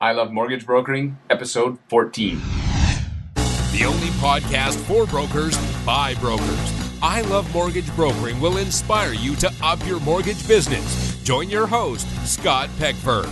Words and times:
I 0.00 0.12
Love 0.12 0.30
Mortgage 0.30 0.64
Brokering, 0.64 1.18
episode 1.28 1.76
14. 1.88 2.40
The 3.72 3.84
only 3.84 4.06
podcast 4.20 4.76
for 4.84 5.06
brokers 5.06 5.58
by 5.84 6.14
brokers. 6.20 6.72
I 7.02 7.22
Love 7.22 7.52
Mortgage 7.52 7.92
Brokering 7.96 8.40
will 8.40 8.58
inspire 8.58 9.12
you 9.12 9.34
to 9.34 9.52
up 9.60 9.84
your 9.88 9.98
mortgage 9.98 10.46
business. 10.46 11.20
Join 11.24 11.50
your 11.50 11.66
host, 11.66 12.06
Scott 12.24 12.70
Peckford. 12.78 13.26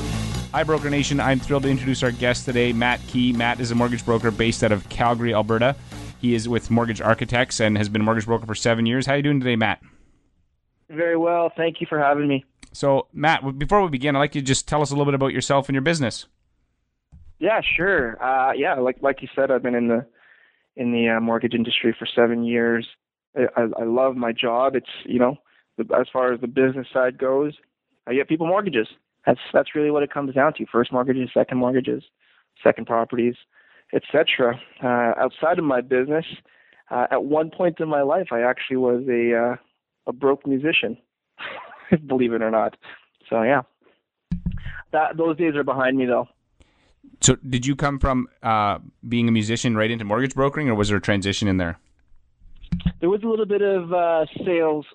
Hi, 0.50 0.64
Broker 0.64 0.90
Nation. 0.90 1.20
I'm 1.20 1.38
thrilled 1.38 1.62
to 1.62 1.68
introduce 1.70 2.02
our 2.02 2.10
guest 2.10 2.44
today, 2.44 2.72
Matt 2.72 2.98
Key. 3.06 3.32
Matt 3.32 3.60
is 3.60 3.70
a 3.70 3.76
mortgage 3.76 4.04
broker 4.04 4.32
based 4.32 4.64
out 4.64 4.72
of 4.72 4.88
Calgary, 4.88 5.32
Alberta. 5.32 5.76
He 6.20 6.34
is 6.34 6.48
with 6.48 6.68
Mortgage 6.68 7.00
Architects 7.00 7.60
and 7.60 7.78
has 7.78 7.88
been 7.88 8.00
a 8.00 8.04
mortgage 8.04 8.26
broker 8.26 8.44
for 8.44 8.56
seven 8.56 8.86
years. 8.86 9.06
How 9.06 9.12
are 9.12 9.18
you 9.18 9.22
doing 9.22 9.38
today, 9.38 9.54
Matt? 9.54 9.80
Very 10.90 11.16
well. 11.16 11.52
Thank 11.56 11.80
you 11.80 11.86
for 11.88 12.00
having 12.00 12.26
me. 12.26 12.44
So, 12.72 13.06
Matt, 13.12 13.56
before 13.56 13.82
we 13.82 13.88
begin, 13.88 14.16
I'd 14.16 14.18
like 14.18 14.34
you 14.34 14.40
to 14.40 14.44
just 14.46 14.66
tell 14.66 14.82
us 14.82 14.90
a 14.90 14.94
little 14.94 15.04
bit 15.04 15.14
about 15.14 15.32
yourself 15.32 15.68
and 15.68 15.74
your 15.74 15.82
business. 15.82 16.26
Yeah, 17.38 17.60
sure. 17.76 18.22
Uh, 18.22 18.52
yeah, 18.52 18.74
like 18.74 18.96
like 19.02 19.22
you 19.22 19.28
said, 19.34 19.50
I've 19.50 19.62
been 19.62 19.74
in 19.74 19.88
the 19.88 20.06
in 20.76 20.92
the 20.92 21.16
uh, 21.16 21.20
mortgage 21.20 21.54
industry 21.54 21.94
for 21.98 22.06
seven 22.06 22.44
years. 22.44 22.86
I, 23.36 23.42
I, 23.56 23.62
I 23.80 23.84
love 23.84 24.16
my 24.16 24.32
job. 24.32 24.74
It's 24.74 24.86
you 25.04 25.18
know, 25.18 25.36
as 25.78 26.06
far 26.12 26.32
as 26.32 26.40
the 26.40 26.46
business 26.46 26.86
side 26.92 27.18
goes, 27.18 27.54
I 28.06 28.14
get 28.14 28.28
people 28.28 28.46
mortgages. 28.46 28.88
That's 29.26 29.40
that's 29.52 29.74
really 29.74 29.90
what 29.90 30.02
it 30.02 30.12
comes 30.12 30.34
down 30.34 30.54
to. 30.54 30.66
First 30.70 30.92
mortgages, 30.92 31.30
second 31.34 31.58
mortgages, 31.58 32.04
second 32.62 32.86
properties, 32.86 33.34
etc. 33.92 34.58
Uh, 34.82 35.12
outside 35.20 35.58
of 35.58 35.64
my 35.64 35.80
business, 35.82 36.24
uh, 36.90 37.06
at 37.10 37.24
one 37.24 37.50
point 37.50 37.80
in 37.80 37.88
my 37.88 38.02
life, 38.02 38.28
I 38.32 38.40
actually 38.40 38.78
was 38.78 39.02
a 39.08 39.36
uh, 39.36 39.56
a 40.06 40.12
broke 40.12 40.46
musician, 40.46 40.96
believe 42.06 42.32
it 42.32 42.42
or 42.42 42.50
not. 42.50 42.76
So 43.28 43.42
yeah, 43.42 43.62
that 44.92 45.16
those 45.18 45.36
days 45.36 45.54
are 45.54 45.64
behind 45.64 45.98
me 45.98 46.06
though. 46.06 46.28
So, 47.20 47.36
did 47.36 47.66
you 47.66 47.74
come 47.76 47.98
from 47.98 48.28
uh, 48.42 48.78
being 49.08 49.28
a 49.28 49.32
musician 49.32 49.76
right 49.76 49.90
into 49.90 50.04
mortgage 50.04 50.34
brokering, 50.34 50.68
or 50.68 50.74
was 50.74 50.88
there 50.88 50.98
a 50.98 51.00
transition 51.00 51.48
in 51.48 51.56
there? 51.56 51.78
There 53.00 53.10
was 53.10 53.22
a 53.22 53.26
little 53.26 53.46
bit 53.46 53.62
of 53.62 53.92
uh, 53.92 54.26
sales 54.44 54.86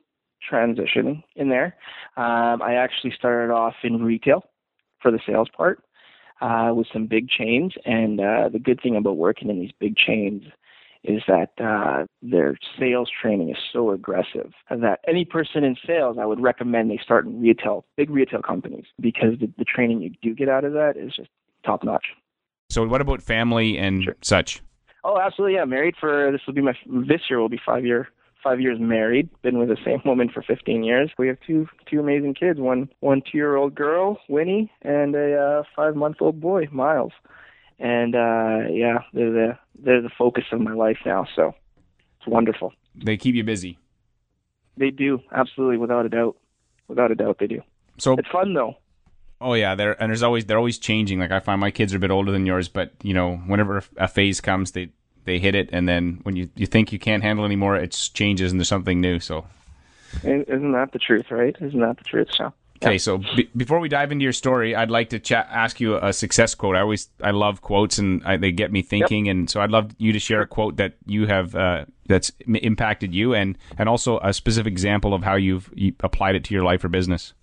transition 0.48 1.24
in 1.36 1.50
there. 1.50 1.76
Um, 2.18 2.62
I 2.62 2.76
actually 2.76 3.14
started 3.18 3.54
off 3.54 3.76
in 3.84 4.04
retail 4.04 4.44
for 5.02 5.12
the 5.12 5.20
sales 5.26 5.50
part 5.56 5.84
uh, 6.42 6.72
with 6.76 6.88
some 6.92 7.08
big 7.08 7.30
chains, 7.30 7.74
and 7.86 8.20
uh, 8.20 8.50
the 8.50 8.60
good 8.60 8.80
thing 8.82 8.96
about 8.96 9.18
working 9.18 9.50
in 9.50 9.60
these 9.60 9.72
big 9.80 9.96
chains 9.96 10.44
is 11.04 11.24
that 11.28 11.50
uh, 11.60 12.06
their 12.22 12.56
sales 12.80 13.10
training 13.22 13.50
is 13.50 13.58
so 13.74 13.90
aggressive 13.90 14.52
that 14.70 15.00
any 15.08 15.26
person 15.26 15.64
in 15.64 15.76
sales, 15.86 16.18
I 16.20 16.26
would 16.26 16.40
recommend 16.40 16.92
they 16.92 17.00
start 17.04 17.26
in 17.26 17.42
retail, 17.42 17.86
big 17.98 18.12
retail 18.12 18.42
companies, 18.42 18.86
because 19.00 19.40
the, 19.40 19.52
the 19.58 19.66
training 19.66 20.02
you 20.02 20.12
do 20.22 20.36
get 20.36 20.48
out 20.48 20.64
of 20.64 20.74
that 20.74 20.98
is 20.98 21.16
just 21.16 21.30
top 21.66 21.84
notch. 21.84 22.06
So, 22.70 22.88
what 22.88 23.02
about 23.02 23.22
family 23.22 23.78
and 23.78 24.04
Sure. 24.04 24.16
such? 24.22 24.62
Oh, 25.04 25.20
absolutely. 25.20 25.56
Yeah, 25.56 25.66
married 25.66 25.96
for 26.00 26.32
this 26.32 26.42
will 26.46 26.54
be 26.54 26.62
my 26.62 26.74
this 26.86 27.22
year 27.30 27.40
will 27.40 27.50
be 27.50 27.60
five 27.66 27.86
year 27.86 28.10
five 28.44 28.60
years 28.60 28.80
married. 28.80 29.30
Been 29.42 29.60
with 29.60 29.70
the 29.70 29.78
same 29.86 30.02
woman 30.06 30.30
for 30.30 30.42
15 30.42 30.84
years. 30.84 31.12
We 31.18 31.28
have 31.28 31.38
two 31.46 31.68
two 31.90 32.00
amazing 32.00 32.36
kids. 32.36 32.60
One 32.60 32.90
one 33.00 33.22
two 33.22 33.38
year 33.38 33.56
old 33.56 33.76
girl, 33.76 34.18
Winnie, 34.30 34.72
and 34.84 35.16
a 35.16 35.36
uh, 35.38 35.64
five 35.76 35.96
month 35.96 36.18
old 36.22 36.40
boy, 36.40 36.68
Miles. 36.72 37.14
And 37.80 38.16
uh 38.16 38.70
yeah, 38.70 39.00
they're 39.14 39.32
the 39.32 39.58
they're 39.84 40.02
the 40.02 40.12
focus 40.18 40.46
of 40.52 40.62
my 40.62 40.74
life 40.74 41.00
now. 41.06 41.26
So 41.36 41.54
it's 42.20 42.28
wonderful. 42.28 42.74
They 42.96 43.18
keep 43.18 43.36
you 43.36 43.44
busy. 43.44 43.80
They 44.78 44.92
do 44.92 45.20
absolutely, 45.32 45.78
without 45.78 46.06
a 46.06 46.10
doubt, 46.10 46.38
without 46.88 47.12
a 47.12 47.16
doubt, 47.16 47.38
they 47.40 47.48
do. 47.48 47.62
So, 47.98 48.14
It's 48.14 48.28
fun 48.30 48.54
though. 48.54 48.76
Oh 49.42 49.54
yeah, 49.54 49.76
they're 49.76 50.02
and 50.02 50.10
there's 50.10 50.24
always 50.24 50.46
they're 50.46 50.58
always 50.58 50.78
changing. 50.78 51.20
Like 51.20 51.32
I 51.32 51.40
find 51.40 51.60
my 51.60 51.72
kids 51.72 51.94
are 51.94 51.98
a 51.98 52.00
bit 52.00 52.12
older 52.12 52.32
than 52.32 52.46
yours, 52.46 52.68
but 52.68 52.94
you 53.04 53.14
know, 53.14 53.38
whenever 53.48 53.84
a 53.98 54.08
phase 54.08 54.42
comes, 54.42 54.72
they 54.72 54.90
they 55.26 55.40
hit 55.40 55.56
it, 55.56 55.70
and 55.72 55.88
then 55.88 56.20
when 56.24 56.36
you 56.36 56.50
you 56.56 56.68
think 56.68 56.92
you 56.92 57.00
can't 57.00 57.24
handle 57.24 57.46
anymore, 57.46 57.76
it 57.76 57.92
changes 58.14 58.52
and 58.52 58.60
there's 58.60 58.70
something 58.70 59.02
new. 59.02 59.20
So. 59.20 59.46
Isn't 60.24 60.74
that 60.74 60.92
the 60.92 61.00
truth, 61.00 61.32
right? 61.32 61.56
Isn't 61.62 61.80
that 61.80 61.98
the 61.98 62.04
truth? 62.04 62.28
So 62.34 62.54
Okay, 62.84 62.98
so 62.98 63.20
be- 63.20 63.50
before 63.56 63.80
we 63.80 63.90
dive 63.90 64.12
into 64.12 64.24
your 64.24 64.34
story, 64.34 64.76
I'd 64.76 64.90
like 64.90 65.10
to 65.10 65.20
chat, 65.20 65.48
ask 65.52 65.80
you 65.80 65.98
a 65.98 66.12
success 66.12 66.56
quote. 66.56 66.76
I 66.76 66.80
always 66.82 67.10
I 67.22 67.32
love 67.32 67.62
quotes, 67.62 68.00
and 68.00 68.24
I, 68.26 68.38
they 68.38 68.52
get 68.52 68.72
me 68.72 68.82
thinking. 68.82 69.28
And 69.30 69.50
so 69.50 69.62
I'd 69.62 69.70
love 69.70 69.92
you 70.00 70.14
to 70.14 70.20
share 70.20 70.42
a 70.42 70.48
quote 70.48 70.78
that 70.78 70.96
you 71.06 71.28
have 71.28 71.56
uh, 71.56 71.86
that's 72.08 72.32
m- 72.48 72.56
impacted 72.56 73.14
you, 73.14 73.36
and 73.36 73.58
and 73.78 73.88
also 73.88 74.20
a 74.24 74.34
specific 74.34 74.72
example 74.72 75.14
of 75.14 75.24
how 75.24 75.36
you've 75.36 75.70
you 75.76 75.94
applied 76.00 76.36
it 76.36 76.44
to 76.46 76.54
your 76.56 76.64
life 76.64 76.84
or 76.84 76.90
business. 76.90 77.34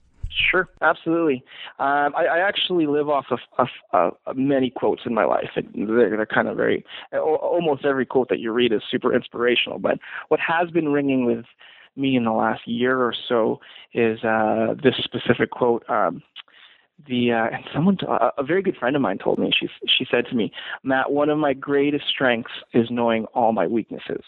Sure, 0.51 0.69
absolutely. 0.83 1.43
Um, 1.79 2.15
I, 2.17 2.27
I 2.27 2.39
actually 2.39 2.87
live 2.87 3.09
off 3.09 3.27
of, 3.31 3.41
of, 3.59 4.13
of 4.27 4.37
many 4.37 4.71
quotes 4.71 5.03
in 5.05 5.13
my 5.13 5.25
life. 5.25 5.51
They're, 5.57 6.11
they're 6.11 6.27
kind 6.27 6.49
of 6.49 6.57
very, 6.57 6.85
almost 7.13 7.85
every 7.85 8.07
quote 8.07 8.29
that 8.29 8.39
you 8.39 8.53
read 8.53 8.73
is 8.73 8.83
super 8.91 9.15
inspirational. 9.15 9.79
But 9.79 9.99
what 10.29 10.41
has 10.41 10.71
been 10.71 10.91
ringing 10.91 11.25
with 11.25 11.45
me 11.97 12.17
in 12.17 12.25
the 12.25 12.33
last 12.33 12.67
year 12.67 12.99
or 13.01 13.15
so 13.29 13.61
is 13.93 14.23
uh, 14.23 14.75
this 14.83 14.95
specific 15.03 15.51
quote. 15.51 15.85
Um, 15.91 16.23
the 17.07 17.33
uh, 17.33 17.47
and 17.55 17.65
someone, 17.73 17.97
uh, 18.09 18.31
a 18.39 18.43
very 18.43 18.63
good 18.63 18.77
friend 18.77 18.97
of 18.97 19.03
mine, 19.03 19.19
told 19.19 19.39
me. 19.39 19.51
She 19.59 19.69
she 19.87 20.07
said 20.11 20.27
to 20.31 20.35
me, 20.35 20.53
Matt, 20.83 21.13
one 21.13 21.29
of 21.29 21.39
my 21.39 21.53
greatest 21.53 22.05
strengths 22.09 22.51
is 22.75 22.89
knowing 22.91 23.25
all 23.27 23.53
my 23.53 23.67
weaknesses. 23.67 24.23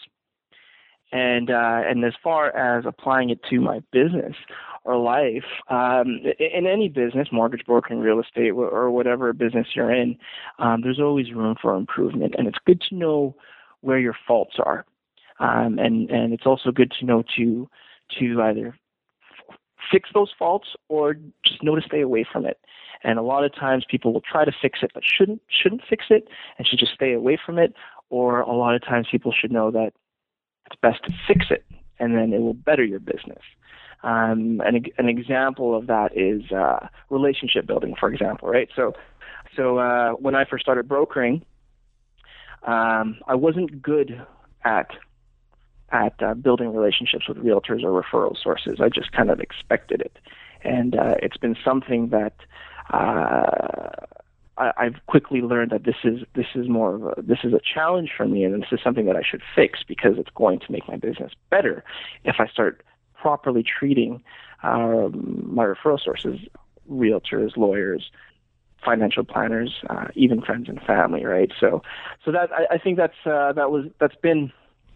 And 1.11 1.49
uh, 1.49 1.81
and 1.85 2.03
as 2.05 2.13
far 2.23 2.55
as 2.55 2.85
applying 2.85 3.29
it 3.29 3.39
to 3.49 3.59
my 3.59 3.81
business, 3.91 4.35
or 4.83 4.97
life, 4.97 5.45
um, 5.69 6.21
in 6.39 6.65
any 6.65 6.89
business, 6.89 7.27
mortgage 7.31 7.65
brokering, 7.65 7.99
real 7.99 8.19
estate, 8.19 8.51
or 8.51 8.89
whatever 8.89 9.31
business 9.33 9.67
you're 9.75 9.93
in, 9.93 10.17
um, 10.59 10.81
there's 10.81 10.99
always 10.99 11.31
room 11.33 11.55
for 11.61 11.75
improvement, 11.75 12.33
and 12.37 12.47
it's 12.47 12.57
good 12.65 12.81
to 12.89 12.95
know 12.95 13.35
where 13.81 13.99
your 13.99 14.15
faults 14.27 14.55
are, 14.59 14.85
um, 15.39 15.77
and 15.77 16.09
and 16.09 16.33
it's 16.33 16.45
also 16.45 16.71
good 16.71 16.91
to 16.99 17.05
know 17.05 17.23
to 17.37 17.69
to 18.19 18.41
either 18.41 18.75
fix 19.91 20.09
those 20.13 20.31
faults 20.37 20.69
or 20.89 21.15
just 21.45 21.63
know 21.63 21.75
to 21.75 21.81
stay 21.81 22.01
away 22.01 22.25
from 22.31 22.45
it. 22.45 22.59
And 23.03 23.17
a 23.17 23.23
lot 23.23 23.43
of 23.43 23.53
times 23.53 23.83
people 23.89 24.13
will 24.13 24.21
try 24.21 24.45
to 24.45 24.51
fix 24.61 24.79
it, 24.83 24.91
but 24.93 25.03
shouldn't 25.05 25.41
shouldn't 25.49 25.81
fix 25.89 26.05
it, 26.09 26.27
and 26.57 26.67
should 26.67 26.79
just 26.79 26.93
stay 26.93 27.13
away 27.13 27.37
from 27.43 27.57
it. 27.57 27.73
Or 28.09 28.41
a 28.41 28.53
lot 28.53 28.75
of 28.75 28.83
times 28.83 29.07
people 29.09 29.31
should 29.31 29.51
know 29.51 29.71
that 29.71 29.93
it's 30.67 30.79
best 30.81 31.03
to 31.05 31.13
fix 31.27 31.47
it, 31.49 31.65
and 31.99 32.15
then 32.15 32.33
it 32.33 32.41
will 32.41 32.53
better 32.53 32.83
your 32.83 32.99
business. 32.99 33.41
Um, 34.03 34.61
an, 34.65 34.83
an 34.97 35.09
example 35.09 35.75
of 35.75 35.87
that 35.87 36.17
is 36.17 36.51
uh, 36.51 36.87
relationship 37.09 37.67
building, 37.67 37.95
for 37.99 38.11
example, 38.11 38.49
right? 38.49 38.69
So, 38.75 38.93
so 39.55 39.77
uh, 39.77 40.11
when 40.13 40.33
I 40.33 40.45
first 40.45 40.63
started 40.63 40.87
brokering, 40.87 41.43
um, 42.63 43.19
I 43.27 43.35
wasn't 43.35 43.81
good 43.81 44.25
at 44.63 44.91
at 45.91 46.13
uh, 46.23 46.33
building 46.33 46.73
relationships 46.73 47.27
with 47.27 47.37
realtors 47.37 47.83
or 47.83 48.01
referral 48.01 48.41
sources. 48.41 48.79
I 48.79 48.87
just 48.87 49.11
kind 49.11 49.29
of 49.29 49.41
expected 49.41 50.01
it, 50.01 50.17
and 50.63 50.95
uh, 50.95 51.15
it's 51.21 51.37
been 51.37 51.55
something 51.65 52.09
that 52.09 52.33
uh, 52.93 53.89
I, 54.57 54.71
I've 54.77 55.05
quickly 55.07 55.41
learned 55.41 55.71
that 55.71 55.83
this 55.83 55.97
is 56.03 56.21
this 56.33 56.45
is 56.55 56.69
more 56.69 56.95
of 56.95 57.03
a 57.03 57.21
this 57.21 57.39
is 57.43 57.53
a 57.53 57.59
challenge 57.59 58.11
for 58.15 58.27
me, 58.27 58.43
and 58.43 58.61
this 58.61 58.71
is 58.71 58.79
something 58.83 59.05
that 59.05 59.15
I 59.15 59.21
should 59.29 59.41
fix 59.55 59.79
because 59.87 60.13
it's 60.17 60.29
going 60.33 60.59
to 60.59 60.71
make 60.71 60.87
my 60.87 60.95
business 60.95 61.33
better 61.49 61.83
if 62.23 62.35
I 62.39 62.47
start 62.47 62.83
properly 63.21 63.63
treating 63.63 64.23
um, 64.63 65.49
my 65.53 65.65
referral 65.65 65.99
sources, 65.99 66.39
realtors, 66.89 67.55
lawyers, 67.55 68.11
financial 68.83 69.23
planners, 69.23 69.71
uh, 69.89 70.07
even 70.15 70.41
friends 70.41 70.67
and 70.67 70.81
family, 70.81 71.25
right? 71.25 71.51
So, 71.59 71.83
so 72.25 72.31
that 72.31 72.51
I, 72.51 72.75
I 72.75 72.77
think 72.77 72.97
that's 72.97 73.13
uh, 73.25 73.53
that 73.53 73.71
was 73.71 73.85
that's 73.99 74.15
been 74.15 74.51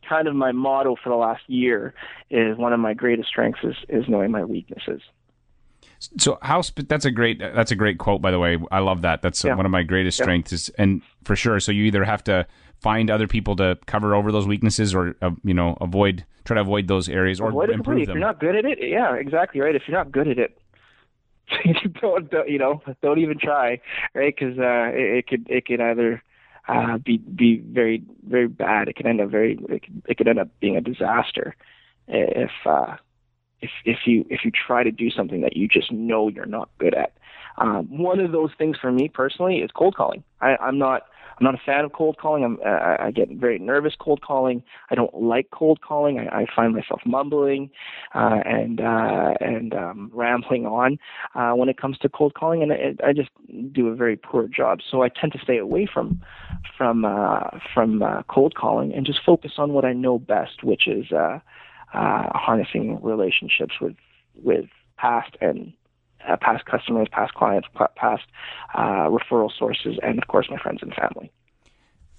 kind 0.07 0.27
of 0.27 0.35
my 0.35 0.51
motto 0.51 0.95
for 1.01 1.09
the 1.09 1.15
last 1.15 1.43
year. 1.47 1.93
Is 2.29 2.57
one 2.57 2.73
of 2.73 2.79
my 2.79 2.93
greatest 2.93 3.29
strengths 3.29 3.63
is 3.63 3.75
is 3.89 4.05
knowing 4.07 4.31
my 4.31 4.43
weaknesses. 4.43 5.01
So 6.17 6.37
how 6.41 6.61
that's 6.87 7.05
a 7.05 7.11
great 7.11 7.39
that's 7.39 7.71
a 7.71 7.75
great 7.75 7.97
quote 7.97 8.21
by 8.21 8.31
the 8.31 8.39
way. 8.39 8.57
I 8.71 8.79
love 8.79 9.01
that. 9.03 9.21
That's 9.21 9.43
Yeah. 9.43 9.55
one 9.55 9.65
of 9.65 9.71
my 9.71 9.83
greatest 9.83 10.17
strengths 10.17 10.51
is, 10.51 10.69
and 10.77 11.01
for 11.23 11.35
sure. 11.35 11.59
So 11.59 11.71
you 11.71 11.83
either 11.85 12.03
have 12.03 12.23
to 12.25 12.45
find 12.85 13.09
other 13.09 13.27
people 13.27 13.55
to 13.55 13.79
cover 13.87 14.13
over 14.13 14.31
those 14.31 14.45
weaknesses, 14.45 14.93
or 14.93 15.15
uh, 15.19 15.31
you 15.43 15.55
know 15.55 15.75
avoid 15.81 16.23
try 16.43 16.53
to 16.53 16.61
avoid 16.61 16.87
those 16.87 17.09
areas 17.09 17.41
or 17.41 17.49
Avoid 17.49 17.71
improve. 17.71 18.03
If 18.03 18.09
you're 18.09 18.19
not 18.19 18.39
good 18.39 18.55
at 18.55 18.63
it, 18.63 18.77
yeah, 18.79 19.15
exactly 19.15 19.59
right. 19.59 19.75
If 19.75 19.81
you're 19.87 19.97
not 19.97 20.11
good 20.11 20.27
at 20.27 20.37
it, 20.37 20.59
don't, 22.01 22.29
don't 22.29 22.47
you 22.47 22.59
know? 22.59 22.83
Don't 23.01 23.17
even 23.17 23.39
try, 23.39 23.81
right? 24.13 24.35
Because 24.37 24.59
uh, 24.59 24.91
it, 24.93 25.17
it 25.17 25.27
could 25.27 25.47
it 25.49 25.65
could 25.65 25.81
either 25.81 26.21
uh, 26.67 26.99
be 26.99 27.17
be 27.17 27.57
very 27.57 28.03
very 28.29 28.47
bad. 28.47 28.87
It 28.87 28.95
could 28.95 29.07
end 29.07 29.19
up 29.19 29.31
very 29.31 29.57
it 29.67 29.81
could, 29.83 30.03
it 30.07 30.17
could 30.17 30.27
end 30.27 30.37
up 30.37 30.49
being 30.59 30.77
a 30.77 30.81
disaster 30.81 31.55
if 32.07 32.51
uh, 32.67 32.97
if 33.61 33.71
if 33.83 33.97
you 34.05 34.27
if 34.29 34.45
you 34.45 34.51
try 34.51 34.83
to 34.83 34.91
do 34.91 35.09
something 35.09 35.41
that 35.41 35.57
you 35.57 35.67
just 35.67 35.91
know 35.91 36.27
you're 36.27 36.45
not 36.45 36.69
good 36.77 36.93
at. 36.93 37.13
Um, 37.57 37.85
one 37.97 38.19
of 38.19 38.31
those 38.31 38.51
things 38.59 38.77
for 38.79 38.91
me 38.91 39.09
personally 39.09 39.57
is 39.57 39.71
cold 39.71 39.95
calling. 39.95 40.23
I, 40.39 40.57
I'm 40.57 40.77
not 40.77 41.03
I'm 41.37 41.43
not 41.43 41.55
a 41.55 41.61
fan 41.65 41.83
of 41.83 41.93
cold 41.93 42.17
calling. 42.17 42.43
I'm, 42.43 42.57
uh, 42.65 42.95
I 42.99 43.11
get 43.11 43.29
very 43.31 43.59
nervous 43.59 43.93
cold 43.99 44.21
calling. 44.21 44.63
I 44.89 44.95
don't 44.95 45.13
like 45.13 45.49
cold 45.51 45.81
calling. 45.81 46.19
I, 46.19 46.41
I 46.41 46.45
find 46.55 46.73
myself 46.73 47.01
mumbling 47.05 47.69
uh, 48.13 48.39
and 48.45 48.79
uh, 48.79 49.33
and 49.39 49.73
um, 49.73 50.11
rambling 50.13 50.65
on 50.65 50.97
uh, 51.33 51.51
when 51.51 51.69
it 51.69 51.77
comes 51.77 51.97
to 51.99 52.09
cold 52.09 52.33
calling, 52.35 52.63
and 52.63 52.71
I, 52.71 53.07
I 53.09 53.13
just 53.13 53.29
do 53.73 53.89
a 53.89 53.95
very 53.95 54.15
poor 54.15 54.47
job. 54.47 54.79
So 54.89 55.03
I 55.03 55.09
tend 55.09 55.33
to 55.33 55.39
stay 55.39 55.57
away 55.57 55.87
from 55.91 56.21
from 56.77 57.05
uh, 57.05 57.49
from 57.73 58.01
uh, 58.01 58.23
cold 58.29 58.55
calling 58.55 58.93
and 58.93 59.05
just 59.05 59.19
focus 59.25 59.53
on 59.57 59.73
what 59.73 59.85
I 59.85 59.93
know 59.93 60.19
best, 60.19 60.63
which 60.63 60.87
is 60.87 61.11
uh, 61.11 61.39
uh, 61.93 62.29
harnessing 62.33 63.01
relationships 63.01 63.75
with 63.81 63.95
with 64.41 64.65
past 64.97 65.35
and 65.41 65.73
uh, 66.27 66.37
past 66.39 66.65
customers, 66.65 67.07
past 67.11 67.33
clients, 67.33 67.67
past 67.95 68.23
uh, 68.73 69.09
referral 69.09 69.51
sources, 69.57 69.97
and 70.03 70.17
of 70.17 70.27
course 70.27 70.47
my 70.49 70.57
friends 70.57 70.79
and 70.81 70.93
family. 70.93 71.31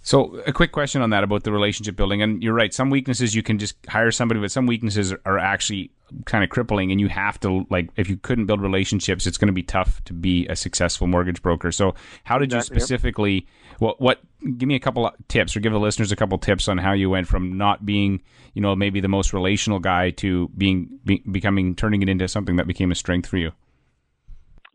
So, 0.06 0.36
a 0.46 0.52
quick 0.52 0.70
question 0.70 1.02
on 1.02 1.10
that 1.10 1.24
about 1.24 1.42
the 1.42 1.50
relationship 1.50 1.96
building. 1.96 2.22
And 2.22 2.40
you're 2.40 2.54
right, 2.54 2.72
some 2.72 2.90
weaknesses 2.90 3.34
you 3.34 3.42
can 3.42 3.58
just 3.58 3.74
hire 3.88 4.12
somebody, 4.12 4.40
but 4.40 4.52
some 4.52 4.64
weaknesses 4.64 5.12
are 5.24 5.36
actually 5.36 5.90
kind 6.26 6.44
of 6.44 6.50
crippling, 6.50 6.92
and 6.92 7.00
you 7.00 7.08
have 7.08 7.40
to, 7.40 7.66
like, 7.70 7.90
if 7.96 8.08
you 8.08 8.16
couldn't 8.16 8.46
build 8.46 8.60
relationships, 8.60 9.26
it's 9.26 9.36
going 9.36 9.48
to 9.48 9.52
be 9.52 9.64
tough 9.64 10.04
to 10.04 10.12
be 10.12 10.46
a 10.46 10.54
successful 10.54 11.08
mortgage 11.08 11.42
broker. 11.42 11.72
So, 11.72 11.96
how 12.22 12.38
did 12.38 12.52
exactly, 12.52 12.76
you 12.76 12.80
specifically, 12.80 13.46
what, 13.80 14.00
what, 14.00 14.20
give 14.56 14.68
me 14.68 14.76
a 14.76 14.78
couple 14.78 15.08
of 15.08 15.14
tips 15.26 15.56
or 15.56 15.60
give 15.60 15.72
the 15.72 15.80
listeners 15.80 16.12
a 16.12 16.16
couple 16.16 16.38
tips 16.38 16.68
on 16.68 16.78
how 16.78 16.92
you 16.92 17.10
went 17.10 17.26
from 17.26 17.58
not 17.58 17.84
being, 17.84 18.22
you 18.54 18.62
know, 18.62 18.76
maybe 18.76 19.00
the 19.00 19.08
most 19.08 19.32
relational 19.32 19.80
guy 19.80 20.10
to 20.10 20.48
being, 20.56 21.00
be, 21.04 21.20
becoming, 21.28 21.74
turning 21.74 22.00
it 22.02 22.08
into 22.08 22.28
something 22.28 22.54
that 22.54 22.68
became 22.68 22.92
a 22.92 22.94
strength 22.94 23.28
for 23.28 23.38
you? 23.38 23.50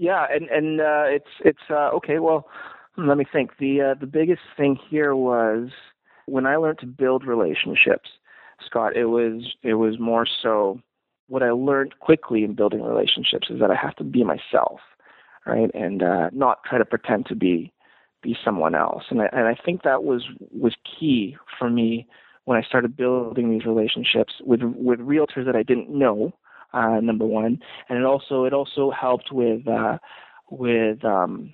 Yeah, 0.01 0.25
and, 0.33 0.50
and, 0.50 0.81
uh, 0.81 1.03
it's, 1.06 1.33
it's, 1.45 1.65
uh, 1.69 1.92
okay, 1.98 2.18
well, 2.18 2.48
let 2.98 3.18
me 3.18 3.25
think. 3.31 3.51
The 3.59 3.81
uh, 3.81 4.00
the 4.00 4.07
biggest 4.07 4.42
thing 4.57 4.77
here 4.89 5.15
was 5.15 5.69
when 6.25 6.45
I 6.45 6.57
learned 6.57 6.80
to 6.80 6.86
build 6.86 7.25
relationships, 7.25 8.09
Scott. 8.65 8.95
It 8.98 9.06
was 9.06 9.56
it 9.63 9.75
was 9.75 10.00
more 10.00 10.25
so 10.44 10.81
what 11.27 11.44
I 11.44 11.51
learned 11.51 12.00
quickly 12.00 12.44
in 12.44 12.53
building 12.56 12.81
relationships 12.83 13.48
is 13.50 13.59
that 13.62 13.71
I 13.71 13.75
have 13.75 13.95
to 13.98 14.03
be 14.03 14.24
myself, 14.24 14.81
right, 15.45 15.71
and 15.74 16.03
uh, 16.03 16.30
not 16.33 16.63
try 16.65 16.77
to 16.77 16.86
pretend 16.86 17.27
to 17.27 17.36
be 17.36 17.71
be 18.21 18.36
someone 18.44 18.75
else. 18.75 19.03
And 19.09 19.21
I, 19.21 19.30
and 19.31 19.48
I 19.48 19.56
think 19.65 19.83
that 19.83 20.03
was 20.03 20.24
was 20.51 20.75
key 21.00 21.38
for 21.57 21.69
me 21.69 22.07
when 22.45 22.57
I 22.57 22.62
started 22.68 22.98
building 22.98 23.51
these 23.51 23.65
relationships 23.65 24.33
with 24.42 24.62
with 24.63 25.00
realtors 25.00 25.45
that 25.45 25.56
I 25.56 25.63
didn't 25.63 25.89
know. 25.89 26.33
Uh, 26.73 27.01
number 27.01 27.25
one, 27.25 27.59
and 27.89 27.97
it 27.97 28.06
also 28.06 28.45
it 28.45 28.53
also 28.53 28.91
helped 28.91 29.31
with 29.31 29.68
uh, 29.68 29.97
with 30.50 31.03
um, 31.03 31.53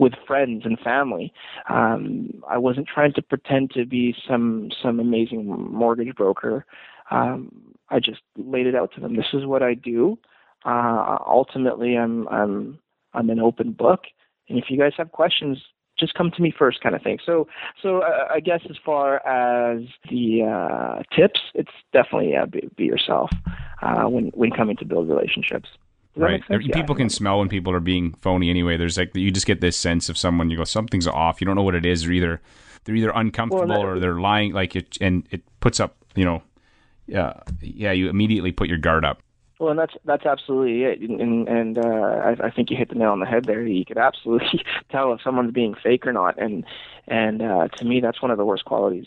with 0.00 0.12
friends 0.26 0.62
and 0.64 0.78
family. 0.80 1.32
Um, 1.68 2.42
I 2.48 2.58
wasn't 2.58 2.88
trying 2.92 3.12
to 3.12 3.22
pretend 3.22 3.70
to 3.72 3.84
be 3.84 4.14
some 4.26 4.70
some 4.82 4.98
amazing 4.98 5.46
mortgage 5.46 6.16
broker. 6.16 6.64
Um, 7.10 7.74
I 7.90 8.00
just 8.00 8.22
laid 8.36 8.66
it 8.66 8.74
out 8.74 8.92
to 8.94 9.00
them. 9.00 9.14
This 9.16 9.32
is 9.32 9.44
what 9.44 9.62
I 9.62 9.74
do. 9.74 10.18
Uh, 10.64 11.18
ultimately, 11.26 11.96
I'm 11.96 12.26
I'm 12.28 12.78
I'm 13.12 13.30
an 13.30 13.40
open 13.40 13.72
book, 13.72 14.00
and 14.48 14.58
if 14.58 14.64
you 14.68 14.78
guys 14.78 14.92
have 14.96 15.12
questions, 15.12 15.58
just 16.00 16.14
come 16.14 16.30
to 16.32 16.42
me 16.42 16.52
first, 16.56 16.80
kind 16.80 16.94
of 16.94 17.02
thing. 17.02 17.18
So 17.24 17.46
so 17.82 17.98
uh, 17.98 18.28
I 18.30 18.40
guess 18.40 18.60
as 18.68 18.76
far 18.84 19.24
as 19.26 19.82
the 20.10 20.42
uh, 20.42 21.02
tips, 21.14 21.40
it's 21.54 21.70
definitely 21.92 22.34
uh, 22.34 22.46
be, 22.46 22.68
be 22.76 22.84
yourself 22.84 23.30
uh, 23.82 24.04
when 24.04 24.28
when 24.28 24.50
coming 24.50 24.76
to 24.78 24.84
build 24.84 25.08
relationships 25.08 25.68
right. 26.16 26.42
People 26.72 26.94
can 26.94 27.08
smell 27.08 27.38
when 27.38 27.48
people 27.48 27.72
are 27.72 27.80
being 27.80 28.14
phony 28.14 28.50
anyway. 28.50 28.76
There's 28.76 28.98
like 28.98 29.14
you 29.14 29.30
just 29.30 29.46
get 29.46 29.60
this 29.60 29.76
sense 29.76 30.08
of 30.08 30.16
someone. 30.16 30.50
You 30.50 30.56
go, 30.56 30.64
something's 30.64 31.06
off. 31.06 31.40
You 31.40 31.46
don't 31.46 31.56
know 31.56 31.62
what 31.62 31.74
it 31.74 31.86
is. 31.86 32.02
They're 32.02 32.12
either 32.12 32.40
they're 32.84 32.94
either 32.94 33.12
uncomfortable 33.14 33.68
well, 33.68 33.82
or 33.82 33.98
they're 33.98 34.20
lying. 34.20 34.52
Like 34.52 34.76
it, 34.76 34.96
and 35.00 35.26
it 35.30 35.42
puts 35.60 35.80
up. 35.80 35.96
You 36.14 36.24
know, 36.24 36.42
yeah, 37.06 37.34
yeah. 37.60 37.92
You 37.92 38.08
immediately 38.08 38.52
put 38.52 38.68
your 38.68 38.78
guard 38.78 39.04
up. 39.04 39.22
Well, 39.60 39.68
and 39.68 39.78
that's 39.78 39.92
that's 40.06 40.24
absolutely 40.24 40.84
it, 40.84 41.00
and 41.00 41.46
and 41.46 41.76
uh, 41.76 41.82
I, 41.82 42.46
I 42.46 42.50
think 42.50 42.70
you 42.70 42.78
hit 42.78 42.88
the 42.88 42.94
nail 42.94 43.10
on 43.10 43.20
the 43.20 43.26
head 43.26 43.44
there. 43.44 43.62
You 43.62 43.84
could 43.84 43.98
absolutely 43.98 44.64
tell 44.90 45.12
if 45.12 45.20
someone's 45.22 45.52
being 45.52 45.74
fake 45.74 46.06
or 46.06 46.14
not, 46.14 46.40
and 46.40 46.64
and 47.06 47.42
uh, 47.42 47.68
to 47.68 47.84
me, 47.84 48.00
that's 48.00 48.22
one 48.22 48.30
of 48.30 48.38
the 48.38 48.44
worst 48.46 48.64
qualities 48.64 49.04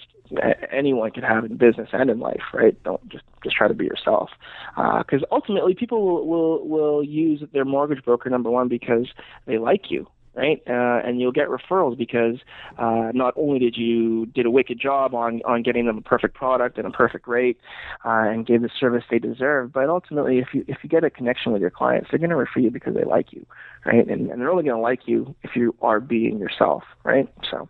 anyone 0.72 1.10
could 1.10 1.24
have 1.24 1.44
in 1.44 1.58
business 1.58 1.90
and 1.92 2.12
in 2.12 2.20
life. 2.20 2.44
Right? 2.54 2.82
Don't 2.84 3.10
just 3.10 3.24
just 3.44 3.56
try 3.56 3.68
to 3.68 3.74
be 3.74 3.86
yourself, 3.86 4.30
because 4.76 5.24
uh, 5.24 5.34
ultimately, 5.34 5.74
people 5.74 6.06
will, 6.06 6.28
will 6.28 6.68
will 6.68 7.04
use 7.04 7.42
their 7.52 7.66
mortgage 7.66 8.06
broker 8.06 8.30
number 8.30 8.52
one 8.52 8.68
because 8.68 9.08
they 9.48 9.58
like 9.58 9.90
you, 9.90 10.08
right? 10.36 10.62
Uh, 10.68 11.02
and 11.06 11.20
you'll 11.20 11.32
get 11.32 11.48
referrals 11.48 11.98
because 11.98 12.38
uh, 12.78 13.12
not 13.14 13.34
only 13.38 13.60
did 13.60 13.78
you 13.78 14.26
did 14.28 14.46
a 14.46 14.52
wicked 14.52 14.80
job 14.80 15.14
on 15.14 15.42
on 15.46 15.64
getting 15.64 15.86
them 15.86 15.98
a 15.98 16.02
perfect 16.02 16.34
product 16.34 16.78
and 16.78 16.88
a 16.88 16.92
perfect 16.92 17.28
rate 17.28 17.60
uh, 18.06 18.24
and 18.26 18.46
gave 18.46 18.62
the 18.62 18.70
service 18.80 19.04
they 19.10 19.20
deserve, 19.20 19.72
but 19.72 19.90
ultimately, 19.90 20.40
if 20.40 20.48
you 20.54 20.66
if 20.68 20.78
you 20.84 20.90
get 20.90 21.04
a 21.04 21.10
connection 21.10 21.52
with 21.52 21.62
your 21.62 21.72
clients, 21.72 22.10
they're 22.10 22.20
going 22.20 22.30
to 22.30 22.36
refer 22.36 22.60
you 22.60 22.72
because 22.72 22.96
they 22.96 23.04
like 23.04 23.32
you, 23.32 23.46
right? 23.86 24.08
And, 24.08 24.30
and 24.30 24.42
they're 24.42 24.52
only 24.52 24.64
going 24.64 24.76
to 24.76 24.82
like 24.82 25.08
you 25.08 25.36
if 25.44 25.56
you 25.56 25.76
are 25.82 26.00
being 26.00 26.40
yourself, 26.40 26.84
right? 27.04 27.28
So. 27.50 27.70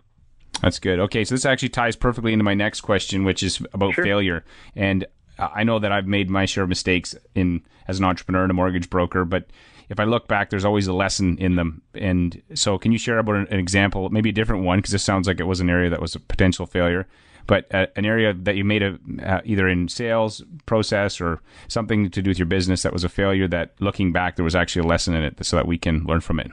That's 0.62 0.80
good. 0.80 0.98
Okay, 1.00 1.26
so 1.26 1.36
this 1.36 1.44
actually 1.44 1.70
ties 1.70 1.98
perfectly 1.98 2.32
into 2.32 2.44
my 2.46 2.54
next 2.54 2.82
question, 2.82 3.26
which 3.26 3.44
is 3.44 3.62
about 3.74 3.96
sure. 3.96 4.04
failure. 4.06 4.46
And 4.78 5.06
I 5.38 5.64
know 5.64 5.80
that 5.80 5.92
I've 5.92 6.08
made 6.08 6.30
my 6.30 6.46
share 6.46 6.64
of 6.64 6.70
mistakes 6.70 7.16
in 7.36 7.64
as 7.88 8.00
an 8.00 8.06
entrepreneur 8.06 8.44
and 8.44 8.52
a 8.52 8.54
mortgage 8.54 8.90
broker, 8.90 9.26
but 9.26 9.48
if 9.90 10.00
I 10.00 10.04
look 10.04 10.28
back, 10.28 10.50
there's 10.50 10.66
always 10.66 10.88
a 10.88 10.94
lesson 10.94 11.38
in 11.38 11.56
them. 11.56 11.82
And 11.94 12.42
so, 12.54 12.78
can 12.78 12.92
you 12.92 12.98
share 12.98 13.20
about 13.20 13.36
an, 13.36 13.48
an 13.50 13.60
example, 13.60 14.10
maybe 14.10 14.30
a 14.30 14.34
different 14.34 14.64
one, 14.64 14.80
because 14.80 14.92
this 14.92 15.04
sounds 15.04 15.28
like 15.28 15.40
it 15.40 15.46
was 15.46 15.60
an 15.60 15.70
area 15.70 15.90
that 15.90 16.02
was 16.02 16.16
a 16.16 16.20
potential 16.20 16.66
failure, 16.66 17.08
but 17.48 17.74
uh, 17.74 17.88
an 17.96 18.06
area 18.06 18.34
that 18.34 18.56
you 18.56 18.64
made 18.64 18.84
a 18.84 18.98
uh, 19.24 19.42
either 19.44 19.68
in 19.68 19.88
sales 19.88 20.44
process 20.66 21.20
or 21.20 21.42
something 21.68 22.10
to 22.10 22.22
do 22.22 22.30
with 22.30 22.40
your 22.40 22.46
business 22.46 22.84
that 22.84 22.94
was 22.94 23.04
a 23.04 23.10
failure. 23.10 23.48
That 23.48 23.74
looking 23.80 24.12
back, 24.12 24.36
there 24.36 24.46
was 24.46 24.56
actually 24.56 24.88
a 24.88 24.90
lesson 24.90 25.14
in 25.14 25.24
it, 25.24 25.46
so 25.46 25.56
that 25.58 25.68
we 25.68 25.78
can 25.78 26.04
learn 26.06 26.22
from 26.22 26.40
it. 26.40 26.52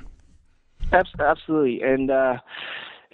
Absolutely, 0.92 1.82
and. 1.82 2.10
Uh, 2.10 2.38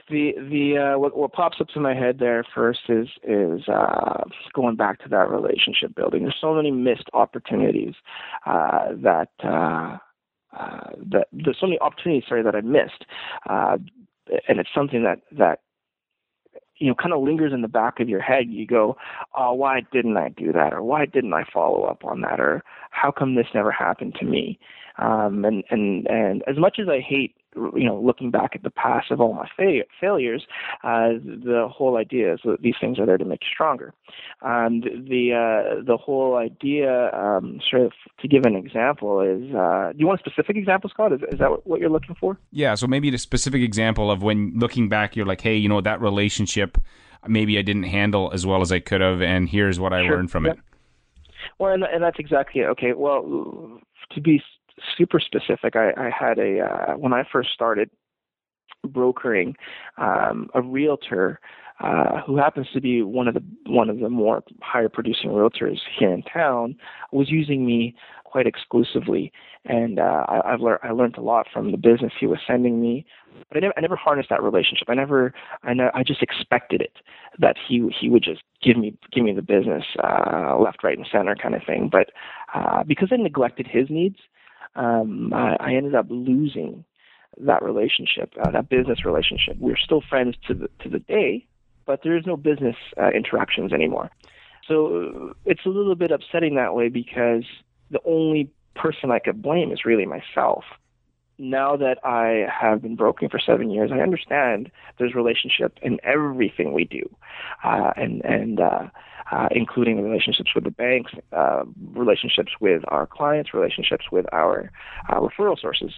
the 0.08 0.34
the 0.38 0.78
uh, 0.78 0.98
what, 0.98 1.16
what 1.16 1.32
pops 1.32 1.60
up 1.60 1.68
to 1.68 1.80
my 1.80 1.94
head 1.94 2.18
there 2.18 2.44
first 2.54 2.80
is 2.88 3.08
is 3.24 3.68
uh, 3.68 4.22
going 4.54 4.76
back 4.76 5.02
to 5.02 5.08
that 5.08 5.28
relationship 5.30 5.94
building. 5.94 6.22
There's 6.22 6.36
so 6.40 6.54
many 6.54 6.70
missed 6.70 7.08
opportunities 7.12 7.94
uh, 8.46 8.92
that 9.02 9.30
uh, 9.42 9.98
uh, 10.58 10.90
that 11.10 11.28
there's 11.32 11.58
so 11.60 11.66
many 11.66 11.78
opportunities 11.80 12.24
sorry 12.28 12.42
that 12.42 12.54
I 12.54 12.60
missed, 12.60 13.04
uh, 13.48 13.78
and 14.48 14.58
it's 14.58 14.70
something 14.74 15.02
that 15.04 15.20
that 15.32 15.60
you 16.78 16.88
know 16.88 16.94
kind 16.94 17.12
of 17.12 17.22
lingers 17.22 17.52
in 17.52 17.62
the 17.62 17.68
back 17.68 18.00
of 18.00 18.08
your 18.08 18.20
head. 18.20 18.46
You 18.48 18.66
go, 18.66 18.96
oh, 19.36 19.52
why 19.52 19.82
didn't 19.92 20.16
I 20.16 20.30
do 20.30 20.52
that, 20.52 20.72
or 20.72 20.82
why 20.82 21.06
didn't 21.06 21.34
I 21.34 21.44
follow 21.52 21.84
up 21.84 22.04
on 22.04 22.20
that, 22.22 22.40
or 22.40 22.62
how 22.90 23.10
come 23.10 23.34
this 23.34 23.46
never 23.54 23.70
happened 23.70 24.16
to 24.20 24.24
me? 24.24 24.58
Um, 24.98 25.44
and 25.44 25.62
and 25.70 26.06
and 26.08 26.42
as 26.46 26.56
much 26.56 26.78
as 26.80 26.88
I 26.88 27.00
hate 27.00 27.34
you 27.56 27.84
know, 27.84 28.00
looking 28.00 28.30
back 28.30 28.52
at 28.54 28.62
the 28.62 28.70
past 28.70 29.10
of 29.10 29.20
all 29.20 29.34
my 29.34 29.48
fa- 29.56 29.84
failures, 30.00 30.46
uh, 30.84 31.08
the 31.22 31.68
whole 31.70 31.96
idea 31.96 32.34
is 32.34 32.40
that 32.44 32.62
these 32.62 32.74
things 32.80 32.98
are 32.98 33.06
there 33.06 33.18
to 33.18 33.24
make 33.24 33.40
you 33.42 33.48
stronger. 33.52 33.92
Um, 34.42 34.80
the 34.80 35.32
uh, 35.32 35.82
the 35.84 35.96
whole 35.96 36.36
idea, 36.36 37.10
um, 37.12 37.60
sort 37.68 37.82
of, 37.82 37.92
to 38.20 38.28
give 38.28 38.44
an 38.44 38.56
example, 38.56 39.20
is 39.20 39.54
uh, 39.54 39.92
do 39.92 39.98
you 39.98 40.06
want 40.06 40.20
a 40.20 40.30
specific 40.30 40.56
example, 40.56 40.90
Scott? 40.90 41.12
Is, 41.12 41.20
is 41.32 41.38
that 41.38 41.66
what 41.66 41.80
you're 41.80 41.90
looking 41.90 42.14
for? 42.18 42.38
Yeah. 42.50 42.74
So 42.74 42.86
maybe 42.86 43.14
a 43.14 43.18
specific 43.18 43.62
example 43.62 44.10
of 44.10 44.22
when 44.22 44.52
looking 44.56 44.88
back, 44.88 45.16
you're 45.16 45.26
like, 45.26 45.40
hey, 45.40 45.56
you 45.56 45.68
know, 45.68 45.80
that 45.80 46.00
relationship, 46.00 46.78
maybe 47.26 47.58
I 47.58 47.62
didn't 47.62 47.84
handle 47.84 48.30
as 48.32 48.44
well 48.46 48.60
as 48.60 48.70
I 48.72 48.80
could 48.80 49.00
have, 49.00 49.22
and 49.22 49.48
here's 49.48 49.80
what 49.80 49.92
I 49.92 50.02
sure. 50.02 50.16
learned 50.16 50.30
from 50.30 50.46
it. 50.46 50.58
Well, 51.58 51.72
and, 51.72 51.84
and 51.84 52.02
that's 52.02 52.18
exactly 52.18 52.60
it. 52.62 52.66
Okay. 52.66 52.92
Well, 52.92 53.80
to 54.12 54.20
be 54.20 54.42
super 54.96 55.20
specific. 55.20 55.76
I, 55.76 55.90
I 55.96 56.10
had 56.10 56.38
a 56.38 56.60
uh, 56.60 56.94
when 56.94 57.12
I 57.12 57.24
first 57.30 57.50
started 57.52 57.90
brokering, 58.84 59.56
um, 59.98 60.48
a 60.54 60.62
realtor 60.62 61.40
uh, 61.80 62.22
who 62.26 62.36
happens 62.36 62.66
to 62.72 62.80
be 62.80 63.02
one 63.02 63.28
of 63.28 63.34
the 63.34 63.42
one 63.66 63.90
of 63.90 63.98
the 63.98 64.08
more 64.08 64.42
higher 64.62 64.88
producing 64.88 65.30
realtors 65.30 65.78
here 65.98 66.12
in 66.12 66.22
town 66.22 66.76
was 67.12 67.30
using 67.30 67.66
me 67.66 67.94
quite 68.24 68.46
exclusively, 68.46 69.30
and 69.66 69.98
uh, 69.98 70.24
I, 70.28 70.52
I've 70.52 70.60
learned 70.60 70.80
I 70.82 70.90
learned 70.92 71.16
a 71.18 71.22
lot 71.22 71.46
from 71.52 71.70
the 71.72 71.78
business 71.78 72.12
he 72.18 72.26
was 72.26 72.38
sending 72.46 72.80
me. 72.80 73.04
But 73.48 73.58
I 73.58 73.60
never, 73.60 73.74
I 73.76 73.80
never 73.82 73.96
harnessed 73.96 74.30
that 74.30 74.42
relationship. 74.42 74.88
I 74.88 74.94
never, 74.94 75.34
I 75.62 75.74
know, 75.74 75.90
I 75.92 76.02
just 76.02 76.22
expected 76.22 76.80
it 76.80 76.96
that 77.38 77.56
he 77.68 77.86
he 78.00 78.08
would 78.08 78.22
just 78.22 78.42
give 78.62 78.78
me 78.78 78.96
give 79.12 79.24
me 79.24 79.32
the 79.32 79.42
business 79.42 79.84
uh, 80.02 80.56
left, 80.58 80.82
right, 80.82 80.96
and 80.96 81.06
center 81.12 81.36
kind 81.36 81.54
of 81.54 81.62
thing. 81.66 81.90
But 81.92 82.10
uh, 82.54 82.84
because 82.84 83.08
I 83.12 83.16
neglected 83.16 83.66
his 83.66 83.90
needs, 83.90 84.16
um, 84.76 85.32
I, 85.32 85.56
I 85.58 85.74
ended 85.74 85.94
up 85.94 86.06
losing 86.08 86.84
that 87.38 87.62
relationship, 87.62 88.32
uh, 88.40 88.50
that 88.50 88.68
business 88.68 89.04
relationship. 89.04 89.56
We're 89.58 89.76
still 89.76 90.02
friends 90.08 90.36
to 90.48 90.54
the 90.54 90.68
to 90.82 90.88
the 90.88 91.00
day, 91.00 91.46
but 91.84 92.00
there 92.02 92.16
is 92.16 92.24
no 92.26 92.36
business 92.36 92.76
uh, 93.00 93.10
interactions 93.10 93.72
anymore. 93.72 94.10
So 94.68 95.34
it's 95.44 95.64
a 95.64 95.68
little 95.68 95.94
bit 95.94 96.10
upsetting 96.10 96.56
that 96.56 96.74
way 96.74 96.88
because 96.88 97.44
the 97.90 98.00
only 98.04 98.50
person 98.74 99.10
I 99.10 99.18
could 99.18 99.42
blame 99.42 99.72
is 99.72 99.84
really 99.84 100.06
myself. 100.06 100.64
Now 101.38 101.76
that 101.76 101.98
I 102.04 102.46
have 102.50 102.82
been 102.82 102.96
broking 102.96 103.28
for 103.28 103.38
seven 103.38 103.70
years, 103.70 103.90
I 103.92 104.00
understand 104.00 104.70
there's 104.98 105.14
relationship 105.14 105.78
in 105.82 105.98
everything 106.02 106.72
we 106.72 106.84
do, 106.84 107.08
uh, 107.64 107.92
and 107.96 108.24
and 108.24 108.60
uh, 108.60 108.88
uh, 109.30 109.48
including 109.50 110.02
relationships 110.02 110.50
with 110.54 110.64
the 110.64 110.70
banks, 110.70 111.12
uh, 111.32 111.64
relationships 111.92 112.52
with 112.60 112.82
our 112.88 113.06
clients, 113.06 113.52
relationships 113.52 114.06
with 114.10 114.26
our 114.32 114.70
uh, 115.08 115.16
referral 115.16 115.60
sources, 115.60 115.92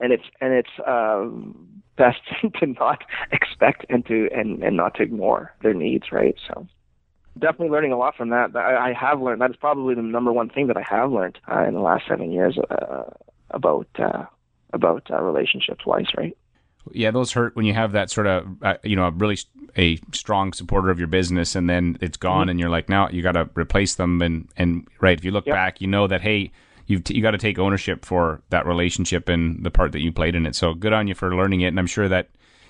and 0.00 0.12
it's 0.12 0.24
and 0.40 0.54
it's 0.54 0.70
um, 0.86 1.82
best 1.96 2.20
to 2.60 2.66
not 2.66 3.04
expect 3.32 3.84
and 3.90 4.06
to 4.06 4.28
and 4.34 4.62
and 4.62 4.76
not 4.76 4.94
to 4.94 5.02
ignore 5.02 5.54
their 5.62 5.74
needs, 5.74 6.12
right? 6.12 6.36
So 6.48 6.66
definitely 7.38 7.68
learning 7.68 7.92
a 7.92 7.98
lot 7.98 8.16
from 8.16 8.30
that. 8.30 8.56
I, 8.56 8.90
I 8.90 8.92
have 8.94 9.20
learned 9.20 9.42
that 9.42 9.50
is 9.50 9.56
probably 9.56 9.94
the 9.94 10.02
number 10.02 10.32
one 10.32 10.48
thing 10.48 10.68
that 10.68 10.78
I 10.78 10.84
have 10.88 11.12
learned 11.12 11.38
uh, 11.50 11.64
in 11.64 11.74
the 11.74 11.80
last 11.80 12.04
seven 12.08 12.32
years 12.32 12.58
about 13.50 13.86
about 14.72 15.10
uh, 15.10 15.20
relationships 15.22 15.84
wise, 15.86 16.06
right? 16.16 16.36
Yeah, 16.92 17.10
those 17.10 17.32
hurt 17.32 17.56
when 17.56 17.66
you 17.66 17.74
have 17.74 17.92
that 17.92 18.10
sort 18.10 18.26
of 18.26 18.46
uh, 18.62 18.76
you 18.84 18.96
know 18.96 19.06
a 19.06 19.10
really 19.10 19.38
a 19.76 19.98
strong 20.12 20.52
supporter 20.52 20.90
of 20.90 20.98
your 20.98 21.08
business, 21.08 21.56
and 21.56 21.68
then 21.68 21.98
it's 22.00 22.16
gone, 22.16 22.42
mm-hmm. 22.42 22.50
and 22.50 22.60
you're 22.60 22.70
like, 22.70 22.88
now 22.88 23.08
you 23.08 23.22
got 23.22 23.32
to 23.32 23.48
replace 23.54 23.96
them, 23.96 24.22
and 24.22 24.48
and 24.56 24.86
right, 25.00 25.18
if 25.18 25.24
you 25.24 25.30
look 25.30 25.46
yep. 25.46 25.54
back, 25.54 25.80
you 25.80 25.86
know 25.86 26.06
that 26.06 26.20
hey. 26.22 26.52
You've 26.88 27.02
t- 27.02 27.16
you 27.16 27.20
got 27.20 27.32
to 27.32 27.38
take 27.38 27.58
ownership 27.58 28.04
for 28.04 28.42
that 28.50 28.64
relationship 28.64 29.28
and 29.28 29.64
the 29.64 29.72
part 29.72 29.90
that 29.90 30.02
you 30.02 30.12
played 30.12 30.36
in 30.36 30.46
it. 30.46 30.54
So 30.54 30.72
good 30.72 30.92
on 30.92 31.08
you 31.08 31.16
for 31.16 31.34
learning 31.34 31.62
it, 31.62 31.66
and 31.66 31.80
I'm 31.80 31.88
sure 31.88 32.08
that 32.08 32.28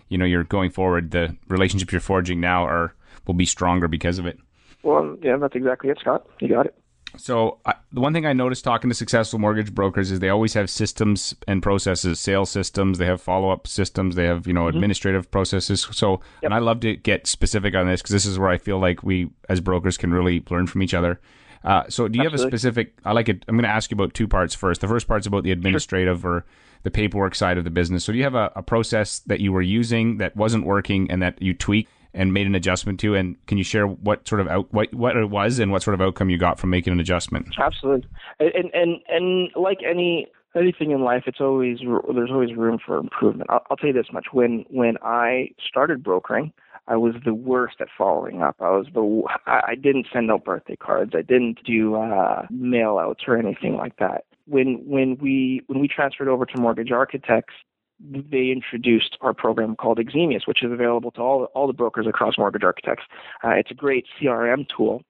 you 0.08 0.16
know 0.16 0.24
you're 0.24 0.42
going 0.42 0.70
forward. 0.70 1.10
The 1.10 1.36
relationships 1.48 1.92
you're 1.92 2.00
forging 2.00 2.40
now 2.40 2.64
are 2.64 2.94
will 3.26 3.34
be 3.34 3.44
stronger 3.44 3.88
because 3.88 4.18
of 4.18 4.24
it. 4.24 4.38
Well, 4.82 5.18
yeah, 5.22 5.36
that's 5.36 5.54
exactly 5.54 5.90
it, 5.90 5.98
Scott. 6.00 6.26
You 6.40 6.48
got 6.48 6.64
it. 6.64 6.74
So 7.18 7.58
I, 7.64 7.74
the 7.92 8.00
one 8.00 8.12
thing 8.12 8.26
I 8.26 8.32
noticed 8.32 8.64
talking 8.64 8.90
to 8.90 8.94
successful 8.94 9.38
mortgage 9.38 9.74
brokers 9.74 10.10
is 10.10 10.20
they 10.20 10.28
always 10.28 10.54
have 10.54 10.68
systems 10.70 11.34
and 11.46 11.62
processes, 11.62 12.20
sales 12.20 12.50
systems. 12.50 12.98
They 12.98 13.06
have 13.06 13.20
follow 13.20 13.50
up 13.50 13.66
systems. 13.66 14.14
They 14.14 14.24
have 14.24 14.46
you 14.46 14.52
know 14.52 14.62
mm-hmm. 14.62 14.76
administrative 14.76 15.30
processes. 15.30 15.86
So 15.92 16.12
yep. 16.12 16.20
and 16.44 16.54
I 16.54 16.58
love 16.58 16.80
to 16.80 16.96
get 16.96 17.26
specific 17.26 17.74
on 17.74 17.86
this 17.86 18.02
because 18.02 18.12
this 18.12 18.26
is 18.26 18.38
where 18.38 18.48
I 18.48 18.58
feel 18.58 18.78
like 18.78 19.02
we 19.02 19.30
as 19.48 19.60
brokers 19.60 19.96
can 19.96 20.12
really 20.12 20.44
learn 20.50 20.66
from 20.66 20.82
each 20.82 20.94
other. 20.94 21.20
Uh, 21.64 21.82
so 21.88 22.06
do 22.06 22.18
you 22.18 22.24
Absolutely. 22.24 22.44
have 22.44 22.52
a 22.52 22.56
specific? 22.56 22.94
I 23.04 23.12
like 23.12 23.28
it. 23.28 23.44
I'm 23.48 23.56
going 23.56 23.64
to 23.64 23.68
ask 23.68 23.90
you 23.90 23.96
about 23.96 24.14
two 24.14 24.28
parts 24.28 24.54
first. 24.54 24.80
The 24.80 24.88
first 24.88 25.08
part's 25.08 25.26
about 25.26 25.42
the 25.42 25.50
administrative 25.50 26.20
sure. 26.20 26.30
or 26.30 26.44
the 26.84 26.90
paperwork 26.92 27.34
side 27.34 27.58
of 27.58 27.64
the 27.64 27.70
business. 27.70 28.04
So 28.04 28.12
do 28.12 28.18
you 28.18 28.24
have 28.24 28.36
a, 28.36 28.52
a 28.54 28.62
process 28.62 29.18
that 29.20 29.40
you 29.40 29.52
were 29.52 29.62
using 29.62 30.18
that 30.18 30.36
wasn't 30.36 30.64
working 30.64 31.10
and 31.10 31.20
that 31.22 31.42
you 31.42 31.54
tweaked? 31.54 31.90
And 32.16 32.32
made 32.32 32.46
an 32.46 32.54
adjustment 32.54 32.98
to? 33.00 33.14
And 33.14 33.36
can 33.46 33.58
you 33.58 33.64
share 33.64 33.86
what 33.86 34.26
sort 34.26 34.40
of 34.40 34.48
out, 34.48 34.72
what 34.72 34.92
what 34.92 35.16
it 35.16 35.30
was 35.30 35.58
and 35.58 35.70
what 35.70 35.82
sort 35.82 35.94
of 35.94 36.00
outcome 36.00 36.30
you 36.30 36.38
got 36.38 36.58
from 36.58 36.70
making 36.70 36.92
an 36.92 37.00
adjustment? 37.00 37.48
Absolutely, 37.58 38.08
and 38.40 38.70
and 38.72 39.00
and 39.08 39.50
like 39.54 39.78
any 39.88 40.26
anything 40.56 40.90
in 40.90 41.02
life, 41.02 41.24
it's 41.26 41.40
always 41.40 41.78
there's 42.14 42.30
always 42.30 42.56
room 42.56 42.78
for 42.84 42.96
improvement. 42.96 43.50
I'll, 43.50 43.62
I'll 43.70 43.76
tell 43.76 43.88
you 43.88 43.92
this 43.92 44.12
much: 44.12 44.26
when 44.32 44.64
when 44.70 44.96
I 45.02 45.50
started 45.64 46.02
brokering. 46.02 46.52
I 46.88 46.96
was 46.96 47.14
the 47.24 47.34
worst 47.34 47.80
at 47.80 47.88
following 47.98 48.42
up. 48.42 48.54
I 48.60 48.70
was 48.70 48.86
the 48.94 49.22
I 49.46 49.74
didn't 49.74 50.06
send 50.12 50.30
out 50.30 50.44
birthday 50.44 50.76
cards. 50.76 51.14
I 51.16 51.22
didn't 51.22 51.58
do 51.64 51.96
uh, 51.96 52.46
mail 52.48 52.98
outs 52.98 53.24
or 53.26 53.36
anything 53.36 53.74
like 53.74 53.96
that. 53.96 54.24
When 54.46 54.84
when 54.86 55.18
we 55.20 55.62
when 55.66 55.80
we 55.80 55.88
transferred 55.88 56.28
over 56.28 56.46
to 56.46 56.60
Mortgage 56.60 56.92
Architects, 56.92 57.54
they 57.98 58.50
introduced 58.50 59.16
our 59.20 59.32
program 59.32 59.76
called 59.76 59.98
Eximius, 59.98 60.46
which 60.46 60.62
is 60.62 60.70
available 60.70 61.10
to 61.12 61.20
all 61.20 61.44
all 61.54 61.66
the 61.66 61.72
brokers 61.72 62.06
across 62.06 62.36
Mortgage 62.38 62.64
Architects. 62.64 63.04
Uh, 63.42 63.50
it's 63.50 63.70
a 63.70 63.74
great 63.74 64.06
CRM 64.20 64.66
tool 64.74 65.02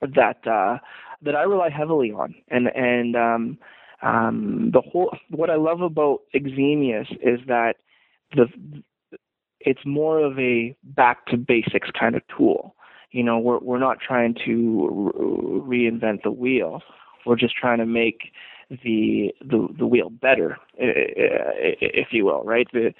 that 0.00 0.46
uh, 0.46 0.78
that 1.22 1.34
I 1.34 1.42
rely 1.42 1.70
heavily 1.70 2.10
on, 2.10 2.34
and 2.48 2.68
and 2.74 3.16
um, 3.16 3.58
um, 4.02 4.70
the 4.72 4.80
whole 4.80 5.16
what 5.30 5.50
I 5.50 5.56
love 5.56 5.80
about 5.80 6.20
Eximius 6.34 7.10
is 7.22 7.40
that 7.46 7.74
the 8.34 8.46
it's 9.60 9.84
more 9.84 10.20
of 10.20 10.38
a 10.38 10.76
back 10.82 11.26
to 11.26 11.36
basics 11.36 11.90
kind 11.98 12.14
of 12.14 12.22
tool. 12.36 12.74
You 13.10 13.22
know, 13.22 13.38
we're 13.38 13.58
we're 13.58 13.78
not 13.78 13.98
trying 14.00 14.34
to 14.46 15.62
re- 15.66 15.90
reinvent 15.90 16.22
the 16.22 16.30
wheel. 16.30 16.82
We're 17.26 17.36
just 17.36 17.56
trying 17.56 17.78
to 17.78 17.86
make 17.86 18.32
the 18.70 19.32
the, 19.40 19.68
the 19.78 19.86
wheel 19.86 20.10
better, 20.10 20.56
if 20.76 22.08
you 22.12 22.24
will, 22.24 22.42
right? 22.44 22.66
The 22.72 22.92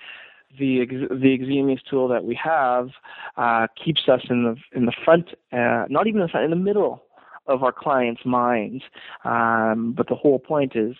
the 0.59 0.87
the 1.11 1.39
Eximius 1.39 1.81
tool 1.89 2.09
that 2.09 2.25
we 2.25 2.39
have 2.43 2.91
uh, 3.37 3.67
keeps 3.83 4.09
us 4.09 4.23
in 4.31 4.45
the 4.45 4.57
in 4.77 4.87
the 4.87 4.95
front, 5.05 5.31
uh, 5.53 5.85
not 5.89 6.07
even 6.07 6.21
the 6.21 6.29
front, 6.29 6.45
in 6.45 6.51
the 6.51 6.57
middle 6.57 7.03
of 7.47 7.63
our 7.63 7.73
clients' 7.73 8.25
minds. 8.25 8.83
Um, 9.25 9.95
but 9.97 10.09
the 10.09 10.15
whole 10.15 10.39
point 10.39 10.73
is 10.75 10.95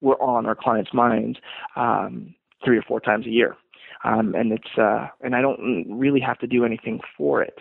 we're 0.00 0.20
on 0.20 0.46
our 0.46 0.54
clients' 0.54 0.92
minds 0.92 1.38
um, 1.74 2.34
three 2.64 2.78
or 2.78 2.82
four 2.82 3.00
times 3.00 3.26
a 3.26 3.30
year 3.30 3.56
um, 4.04 4.34
and 4.34 4.52
it's 4.52 4.78
uh, 4.78 5.08
and 5.20 5.34
I 5.34 5.40
don't 5.40 5.86
really 5.88 6.20
have 6.20 6.38
to 6.38 6.46
do 6.46 6.64
anything 6.64 7.00
for 7.16 7.42
it. 7.42 7.58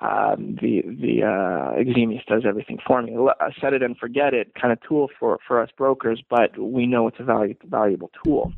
Um, 0.00 0.58
the 0.60 0.82
the 0.82 1.24
uh, 1.24 2.28
does 2.28 2.44
everything 2.46 2.78
for 2.86 3.02
me. 3.02 3.14
A 3.14 3.50
set 3.60 3.72
it 3.72 3.82
and 3.82 3.96
forget 3.96 4.34
it 4.34 4.54
kind 4.54 4.72
of 4.72 4.78
tool 4.86 5.08
for 5.18 5.38
for 5.46 5.62
us 5.62 5.70
brokers, 5.76 6.22
but 6.28 6.58
we 6.58 6.86
know 6.86 7.08
it's 7.08 7.18
a 7.20 7.24
value, 7.24 7.54
valuable 7.64 8.10
tool, 8.22 8.52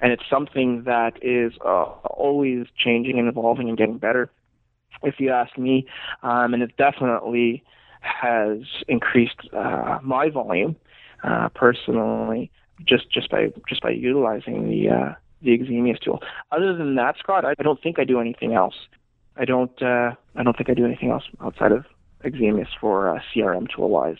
and 0.00 0.12
it's 0.12 0.24
something 0.30 0.84
that 0.84 1.12
is 1.22 1.52
uh, 1.64 1.84
always 2.04 2.66
changing 2.76 3.18
and 3.18 3.28
evolving 3.28 3.68
and 3.68 3.76
getting 3.76 3.98
better. 3.98 4.30
If 5.02 5.16
you 5.18 5.30
ask 5.30 5.56
me, 5.58 5.86
um, 6.22 6.54
and 6.54 6.62
it 6.62 6.76
definitely 6.76 7.64
has 8.00 8.58
increased 8.88 9.48
uh, 9.52 9.98
my 10.02 10.28
volume 10.28 10.76
uh, 11.24 11.48
personally 11.54 12.50
just 12.84 13.10
just 13.10 13.30
by 13.30 13.52
just 13.68 13.82
by 13.82 13.90
utilizing 13.90 14.68
the 14.68 14.88
uh, 14.90 15.14
the 15.42 15.56
Eximius 15.56 16.00
tool. 16.00 16.22
Other 16.50 16.76
than 16.76 16.94
that, 16.96 17.16
Scott, 17.18 17.44
I 17.44 17.54
don't 17.62 17.80
think 17.82 17.98
I 17.98 18.04
do 18.04 18.20
anything 18.20 18.54
else. 18.54 18.74
I 19.36 19.44
don't. 19.44 19.82
Uh, 19.82 20.12
I 20.36 20.42
don't 20.42 20.56
think 20.56 20.70
I 20.70 20.74
do 20.74 20.84
anything 20.84 21.10
else 21.10 21.24
outside 21.40 21.72
of 21.72 21.84
Eximius 22.24 22.68
for 22.80 23.08
uh, 23.08 23.20
CRM 23.34 23.66
tool 23.74 23.88
wise. 23.88 24.18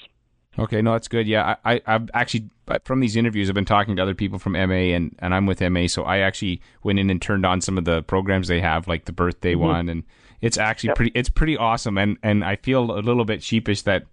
Okay, 0.59 0.83
no, 0.83 0.93
that's 0.93 1.09
good. 1.09 1.26
Yeah, 1.26 1.57
I, 1.64 1.75
I, 1.87 1.93
have 1.93 2.11
actually 2.12 2.50
from 2.85 3.00
these 3.00 3.17
interviews, 3.17 3.49
I've 3.49 3.55
been 3.55 3.64
talking 3.64 3.97
to 3.97 4.02
other 4.02 4.14
people 4.14 4.38
from 4.38 4.52
MA, 4.52 4.93
and, 4.95 5.17
and 5.19 5.35
I'm 5.35 5.47
with 5.47 5.61
MA, 5.62 5.87
so 5.87 6.02
I 6.05 6.19
actually 6.19 6.61
went 6.83 6.99
in 6.99 7.09
and 7.11 7.21
turned 7.21 7.47
on 7.47 7.61
some 7.61 7.79
of 7.79 7.85
the 7.85 8.02
programs 8.02 8.49
they 8.49 8.61
have, 8.61 8.87
like 8.87 9.07
the 9.07 9.12
birthday 9.12 9.55
mm-hmm. 9.55 9.62
one, 9.62 9.88
and 9.88 10.05
it's 10.43 10.59
actually 10.59 10.88
yep. 10.88 10.97
pretty. 10.97 11.12
It's 11.14 11.31
pretty 11.31 11.57
awesome, 11.57 11.97
and 11.97 12.19
and 12.23 12.45
I 12.45 12.57
feel 12.57 12.99
a 12.99 13.00
little 13.00 13.25
bit 13.25 13.43
sheepish 13.43 13.83
that 13.83 14.05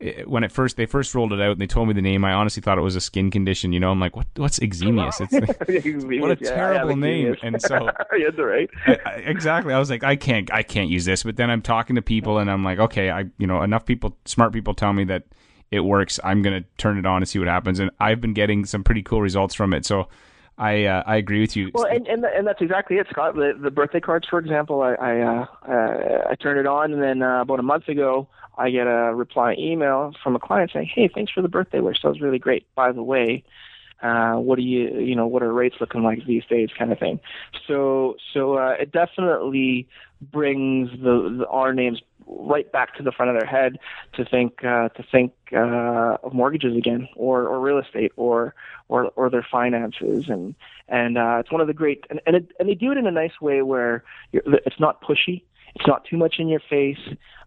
Eh, 0.00 0.22
when 0.24 0.44
it 0.44 0.50
first 0.50 0.76
they 0.76 0.86
first 0.86 1.14
rolled 1.14 1.32
it 1.32 1.40
out 1.40 1.52
and 1.52 1.60
they 1.60 1.66
told 1.66 1.88
me 1.88 1.94
the 1.94 2.02
name, 2.02 2.24
I 2.24 2.32
honestly 2.32 2.62
thought 2.62 2.78
it 2.78 2.82
was 2.82 2.96
a 2.96 3.00
skin 3.00 3.30
condition. 3.30 3.72
You 3.72 3.80
know, 3.80 3.90
I'm 3.90 4.00
like, 4.00 4.16
what? 4.16 4.26
What's 4.36 4.58
Eximius? 4.58 5.20
It's 5.20 6.20
what 6.20 6.30
a 6.30 6.36
terrible 6.36 6.96
name. 6.96 7.36
And 7.42 7.60
so, 7.60 7.90
yeah, 8.16 8.28
right. 8.40 8.70
I, 8.86 9.22
exactly. 9.26 9.74
I 9.74 9.78
was 9.78 9.90
like, 9.90 10.02
I 10.02 10.16
can't, 10.16 10.52
I 10.52 10.62
can't 10.62 10.88
use 10.88 11.04
this. 11.04 11.22
But 11.22 11.36
then 11.36 11.50
I'm 11.50 11.62
talking 11.62 11.96
to 11.96 12.02
people, 12.02 12.38
and 12.38 12.50
I'm 12.50 12.64
like, 12.64 12.78
okay, 12.78 13.10
I, 13.10 13.26
you 13.38 13.46
know, 13.46 13.62
enough 13.62 13.84
people, 13.84 14.16
smart 14.24 14.52
people, 14.52 14.74
tell 14.74 14.92
me 14.92 15.04
that 15.04 15.24
it 15.70 15.80
works. 15.80 16.18
I'm 16.24 16.42
gonna 16.42 16.64
turn 16.78 16.98
it 16.98 17.06
on 17.06 17.18
and 17.18 17.28
see 17.28 17.38
what 17.38 17.48
happens. 17.48 17.78
And 17.78 17.90
I've 18.00 18.20
been 18.20 18.34
getting 18.34 18.64
some 18.64 18.82
pretty 18.82 19.02
cool 19.02 19.20
results 19.20 19.54
from 19.54 19.72
it. 19.74 19.84
So. 19.84 20.08
I 20.60 20.84
uh, 20.84 21.02
I 21.06 21.16
agree 21.16 21.40
with 21.40 21.56
you. 21.56 21.70
Well, 21.72 21.86
and 21.86 22.06
and, 22.06 22.22
and 22.22 22.46
that's 22.46 22.60
exactly 22.60 22.98
it, 22.98 23.06
Scott. 23.10 23.34
The, 23.34 23.58
the 23.58 23.70
birthday 23.70 23.98
cards, 23.98 24.28
for 24.28 24.38
example, 24.38 24.82
I 24.82 24.92
I, 24.92 25.20
uh, 25.20 25.46
uh, 25.66 26.28
I 26.30 26.34
turned 26.34 26.60
it 26.60 26.66
on, 26.66 26.92
and 26.92 27.02
then 27.02 27.22
uh, 27.22 27.40
about 27.40 27.60
a 27.60 27.62
month 27.62 27.88
ago, 27.88 28.28
I 28.58 28.68
get 28.68 28.86
a 28.86 29.14
reply 29.14 29.56
email 29.58 30.12
from 30.22 30.36
a 30.36 30.38
client 30.38 30.70
saying, 30.74 30.90
"Hey, 30.94 31.08
thanks 31.08 31.32
for 31.32 31.40
the 31.40 31.48
birthday 31.48 31.80
wish. 31.80 32.02
That 32.02 32.10
was 32.10 32.20
really 32.20 32.38
great. 32.38 32.66
By 32.74 32.92
the 32.92 33.02
way, 33.02 33.42
uh, 34.02 34.34
what 34.34 34.58
are 34.58 34.62
you, 34.62 35.00
you 35.00 35.16
know, 35.16 35.26
what 35.26 35.42
are 35.42 35.50
rates 35.50 35.76
looking 35.80 36.02
like 36.02 36.26
these 36.26 36.44
days, 36.44 36.68
kind 36.78 36.92
of 36.92 36.98
thing." 36.98 37.20
So, 37.66 38.16
so 38.34 38.58
uh, 38.58 38.76
it 38.78 38.92
definitely 38.92 39.88
brings 40.20 40.90
the, 40.90 41.36
the 41.38 41.46
our 41.48 41.72
names 41.72 42.02
right 42.38 42.70
back 42.70 42.94
to 42.96 43.02
the 43.02 43.12
front 43.12 43.30
of 43.30 43.36
their 43.36 43.46
head 43.46 43.78
to 44.14 44.24
think 44.24 44.64
uh, 44.64 44.88
to 44.90 45.02
think 45.10 45.32
uh, 45.52 46.16
of 46.22 46.32
mortgages 46.32 46.76
again, 46.76 47.08
or 47.16 47.46
or 47.46 47.60
real 47.60 47.78
estate, 47.78 48.12
or 48.16 48.54
or 48.88 49.10
or 49.16 49.30
their 49.30 49.46
finances, 49.50 50.26
and 50.28 50.54
and 50.88 51.18
uh, 51.18 51.38
it's 51.40 51.50
one 51.50 51.60
of 51.60 51.66
the 51.66 51.74
great 51.74 52.04
and 52.10 52.20
and, 52.26 52.36
it, 52.36 52.52
and 52.58 52.68
they 52.68 52.74
do 52.74 52.92
it 52.92 52.98
in 52.98 53.06
a 53.06 53.10
nice 53.10 53.40
way 53.40 53.62
where 53.62 54.04
it's 54.32 54.80
not 54.80 55.02
pushy 55.02 55.42
it's 55.74 55.86
not 55.86 56.04
too 56.04 56.16
much 56.16 56.36
in 56.38 56.48
your 56.48 56.60
face. 56.60 56.98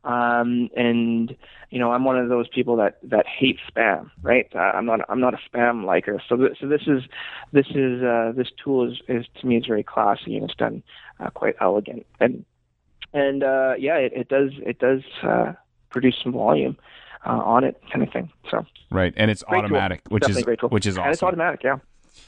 Um, 0.04 0.70
and 0.76 1.36
you 1.70 1.80
know, 1.80 1.92
I'm 1.92 2.04
one 2.04 2.18
of 2.18 2.30
those 2.30 2.48
people 2.50 2.76
that 2.78 2.98
that 3.04 3.26
hate 3.26 3.58
spam, 3.70 4.12
right? 4.22 4.48
Uh, 4.54 4.60
I'm 4.60 4.86
not 4.86 5.02
I'm 5.10 5.20
not 5.20 5.34
a 5.34 5.40
spam 5.50 5.86
liker. 5.86 6.22
So 6.28 6.36
th- 6.36 6.58
so 6.60 6.68
this 6.68 6.82
is 6.88 7.04
this 7.52 7.68
is 7.70 8.04
uh, 8.04 8.34
this 8.36 8.50
tool 8.64 8.92
is, 8.92 9.00
is 9.08 9.26
to 9.40 9.48
me 9.48 9.58
is 9.58 9.66
very 9.66 9.84
classy 9.84 10.36
and 10.36 10.44
it's 10.44 10.56
done 10.56 10.84
uh, 11.20 11.30
quite 11.30 11.56
elegant 11.62 12.06
and 12.20 12.46
and 13.14 13.44
uh, 13.44 13.74
yeah, 13.78 13.98
it, 13.98 14.14
it 14.14 14.30
does 14.30 14.52
it 14.66 14.80
does 14.80 15.02
uh, 15.24 15.54
produce 15.90 16.16
some 16.24 16.34
volume. 16.34 16.78
Uh, 17.26 17.40
on 17.46 17.64
it, 17.64 17.82
kind 17.90 18.06
of 18.06 18.12
thing. 18.12 18.30
So 18.52 18.66
right, 18.92 19.14
and 19.16 19.32
it's 19.32 19.46
automatic, 19.48 20.04
tool. 20.04 20.16
which 20.16 20.24
Definitely 20.24 20.56
is 20.56 20.72
which 20.72 20.86
is 20.86 20.98
awesome. 20.98 21.06
And 21.06 21.14
it's 21.14 21.24
automatic, 21.24 21.64
yeah, 21.64 21.78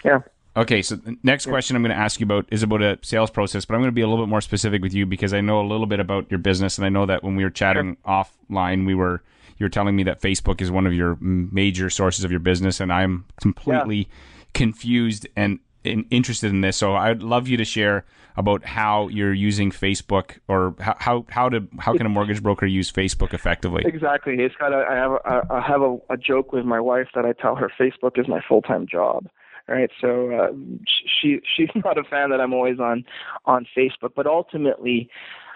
yeah. 0.05 0.19
Okay, 0.55 0.81
so 0.81 0.95
the 0.95 1.17
next 1.21 1.47
question 1.47 1.75
I'm 1.75 1.81
going 1.81 1.93
to 1.93 2.01
ask 2.01 2.21
you 2.21 2.23
about 2.23 2.45
is 2.49 2.63
about 2.63 2.81
a 2.81 2.97
sales 3.01 3.29
process, 3.29 3.65
but 3.65 3.75
I'm 3.75 3.81
going 3.81 3.91
to 3.91 3.93
be 3.93 4.03
a 4.03 4.07
little 4.07 4.25
bit 4.25 4.29
more 4.29 4.39
specific 4.39 4.81
with 4.81 4.93
you 4.93 5.05
because 5.05 5.33
I 5.33 5.41
know 5.41 5.59
a 5.59 5.67
little 5.67 5.85
bit 5.85 5.99
about 5.99 6.31
your 6.31 6.37
business, 6.37 6.77
and 6.77 6.85
I 6.85 6.89
know 6.89 7.05
that 7.07 7.25
when 7.25 7.35
we 7.35 7.43
were 7.43 7.49
chatting 7.49 7.97
sure. 8.05 8.25
offline, 8.49 8.85
we 8.85 8.95
were 8.95 9.21
you 9.57 9.65
were 9.65 9.69
telling 9.69 9.97
me 9.97 10.03
that 10.03 10.21
Facebook 10.21 10.61
is 10.61 10.71
one 10.71 10.87
of 10.87 10.93
your 10.93 11.17
major 11.19 11.89
sources 11.89 12.23
of 12.23 12.31
your 12.31 12.39
business, 12.39 12.79
and 12.79 12.93
I'm 12.93 13.25
completely. 13.41 13.97
Yeah. 13.97 14.05
confused 14.53 15.27
and 15.35 15.59
in, 15.85 16.05
interested 16.09 16.51
in 16.51 16.61
this. 16.61 16.77
So 16.77 16.95
I'd 16.95 17.21
love 17.21 17.47
you 17.47 17.57
to 17.57 17.65
share 17.65 18.05
about 18.37 18.65
how 18.65 19.07
you're 19.07 19.33
using 19.33 19.71
Facebook 19.71 20.39
or 20.47 20.75
how 20.79 21.25
how 21.29 21.49
to 21.49 21.67
how 21.79 21.95
can 21.95 22.05
a 22.05 22.09
mortgage 22.09 22.43
broker 22.43 22.65
use 22.65 22.91
Facebook 22.91 23.33
effectively? 23.33 23.83
Exactly. 23.85 24.35
It's 24.39 24.55
got. 24.55 24.73
A, 24.73 24.85
I 24.89 24.95
have 24.95 25.11
a, 25.11 25.53
I 25.53 25.61
have 25.61 25.81
a, 25.81 25.97
a 26.09 26.17
joke 26.17 26.51
with 26.51 26.65
my 26.65 26.79
wife 26.79 27.07
that 27.15 27.25
I 27.25 27.33
tell 27.33 27.55
her 27.55 27.71
Facebook 27.79 28.19
is 28.19 28.27
my 28.27 28.41
full 28.47 28.61
time 28.61 28.87
job. 28.89 29.27
Right, 29.67 29.89
so 29.99 30.31
uh, 30.31 30.53
she 30.85 31.39
she's 31.55 31.69
not 31.83 31.97
a 31.97 32.03
fan 32.03 32.29
that 32.29 32.39
I'm 32.39 32.53
always 32.53 32.79
on 32.79 33.03
on 33.45 33.65
Facebook, 33.75 34.11
but 34.15 34.27
ultimately, 34.27 35.09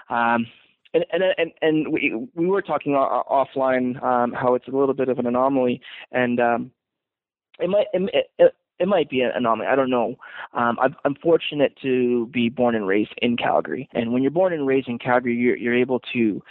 um, 0.09 0.47
and 0.95 1.05
and 1.11 1.23
and 1.37 1.51
and 1.61 1.93
we 1.93 2.27
we 2.33 2.47
were 2.47 2.63
talking 2.63 2.93
offline 2.93 4.01
um, 4.01 4.33
how 4.33 4.55
it's 4.55 4.67
a 4.67 4.71
little 4.71 4.95
bit 4.95 5.09
of 5.09 5.19
an 5.19 5.27
anomaly, 5.27 5.81
and 6.11 6.39
um, 6.39 6.71
it 7.59 7.69
might 7.69 7.85
it, 7.93 8.55
it 8.79 8.87
might 8.87 9.09
be 9.09 9.21
an 9.21 9.31
anomaly. 9.35 9.67
I 9.67 9.75
don't 9.75 9.89
know. 9.89 10.15
Um, 10.53 10.77
I'm, 10.81 10.95
I'm 11.05 11.15
fortunate 11.15 11.77
to 11.81 12.27
be 12.27 12.49
born 12.49 12.75
and 12.75 12.87
raised 12.87 13.13
in 13.21 13.37
Calgary, 13.37 13.89
and 13.93 14.13
when 14.13 14.21
you're 14.21 14.31
born 14.31 14.53
and 14.53 14.65
raised 14.65 14.87
in 14.87 14.97
Calgary, 14.97 15.35
you're, 15.35 15.57
you're 15.57 15.75
able 15.75 15.99
to 16.13 16.41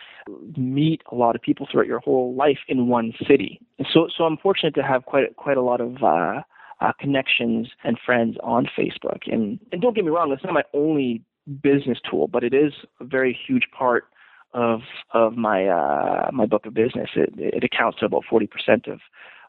meet 0.57 1.03
a 1.11 1.15
lot 1.15 1.35
of 1.35 1.43
people 1.43 1.67
throughout 1.71 1.87
your 1.87 2.01
whole 2.01 2.35
life 2.35 2.59
in 2.69 2.89
one 2.89 3.13
city. 3.27 3.61
So, 3.93 4.09
so 4.17 4.25
I'm 4.25 4.37
fortunate 4.37 4.75
to 4.75 4.83
have 4.83 5.05
quite 5.05 5.37
quite 5.37 5.57
a 5.57 5.63
lot 5.63 5.81
of 5.81 6.03
uh, 6.03 6.43
uh, 6.81 6.93
connections 7.01 7.69
and 7.85 7.99
friends 8.05 8.37
on 8.43 8.69
Facebook. 8.79 9.21
And 9.27 9.59
and 9.73 9.81
don't 9.81 9.95
get 9.95 10.05
me 10.05 10.11
wrong, 10.11 10.33
it's 10.33 10.45
not 10.45 10.53
my 10.53 10.65
only 10.75 11.23
business 11.63 11.99
tool, 12.09 12.29
but 12.29 12.45
it 12.45 12.55
is 12.55 12.73
a 13.01 13.05
very 13.05 13.39
huge 13.47 13.69
part 13.77 14.05
of 14.53 14.81
of 15.13 15.37
my 15.37 15.67
uh, 15.67 16.31
my 16.33 16.47
book 16.47 16.67
of 16.67 16.75
business. 16.75 17.11
It, 17.17 17.33
it 17.37 17.65
accounts 17.65 17.99
to 18.01 18.07
about 18.07 18.25
forty 18.29 18.47
percent 18.47 18.87
of 18.87 19.01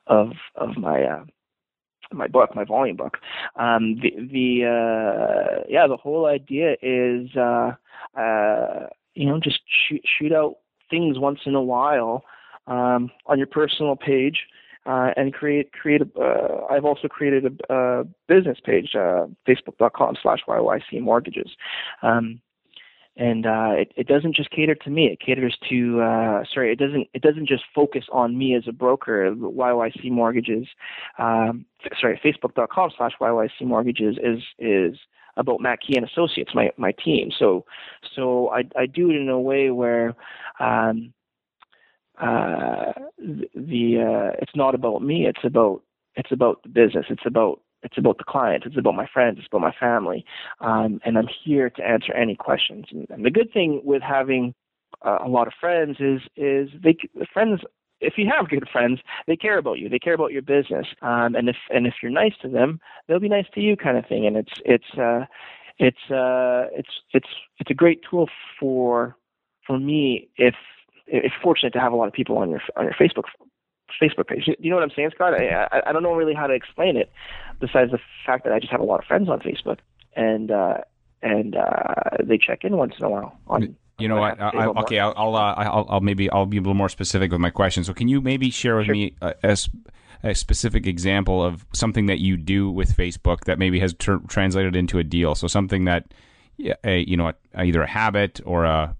of 0.07 0.31
of 0.55 0.77
my 0.77 1.03
uh, 1.03 1.23
my 2.13 2.27
book, 2.27 2.55
my 2.55 2.63
volume 2.63 2.97
book. 2.97 3.17
Um, 3.55 3.99
the 4.01 4.11
the 4.17 4.65
uh, 4.65 5.63
yeah, 5.67 5.87
the 5.87 5.97
whole 5.97 6.25
idea 6.25 6.75
is 6.81 7.29
uh, 7.35 7.71
uh, 8.19 8.87
you 9.13 9.27
know 9.27 9.39
just 9.39 9.59
shoot 9.87 10.01
shoot 10.05 10.33
out 10.33 10.57
things 10.89 11.19
once 11.19 11.39
in 11.45 11.55
a 11.55 11.61
while 11.61 12.23
um, 12.67 13.11
on 13.25 13.37
your 13.37 13.47
personal 13.47 13.95
page. 13.95 14.47
Uh, 14.85 15.11
and 15.17 15.33
create 15.33 15.71
create 15.73 16.01
a. 16.01 16.19
Uh, 16.19 16.65
I've 16.71 16.85
also 16.85 17.07
created 17.09 17.61
a, 17.69 17.73
a 17.73 18.03
business 18.27 18.57
page, 18.63 18.95
uh, 18.95 19.27
facebook.com 19.47 20.15
slash 20.23 20.39
YYC 20.47 21.01
mortgages. 21.01 21.51
Um, 22.01 22.41
and 23.19 23.45
uh, 23.45 23.71
it, 23.73 23.91
it 23.97 24.07
doesn't 24.07 24.33
just 24.33 24.49
cater 24.49 24.75
to 24.75 24.89
me. 24.89 25.07
It 25.07 25.19
caters 25.19 25.57
to 25.69 26.01
uh, 26.01 26.43
sorry, 26.51 26.71
it 26.71 26.79
doesn't 26.79 27.07
it 27.13 27.21
doesn't 27.21 27.47
just 27.47 27.63
focus 27.75 28.05
on 28.11 28.37
me 28.37 28.55
as 28.55 28.63
a 28.67 28.71
broker. 28.71 29.35
YYC 29.35 30.09
Mortgages, 30.09 30.67
um, 31.19 31.65
sorry, 31.99 32.19
Facebook.com 32.23 32.91
slash 32.97 33.11
YYC 33.19 33.61
Mortgages 33.63 34.17
is 34.23 34.41
is 34.57 34.97
about 35.35 35.59
Matt 35.59 35.79
Key 35.85 35.97
and 35.97 36.09
Associates, 36.09 36.51
my 36.55 36.71
my 36.77 36.93
team. 36.93 37.29
So 37.37 37.65
so 38.15 38.49
I 38.51 38.63
I 38.77 38.85
do 38.85 39.11
it 39.11 39.17
in 39.17 39.29
a 39.29 39.39
way 39.39 39.69
where. 39.69 40.15
Um, 40.59 41.13
uh, 42.21 42.91
the 43.17 43.95
uh, 43.97 44.35
it's 44.41 44.53
not 44.53 44.75
about 44.75 45.01
me. 45.01 45.25
It's 45.25 45.39
about 45.45 45.83
it's 46.15 46.33
about 46.33 46.61
the 46.63 46.67
business. 46.67 47.05
It's 47.09 47.25
about 47.25 47.61
it's 47.83 47.97
about 47.97 48.17
the 48.17 48.23
client. 48.23 48.63
It's 48.65 48.77
about 48.77 48.95
my 48.95 49.07
friends. 49.11 49.37
It's 49.39 49.47
about 49.47 49.61
my 49.61 49.73
family. 49.79 50.25
Um, 50.59 50.99
and 51.05 51.17
I'm 51.17 51.29
here 51.43 51.69
to 51.69 51.83
answer 51.83 52.13
any 52.13 52.35
questions. 52.35 52.85
And, 52.91 53.07
and 53.09 53.25
the 53.25 53.31
good 53.31 53.51
thing 53.53 53.81
with 53.83 54.01
having 54.01 54.53
uh, 55.05 55.19
a 55.23 55.27
lot 55.27 55.47
of 55.47 55.53
friends 55.59 55.97
is 55.99 56.21
is 56.35 56.69
they 56.83 56.97
friends. 57.33 57.61
If 58.01 58.13
you 58.17 58.31
have 58.33 58.49
good 58.49 58.67
friends, 58.71 59.01
they 59.27 59.35
care 59.35 59.57
about 59.57 59.79
you. 59.79 59.89
They 59.89 59.99
care 59.99 60.13
about 60.13 60.31
your 60.31 60.41
business. 60.41 60.87
Um, 61.01 61.35
and 61.35 61.49
if 61.49 61.57
and 61.69 61.85
if 61.85 61.95
you're 62.01 62.11
nice 62.11 62.33
to 62.41 62.47
them, 62.47 62.79
they'll 63.07 63.19
be 63.19 63.29
nice 63.29 63.47
to 63.55 63.61
you, 63.61 63.75
kind 63.75 63.97
of 63.97 64.05
thing. 64.05 64.25
And 64.25 64.37
it's 64.37 64.53
it's 64.65 64.97
uh, 64.97 65.25
it's 65.77 66.11
uh, 66.11 66.67
it's 66.73 66.89
it's 67.13 67.29
it's 67.59 67.69
a 67.69 67.73
great 67.73 68.01
tool 68.09 68.29
for 68.59 69.15
for 69.65 69.79
me 69.79 70.29
if 70.37 70.55
it's 71.07 71.35
fortunate 71.41 71.73
to 71.73 71.79
have 71.79 71.91
a 71.91 71.95
lot 71.95 72.07
of 72.07 72.13
people 72.13 72.37
on 72.37 72.49
your 72.49 72.61
on 72.77 72.85
your 72.85 72.93
Facebook 72.93 73.25
Facebook 74.01 74.27
page. 74.27 74.49
You 74.59 74.69
know 74.69 74.75
what 74.75 74.83
I'm 74.83 74.91
saying, 74.95 75.11
Scott? 75.15 75.33
I, 75.33 75.67
I, 75.71 75.89
I 75.89 75.91
don't 75.91 76.03
know 76.03 76.13
really 76.13 76.33
how 76.33 76.47
to 76.47 76.53
explain 76.53 76.95
it, 76.97 77.11
besides 77.59 77.91
the 77.91 77.99
fact 78.25 78.43
that 78.45 78.53
I 78.53 78.59
just 78.59 78.71
have 78.71 78.81
a 78.81 78.85
lot 78.85 78.99
of 78.99 79.05
friends 79.05 79.29
on 79.29 79.39
Facebook, 79.39 79.77
and 80.15 80.51
uh, 80.51 80.77
and 81.21 81.55
uh, 81.55 81.93
they 82.23 82.37
check 82.37 82.63
in 82.63 82.77
once 82.77 82.93
in 82.99 83.05
a 83.05 83.09
while 83.09 83.37
on. 83.47 83.75
You 83.99 84.07
know 84.07 84.15
what? 84.15 84.39
I, 84.39 84.65
okay, 84.65 84.97
I'll 84.99 85.13
I'll, 85.17 85.35
uh, 85.35 85.53
I'll, 85.55 85.85
I'll 85.89 85.99
maybe 85.99 86.29
I'll 86.29 86.45
be 86.45 86.55
a 86.55 86.61
little 86.61 86.73
more 86.73 86.87
specific 86.87 87.31
with 87.31 87.41
my 87.41 87.49
question. 87.49 87.83
So, 87.83 87.93
can 87.93 88.07
you 88.07 88.21
maybe 88.21 88.49
share 88.49 88.77
with 88.77 88.85
sure. 88.85 88.93
me 88.93 89.15
a, 89.21 89.33
a, 89.43 89.57
a, 90.23 90.35
specific 90.35 90.87
example 90.87 91.43
of 91.43 91.65
something 91.73 92.05
that 92.05 92.19
you 92.19 92.37
do 92.37 92.71
with 92.71 92.95
Facebook 92.95 93.41
that 93.41 93.59
maybe 93.59 93.77
has 93.81 93.93
ter- 93.93 94.21
translated 94.29 94.73
into 94.73 94.99
a 94.99 95.03
deal? 95.03 95.35
So, 95.35 95.47
something 95.47 95.83
that, 95.83 96.13
a, 96.85 96.99
you 97.09 97.17
know, 97.17 97.33
either 97.53 97.81
a 97.81 97.89
habit 97.89 98.39
or 98.45 98.63
a 98.63 98.95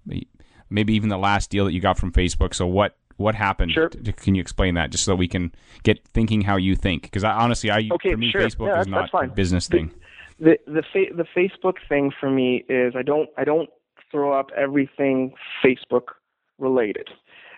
maybe 0.69 0.93
even 0.93 1.07
the 1.07 1.17
last 1.17 1.49
deal 1.49 1.63
that 1.63 1.71
you 1.71 1.79
got 1.79 1.97
from 1.97 2.11
Facebook. 2.11 2.53
So, 2.53 2.67
what 2.67 2.97
what 3.19 3.35
happened? 3.35 3.71
Sure. 3.73 3.89
Can 3.89 4.33
you 4.33 4.41
explain 4.41 4.75
that 4.75 4.91
just 4.91 5.03
so 5.03 5.13
we 5.13 5.27
can 5.27 5.53
get 5.83 6.07
thinking 6.07 6.41
how 6.41 6.55
you 6.55 6.75
think? 6.75 7.03
Because 7.03 7.25
honestly, 7.25 7.69
I 7.69 7.89
okay, 7.91 8.11
for 8.11 8.17
me, 8.17 8.31
sure. 8.31 8.41
Facebook 8.41 8.67
yeah, 8.67 8.79
is 8.79 8.87
not 8.87 9.09
a 9.13 9.27
business 9.27 9.67
thing. 9.67 9.91
The 10.39 10.57
the 10.65 10.83
fa- 10.93 11.13
the 11.13 11.25
Facebook 11.35 11.75
thing 11.89 12.11
for 12.17 12.29
me 12.29 12.63
is 12.69 12.93
I 12.95 13.01
don't 13.03 13.29
I 13.37 13.43
don't 13.43 13.69
throw 14.09 14.31
up 14.31 14.51
everything 14.55 15.33
Facebook 15.63 16.13
related 16.57 17.09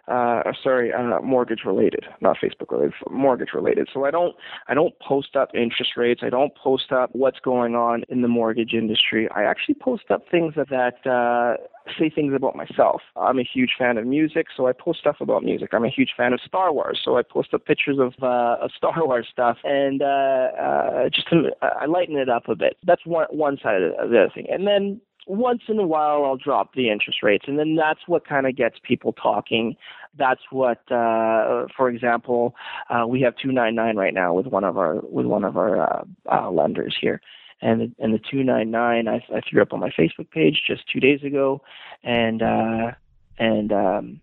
uh, 0.07 0.43
sorry, 0.63 0.91
uh, 0.93 1.21
mortgage 1.21 1.61
related, 1.65 2.05
not 2.21 2.37
Facebook 2.37 2.71
related, 2.71 2.93
mortgage 3.09 3.49
related. 3.53 3.87
So 3.93 4.05
I 4.05 4.11
don't, 4.11 4.35
I 4.67 4.73
don't 4.73 4.97
post 4.99 5.35
up 5.35 5.49
interest 5.53 5.91
rates. 5.95 6.21
I 6.23 6.29
don't 6.29 6.53
post 6.55 6.91
up 6.91 7.09
what's 7.13 7.39
going 7.39 7.75
on 7.75 8.03
in 8.09 8.21
the 8.21 8.27
mortgage 8.27 8.73
industry. 8.73 9.29
I 9.35 9.43
actually 9.43 9.75
post 9.75 10.09
up 10.09 10.23
things 10.29 10.53
that, 10.55 10.69
that 10.69 11.09
uh, 11.09 11.57
say 11.99 12.09
things 12.09 12.33
about 12.33 12.55
myself. 12.55 13.01
I'm 13.15 13.39
a 13.39 13.43
huge 13.43 13.71
fan 13.77 13.97
of 13.97 14.05
music, 14.05 14.47
so 14.55 14.67
I 14.67 14.73
post 14.73 14.99
stuff 14.99 15.17
about 15.19 15.43
music. 15.43 15.69
I'm 15.73 15.85
a 15.85 15.89
huge 15.89 16.11
fan 16.15 16.33
of 16.33 16.39
Star 16.45 16.73
Wars, 16.73 16.99
so 17.03 17.17
I 17.17 17.21
post 17.21 17.53
up 17.53 17.65
pictures 17.65 17.97
of, 17.99 18.13
uh, 18.21 18.57
of 18.61 18.71
Star 18.75 18.93
Wars 19.05 19.27
stuff, 19.31 19.57
and 19.63 20.01
uh, 20.01 20.05
uh, 20.05 21.09
just 21.09 21.29
to, 21.29 21.51
I 21.61 21.85
lighten 21.85 22.17
it 22.17 22.29
up 22.29 22.49
a 22.49 22.55
bit. 22.55 22.77
That's 22.85 23.05
one 23.05 23.27
one 23.29 23.57
side 23.61 23.81
of 23.81 24.09
the 24.09 24.17
other 24.17 24.31
thing, 24.33 24.47
and 24.49 24.67
then 24.67 25.01
once 25.31 25.61
in 25.69 25.79
a 25.79 25.87
while 25.87 26.25
I'll 26.25 26.35
drop 26.35 26.73
the 26.73 26.89
interest 26.89 27.23
rates, 27.23 27.45
and 27.47 27.57
then 27.57 27.75
that's 27.75 28.01
what 28.05 28.27
kind 28.27 28.45
of 28.45 28.57
gets 28.57 28.75
people 28.83 29.13
talking. 29.13 29.77
That's 30.17 30.41
what, 30.51 30.79
uh, 30.91 31.67
for 31.77 31.89
example, 31.89 32.53
uh, 32.89 33.07
we 33.07 33.21
have 33.21 33.35
299 33.37 33.95
right 33.95 34.13
now 34.13 34.33
with 34.33 34.47
one 34.47 34.65
of 34.65 34.77
our 34.77 34.95
with 34.95 35.25
one 35.25 35.45
of 35.45 35.55
our 35.55 35.81
uh, 35.81 36.03
uh, 36.29 36.51
lenders 36.51 36.97
here, 36.99 37.21
and 37.61 37.95
and 37.97 38.13
the 38.13 38.19
299 38.19 39.07
I, 39.07 39.15
I 39.33 39.41
threw 39.49 39.61
up 39.61 39.71
on 39.71 39.79
my 39.79 39.89
Facebook 39.89 40.29
page 40.31 40.63
just 40.67 40.83
two 40.91 40.99
days 40.99 41.23
ago, 41.23 41.61
and 42.03 42.41
uh, 42.41 42.91
and 43.39 43.71
um, 43.71 44.21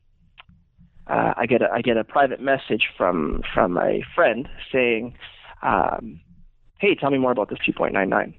uh, 1.06 1.32
I 1.38 1.46
get 1.46 1.62
a, 1.62 1.70
I 1.72 1.80
get 1.80 1.96
a 1.96 2.04
private 2.04 2.40
message 2.40 2.86
from 2.98 3.42
from 3.54 3.78
a 3.78 4.02
friend 4.14 4.46
saying, 4.70 5.16
um, 5.62 6.20
"Hey, 6.78 6.94
tell 6.94 7.10
me 7.10 7.16
more 7.16 7.32
about 7.32 7.48
this 7.48 7.60
2.99." 7.66 8.34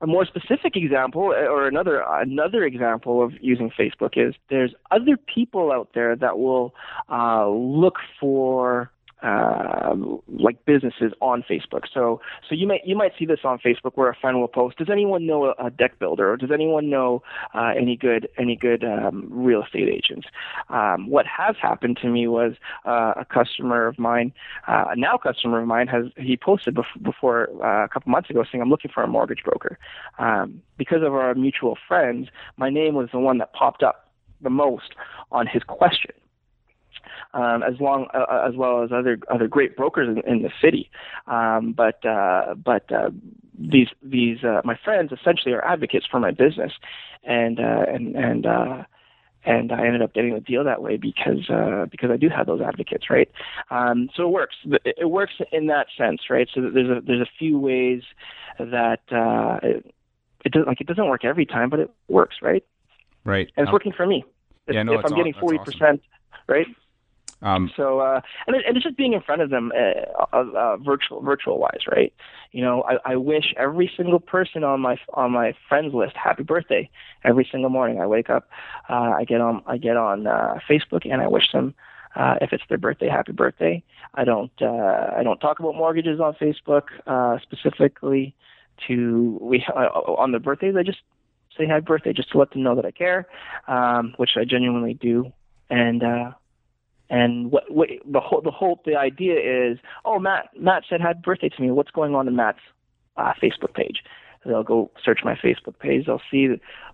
a 0.00 0.06
more 0.06 0.24
specific 0.24 0.76
example 0.76 1.22
or 1.22 1.66
another 1.66 2.02
another 2.08 2.64
example 2.64 3.22
of 3.22 3.32
using 3.40 3.70
Facebook 3.70 4.12
is 4.16 4.34
there's 4.48 4.74
other 4.90 5.16
people 5.16 5.72
out 5.72 5.90
there 5.94 6.16
that 6.16 6.38
will 6.38 6.74
uh, 7.10 7.48
look 7.48 7.96
for 8.18 8.90
uh, 9.22 9.94
like 10.28 10.64
businesses 10.64 11.12
on 11.20 11.44
Facebook. 11.48 11.82
So 11.92 12.20
so 12.48 12.54
you 12.54 12.66
might 12.66 12.80
you 12.84 12.96
might 12.96 13.12
see 13.18 13.26
this 13.26 13.40
on 13.44 13.58
Facebook 13.58 13.92
where 13.94 14.08
a 14.08 14.14
friend 14.14 14.40
will 14.40 14.48
post, 14.48 14.78
"Does 14.78 14.88
anyone 14.90 15.26
know 15.26 15.54
a, 15.58 15.70
deck 15.70 15.98
builder? 15.98 16.32
Or 16.32 16.36
does 16.36 16.50
anyone 16.52 16.90
know 16.90 17.22
uh, 17.54 17.72
any 17.76 17.96
good 17.96 18.28
any 18.38 18.56
good 18.56 18.84
um, 18.84 19.28
real 19.30 19.62
estate 19.62 19.88
agents?" 19.88 20.26
Um, 20.68 21.08
what 21.08 21.26
has 21.26 21.56
happened 21.60 21.98
to 22.02 22.08
me 22.08 22.26
was 22.26 22.54
uh, 22.84 23.14
a 23.16 23.24
customer 23.24 23.86
of 23.86 23.98
mine, 23.98 24.32
uh, 24.68 24.86
a 24.90 24.96
now 24.96 25.16
customer 25.16 25.60
of 25.60 25.66
mine, 25.66 25.86
has 25.88 26.06
he 26.16 26.36
posted 26.36 26.74
bef- 26.74 27.02
before 27.02 27.48
uh, 27.64 27.84
a 27.84 27.88
couple 27.88 28.10
months 28.10 28.30
ago 28.30 28.44
saying, 28.50 28.62
"I'm 28.62 28.70
looking 28.70 28.90
for 28.92 29.02
a 29.02 29.08
mortgage 29.08 29.42
broker." 29.44 29.78
Um, 30.18 30.62
because 30.76 31.02
of 31.02 31.14
our 31.14 31.34
mutual 31.34 31.76
friends, 31.86 32.28
my 32.56 32.70
name 32.70 32.94
was 32.94 33.08
the 33.12 33.18
one 33.18 33.38
that 33.38 33.52
popped 33.52 33.82
up 33.82 34.10
the 34.42 34.50
most 34.50 34.94
on 35.30 35.46
his 35.46 35.62
question 35.62 36.12
um, 37.34 37.62
as 37.62 37.80
long 37.80 38.06
uh, 38.14 38.18
uh, 38.18 38.46
as 38.48 38.54
well 38.54 38.82
as 38.82 38.90
other 38.92 39.18
other 39.30 39.48
great 39.48 39.76
brokers 39.76 40.08
in, 40.08 40.30
in 40.30 40.42
the 40.42 40.50
city. 40.62 40.90
Um, 41.26 41.72
but 41.72 42.04
uh, 42.04 42.54
but 42.54 42.90
uh, 42.92 43.10
these 43.58 43.88
these 44.02 44.42
uh, 44.44 44.60
my 44.64 44.78
friends 44.84 45.12
essentially 45.12 45.54
are 45.54 45.64
advocates 45.64 46.06
for 46.10 46.20
my 46.20 46.30
business, 46.30 46.72
and 47.24 47.58
uh, 47.60 47.84
and 47.88 48.16
and. 48.16 48.46
Uh, 48.46 48.82
and 49.42 49.72
I 49.72 49.86
ended 49.86 50.02
up 50.02 50.12
getting 50.12 50.34
the 50.34 50.40
deal 50.40 50.64
that 50.64 50.82
way 50.82 50.98
because 50.98 51.48
uh, 51.48 51.86
because 51.90 52.10
I 52.10 52.18
do 52.18 52.28
have 52.28 52.46
those 52.46 52.60
advocates, 52.60 53.08
right? 53.08 53.30
Um, 53.70 54.10
so 54.14 54.24
it 54.24 54.32
works. 54.32 54.56
It 54.84 55.08
works 55.08 55.32
in 55.50 55.68
that 55.68 55.86
sense, 55.96 56.20
right? 56.28 56.46
So 56.54 56.60
there's 56.60 56.90
a 56.90 57.00
there's 57.00 57.22
a 57.22 57.30
few 57.38 57.58
ways 57.58 58.02
that 58.58 59.00
uh, 59.10 59.66
it, 59.66 59.94
it 60.44 60.52
does 60.52 60.66
like 60.66 60.82
it 60.82 60.86
doesn't 60.86 61.08
work 61.08 61.24
every 61.24 61.46
time, 61.46 61.70
but 61.70 61.80
it 61.80 61.90
works, 62.08 62.36
right? 62.42 62.64
Right. 63.24 63.50
And 63.56 63.64
it's 63.64 63.68
um, 63.68 63.72
working 63.72 63.92
for 63.92 64.06
me. 64.06 64.24
If, 64.66 64.74
yeah, 64.74 64.82
no, 64.82 64.98
if 64.98 65.04
I'm 65.04 65.16
getting 65.16 65.34
forty 65.34 65.58
percent, 65.58 66.02
awesome. 66.02 66.19
Right? 66.48 66.66
Um, 67.42 67.70
so, 67.74 68.00
uh, 68.00 68.20
and, 68.46 68.56
it, 68.56 68.64
and 68.66 68.76
it's 68.76 68.84
just 68.84 68.98
being 68.98 69.14
in 69.14 69.22
front 69.22 69.40
of 69.40 69.48
them, 69.48 69.72
uh, 69.74 70.36
uh, 70.36 70.76
virtual, 70.76 71.22
virtual 71.22 71.58
wise, 71.58 71.80
right? 71.90 72.12
You 72.52 72.62
know, 72.62 72.82
I, 72.82 73.12
I 73.12 73.16
wish 73.16 73.54
every 73.56 73.90
single 73.96 74.20
person 74.20 74.62
on 74.62 74.80
my 74.80 74.98
on 75.14 75.32
my 75.32 75.54
friends 75.68 75.94
list 75.94 76.16
happy 76.16 76.42
birthday 76.42 76.90
every 77.24 77.48
single 77.50 77.70
morning. 77.70 77.98
I 77.98 78.06
wake 78.06 78.28
up, 78.28 78.50
uh, 78.90 79.12
I 79.18 79.24
get 79.24 79.40
on, 79.40 79.62
I 79.66 79.78
get 79.78 79.96
on 79.96 80.26
uh, 80.26 80.58
Facebook, 80.68 81.10
and 81.10 81.22
I 81.22 81.28
wish 81.28 81.50
them 81.52 81.74
uh, 82.16 82.34
if 82.40 82.52
it's 82.52 82.64
their 82.68 82.78
birthday, 82.78 83.08
happy 83.08 83.32
birthday. 83.32 83.82
I 84.14 84.24
don't 84.24 84.52
uh, 84.60 85.10
I 85.16 85.22
don't 85.22 85.38
talk 85.38 85.60
about 85.60 85.74
mortgages 85.74 86.20
on 86.20 86.34
Facebook 86.34 86.84
uh, 87.06 87.38
specifically. 87.42 88.34
To 88.88 89.38
we 89.40 89.64
uh, 89.68 89.80
on 89.80 90.30
their 90.30 90.40
birthdays, 90.40 90.74
I 90.76 90.82
just 90.82 91.00
say 91.56 91.66
happy 91.66 91.84
birthday 91.84 92.12
just 92.12 92.32
to 92.32 92.38
let 92.38 92.50
them 92.50 92.62
know 92.62 92.74
that 92.74 92.86
I 92.86 92.90
care, 92.90 93.26
um, 93.68 94.14
which 94.16 94.30
I 94.36 94.44
genuinely 94.44 94.94
do. 94.94 95.32
And 95.70 96.02
uh, 96.02 96.32
and 97.08 97.50
what, 97.50 97.64
what 97.70 97.88
the 98.10 98.20
whole 98.20 98.40
the 98.40 98.50
whole 98.50 98.80
the 98.84 98.96
idea 98.96 99.70
is, 99.70 99.78
oh 100.04 100.18
Matt 100.18 100.50
Matt 100.58 100.84
said 100.88 101.00
happy 101.00 101.20
birthday 101.24 101.48
to 101.48 101.62
me. 101.62 101.70
What's 101.70 101.90
going 101.90 102.14
on 102.14 102.28
in 102.28 102.36
Matt's 102.36 102.60
uh, 103.16 103.32
Facebook 103.42 103.74
page? 103.74 104.02
They'll 104.44 104.62
go 104.62 104.90
search 105.04 105.20
my 105.24 105.34
Facebook 105.34 105.78
page. 105.78 106.06
They'll 106.06 106.22
see 106.30 106.48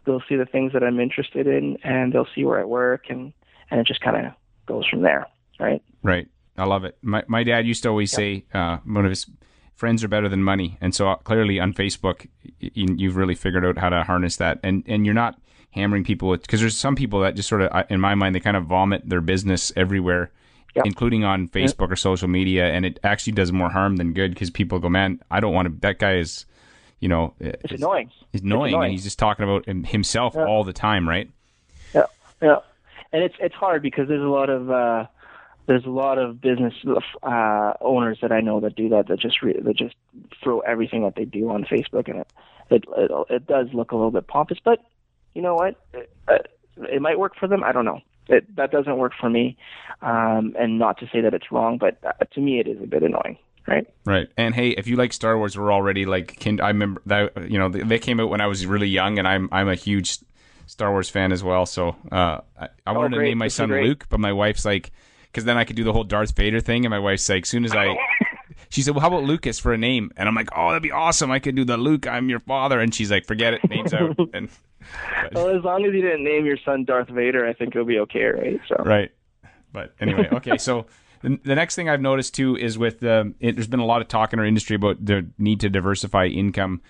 they'll 0.04 0.22
see 0.28 0.36
the 0.36 0.46
things 0.46 0.72
that 0.72 0.82
I'm 0.82 1.00
interested 1.00 1.46
in, 1.46 1.78
and 1.84 2.12
they'll 2.12 2.28
see 2.34 2.44
where 2.44 2.60
I 2.60 2.64
work, 2.64 3.04
and 3.08 3.32
and 3.70 3.80
it 3.80 3.86
just 3.86 4.00
kind 4.00 4.26
of 4.26 4.32
goes 4.66 4.86
from 4.88 5.02
there. 5.02 5.26
Right. 5.60 5.82
Right. 6.02 6.28
I 6.56 6.64
love 6.64 6.84
it. 6.84 6.96
My 7.02 7.22
my 7.28 7.44
dad 7.44 7.66
used 7.66 7.82
to 7.84 7.88
always 7.88 8.12
yep. 8.12 8.16
say 8.16 8.44
uh, 8.54 8.78
one 8.84 9.04
of 9.04 9.10
his 9.10 9.26
friends 9.74 10.02
are 10.02 10.08
better 10.08 10.28
than 10.28 10.42
money, 10.42 10.78
and 10.80 10.94
so 10.94 11.08
uh, 11.08 11.16
clearly 11.16 11.60
on 11.60 11.72
Facebook, 11.74 12.26
you, 12.58 13.08
have 13.08 13.16
really 13.16 13.34
figured 13.34 13.64
out 13.64 13.78
how 13.78 13.90
to 13.90 14.02
harness 14.02 14.36
that, 14.36 14.58
and 14.62 14.82
and 14.86 15.04
you're 15.04 15.14
not 15.14 15.38
hammering 15.76 16.04
people 16.04 16.28
with 16.28 16.42
because 16.42 16.60
there's 16.60 16.76
some 16.76 16.96
people 16.96 17.20
that 17.20 17.34
just 17.34 17.48
sort 17.48 17.62
of 17.62 17.90
in 17.90 18.00
my 18.00 18.14
mind 18.14 18.34
they 18.34 18.40
kind 18.40 18.56
of 18.56 18.64
vomit 18.64 19.08
their 19.08 19.20
business 19.20 19.72
everywhere 19.76 20.30
yep. 20.74 20.86
including 20.86 21.24
on 21.24 21.48
facebook 21.48 21.80
yep. 21.80 21.92
or 21.92 21.96
social 21.96 22.28
media 22.28 22.66
and 22.66 22.84
it 22.84 22.98
actually 23.04 23.32
does 23.32 23.52
more 23.52 23.70
harm 23.70 23.96
than 23.96 24.12
good 24.12 24.32
because 24.32 24.50
people 24.50 24.78
go 24.78 24.88
man 24.88 25.20
i 25.30 25.40
don't 25.40 25.54
want 25.54 25.66
to 25.66 25.74
that 25.80 25.98
guy 25.98 26.16
is 26.16 26.46
you 27.00 27.08
know 27.08 27.34
it's, 27.38 27.64
it's 27.64 27.74
annoying 27.74 28.10
he's 28.32 28.42
annoying, 28.42 28.74
annoying, 28.74 28.84
and 28.84 28.92
he's 28.92 29.04
just 29.04 29.18
talking 29.18 29.44
about 29.44 29.66
himself 29.86 30.34
yeah. 30.34 30.44
all 30.44 30.64
the 30.64 30.72
time 30.72 31.08
right 31.08 31.30
yeah 31.94 32.06
yeah 32.42 32.58
and 33.12 33.22
it's 33.22 33.34
it's 33.40 33.54
hard 33.54 33.82
because 33.82 34.08
there's 34.08 34.22
a 34.22 34.28
lot 34.28 34.50
of 34.50 34.70
uh 34.70 35.06
there's 35.66 35.84
a 35.84 35.90
lot 35.90 36.18
of 36.18 36.40
business 36.40 36.74
uh, 37.22 37.72
owners 37.80 38.18
that 38.22 38.30
I 38.30 38.40
know 38.40 38.60
that 38.60 38.76
do 38.76 38.88
that 38.90 39.08
that 39.08 39.18
just 39.18 39.42
re- 39.42 39.60
that 39.60 39.76
just 39.76 39.96
throw 40.42 40.60
everything 40.60 41.02
that 41.02 41.16
they 41.16 41.24
do 41.24 41.50
on 41.50 41.64
Facebook 41.64 42.08
and 42.08 42.20
it, 42.20 42.28
it 42.70 42.84
it 42.96 43.26
it 43.30 43.46
does 43.46 43.68
look 43.72 43.92
a 43.92 43.96
little 43.96 44.10
bit 44.10 44.26
pompous, 44.26 44.58
but 44.64 44.84
you 45.36 45.42
know 45.42 45.54
what? 45.54 45.76
It, 45.92 46.10
uh, 46.26 46.38
it 46.90 47.02
might 47.02 47.18
work 47.18 47.34
for 47.38 47.46
them. 47.46 47.62
I 47.62 47.70
don't 47.70 47.84
know. 47.84 48.00
It, 48.28 48.56
that 48.56 48.72
doesn't 48.72 48.96
work 48.96 49.12
for 49.20 49.28
me. 49.28 49.58
Um, 50.00 50.56
and 50.58 50.78
not 50.78 50.98
to 51.00 51.06
say 51.12 51.20
that 51.20 51.34
it's 51.34 51.52
wrong, 51.52 51.76
but 51.76 51.98
uh, 52.02 52.24
to 52.32 52.40
me, 52.40 52.58
it 52.58 52.66
is 52.66 52.82
a 52.82 52.86
bit 52.86 53.02
annoying. 53.02 53.36
Right. 53.68 53.86
Right. 54.06 54.28
And 54.38 54.54
hey, 54.54 54.70
if 54.70 54.86
you 54.86 54.96
like 54.96 55.12
Star 55.12 55.36
Wars, 55.36 55.58
we're 55.58 55.72
already 55.72 56.06
like, 56.06 56.40
kind, 56.40 56.60
I 56.60 56.68
remember 56.68 57.02
that, 57.06 57.50
you 57.50 57.58
know, 57.58 57.68
they 57.68 57.98
came 57.98 58.18
out 58.18 58.30
when 58.30 58.40
I 58.40 58.46
was 58.46 58.64
really 58.64 58.88
young 58.88 59.18
and 59.18 59.28
I'm, 59.28 59.48
I'm 59.52 59.68
a 59.68 59.74
huge 59.74 60.18
Star 60.66 60.90
Wars 60.90 61.10
fan 61.10 61.32
as 61.32 61.44
well. 61.44 61.66
So, 61.66 61.96
uh, 62.10 62.40
I, 62.58 62.68
I 62.86 62.92
wanted 62.92 63.16
oh, 63.16 63.18
to 63.18 63.24
name 63.24 63.38
my 63.38 63.48
son 63.48 63.70
Luke, 63.70 64.06
but 64.08 64.20
my 64.20 64.32
wife's 64.32 64.64
like, 64.64 64.90
because 65.26 65.44
then 65.44 65.58
I 65.58 65.64
could 65.64 65.76
do 65.76 65.84
the 65.84 65.92
whole 65.92 66.04
Darth 66.04 66.34
Vader 66.34 66.60
thing. 66.60 66.86
And 66.86 66.90
my 66.90 66.98
wife's 66.98 67.28
like, 67.28 67.42
as 67.42 67.48
soon 67.48 67.64
as 67.66 67.72
I, 67.72 67.94
she 68.68 68.82
said, 68.82 68.94
"Well, 68.94 69.00
how 69.00 69.08
about 69.08 69.24
Lucas 69.24 69.58
for 69.58 69.72
a 69.72 69.78
name?" 69.78 70.10
And 70.16 70.28
I'm 70.28 70.34
like, 70.34 70.48
"Oh, 70.54 70.68
that'd 70.68 70.82
be 70.82 70.92
awesome. 70.92 71.30
I 71.30 71.38
could 71.38 71.54
do 71.54 71.64
the 71.64 71.76
Luke. 71.76 72.06
I'm 72.06 72.28
your 72.28 72.40
father." 72.40 72.80
And 72.80 72.94
she's 72.94 73.10
like, 73.10 73.26
"Forget 73.26 73.54
it. 73.54 73.68
Name's 73.68 73.94
out." 73.94 74.16
And 74.32 74.48
well, 75.32 75.48
as 75.48 75.64
long 75.64 75.84
as 75.84 75.92
you 75.92 76.00
didn't 76.00 76.22
name 76.22 76.46
your 76.46 76.58
son 76.64 76.84
Darth 76.84 77.08
Vader, 77.08 77.46
I 77.46 77.52
think 77.52 77.74
it'll 77.74 77.86
be 77.86 77.98
okay, 78.00 78.24
right? 78.24 78.60
So 78.68 78.76
right. 78.84 79.10
But 79.72 79.94
anyway, 80.00 80.28
okay. 80.32 80.58
So 80.58 80.86
the, 81.22 81.38
the 81.44 81.54
next 81.54 81.74
thing 81.74 81.88
I've 81.88 82.00
noticed 82.00 82.34
too 82.34 82.56
is 82.56 82.78
with 82.78 83.00
the 83.00 83.34
it, 83.40 83.56
there's 83.56 83.66
been 83.66 83.80
a 83.80 83.86
lot 83.86 84.00
of 84.00 84.08
talk 84.08 84.32
in 84.32 84.38
our 84.38 84.44
industry 84.44 84.76
about 84.76 85.04
the 85.04 85.26
need 85.38 85.60
to 85.60 85.68
diversify 85.68 86.26
income 86.26 86.80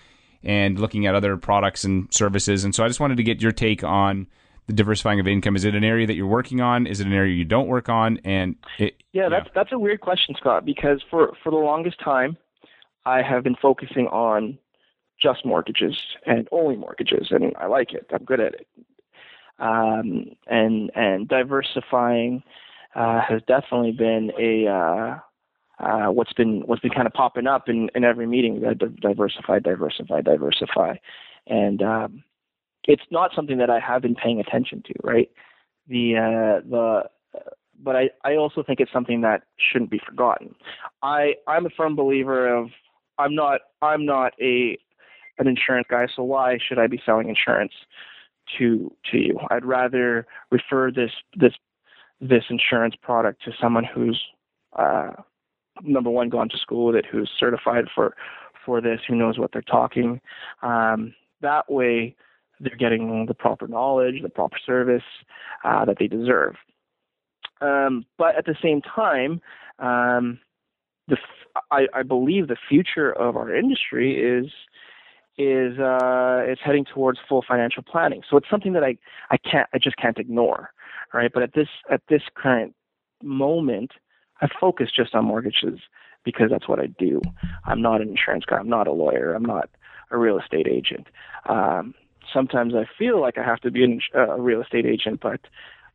and 0.43 0.79
looking 0.79 1.05
at 1.05 1.15
other 1.15 1.37
products 1.37 1.83
and 1.83 2.13
services. 2.13 2.63
And 2.63 2.73
so 2.73 2.83
I 2.83 2.87
just 2.87 2.99
wanted 2.99 3.17
to 3.17 3.23
get 3.23 3.41
your 3.41 3.51
take 3.51 3.83
on 3.83 4.27
the 4.67 4.73
diversifying 4.73 5.19
of 5.19 5.27
income. 5.27 5.55
Is 5.55 5.65
it 5.65 5.75
an 5.75 5.83
area 5.83 6.05
that 6.05 6.15
you're 6.15 6.27
working 6.27 6.61
on? 6.61 6.87
Is 6.87 6.99
it 6.99 7.07
an 7.07 7.13
area 7.13 7.33
you 7.33 7.45
don't 7.45 7.67
work 7.67 7.89
on? 7.89 8.19
And 8.23 8.55
it, 8.77 9.01
yeah, 9.13 9.29
that's 9.29 9.47
yeah. 9.47 9.51
that's 9.55 9.71
a 9.71 9.79
weird 9.79 10.01
question, 10.01 10.35
Scott. 10.37 10.65
Because 10.65 11.01
for 11.09 11.33
for 11.43 11.49
the 11.49 11.57
longest 11.57 11.99
time, 12.03 12.37
I 13.05 13.21
have 13.21 13.43
been 13.43 13.55
focusing 13.61 14.07
on 14.07 14.57
just 15.21 15.45
mortgages 15.45 15.97
and 16.25 16.47
only 16.51 16.75
mortgages, 16.75 17.27
and 17.31 17.53
I 17.57 17.67
like 17.67 17.93
it. 17.93 18.05
I'm 18.13 18.25
good 18.25 18.39
at 18.39 18.53
it. 18.53 18.67
Um, 19.59 20.35
and 20.47 20.91
and 20.93 21.27
diversifying 21.27 22.43
uh, 22.95 23.21
has 23.21 23.41
definitely 23.47 23.93
been 23.93 24.31
a 24.39 24.67
uh, 24.67 25.19
uh, 25.79 26.11
what's 26.11 26.33
been 26.33 26.61
what's 26.65 26.81
been 26.81 26.91
kind 26.91 27.07
of 27.07 27.13
popping 27.13 27.47
up 27.47 27.69
in, 27.69 27.89
in 27.95 28.03
every 28.03 28.27
meeting. 28.27 28.61
Diversify, 29.01 29.59
diversify, 29.59 30.21
diversify, 30.21 30.95
and 31.47 31.81
um, 31.81 32.23
it's 32.87 33.03
not 33.11 33.31
something 33.35 33.57
that 33.57 33.69
I 33.69 33.79
have 33.79 34.01
been 34.01 34.15
paying 34.15 34.39
attention 34.39 34.83
to. 34.87 34.93
Right, 35.03 35.29
the 35.87 36.15
uh, 36.17 36.67
the 36.67 37.03
but 37.79 37.95
I, 37.95 38.09
I 38.25 38.35
also 38.35 38.63
think 38.63 38.79
it's 38.79 38.91
something 38.91 39.21
that 39.21 39.43
shouldn't 39.57 39.91
be 39.91 40.01
forgotten. 40.05 40.55
I 41.03 41.35
I'm 41.47 41.65
a 41.65 41.69
firm 41.69 41.95
believer 41.95 42.47
of 42.53 42.69
I'm 43.17 43.35
not 43.35 43.61
I'm 43.81 44.05
not 44.05 44.33
a 44.41 44.77
an 45.39 45.47
insurance 45.47 45.87
guy, 45.89 46.07
so 46.15 46.23
why 46.23 46.57
should 46.65 46.79
I 46.79 46.87
be 46.87 47.01
selling 47.05 47.29
insurance 47.29 47.73
to 48.57 48.91
to 49.11 49.17
you? 49.17 49.39
I'd 49.49 49.65
rather 49.65 50.25
refer 50.51 50.91
this 50.91 51.11
this 51.35 51.53
this 52.19 52.43
insurance 52.49 52.95
product 53.01 53.43
to 53.43 53.51
someone 53.61 53.83
who's 53.83 54.19
uh, 54.77 55.11
number 55.83 56.09
one 56.09 56.29
gone 56.29 56.49
to 56.49 56.57
school 56.57 56.87
with 56.87 56.95
it, 56.95 57.05
who's 57.05 57.29
certified 57.39 57.85
for 57.93 58.15
for 58.65 58.81
this, 58.81 58.99
who 59.07 59.15
knows 59.15 59.37
what 59.37 59.51
they're 59.53 59.61
talking. 59.61 60.19
Um, 60.61 61.13
that 61.41 61.71
way, 61.71 62.15
they're 62.59 62.75
getting 62.75 63.25
the 63.27 63.33
proper 63.33 63.67
knowledge, 63.67 64.21
the 64.21 64.29
proper 64.29 64.57
service 64.65 65.03
uh, 65.63 65.85
that 65.85 65.97
they 65.99 66.07
deserve. 66.07 66.55
Um, 67.61 68.05
but 68.17 68.35
at 68.35 68.45
the 68.45 68.55
same 68.61 68.81
time, 68.81 69.41
um, 69.79 70.39
the 71.07 71.17
I, 71.71 71.87
I 71.93 72.03
believe 72.03 72.47
the 72.47 72.57
future 72.69 73.11
of 73.11 73.35
our 73.35 73.55
industry 73.55 74.19
is 74.19 74.51
is 75.37 75.79
uh, 75.79 76.43
is 76.49 76.57
heading 76.63 76.85
towards 76.85 77.19
full 77.27 77.43
financial 77.47 77.83
planning. 77.83 78.21
So 78.29 78.37
it's 78.37 78.49
something 78.49 78.73
that 78.73 78.83
I, 78.83 78.97
I 79.31 79.37
can't 79.37 79.67
I 79.73 79.77
just 79.77 79.97
can't 79.97 80.17
ignore, 80.17 80.71
right? 81.13 81.31
But 81.33 81.43
at 81.43 81.53
this 81.53 81.69
at 81.89 82.01
this 82.09 82.23
current 82.35 82.75
moment, 83.23 83.91
I 84.41 84.47
focus 84.59 84.89
just 84.95 85.15
on 85.15 85.25
mortgages 85.25 85.79
because 86.23 86.49
that's 86.51 86.67
what 86.67 86.79
I 86.79 86.87
do. 86.87 87.21
I'm 87.65 87.81
not 87.81 88.01
an 88.01 88.09
insurance 88.09 88.45
guy. 88.45 88.57
I'm 88.57 88.69
not 88.69 88.87
a 88.87 88.91
lawyer. 88.91 89.33
I'm 89.33 89.45
not 89.45 89.69
a 90.11 90.17
real 90.17 90.39
estate 90.39 90.67
agent. 90.67 91.07
Um, 91.47 91.93
sometimes 92.33 92.73
I 92.75 92.85
feel 92.97 93.21
like 93.21 93.37
I 93.37 93.43
have 93.43 93.61
to 93.61 93.71
be 93.71 93.83
an, 93.83 94.01
uh, 94.15 94.35
a 94.35 94.41
real 94.41 94.61
estate 94.61 94.85
agent, 94.85 95.19
but 95.21 95.41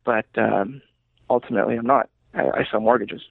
but 0.05 0.25
um, 0.37 0.81
ultimately 1.29 1.75
I'm 1.75 1.85
not. 1.85 2.09
I, 2.33 2.41
I 2.41 2.67
sell 2.69 2.79
mortgages. 2.79 3.21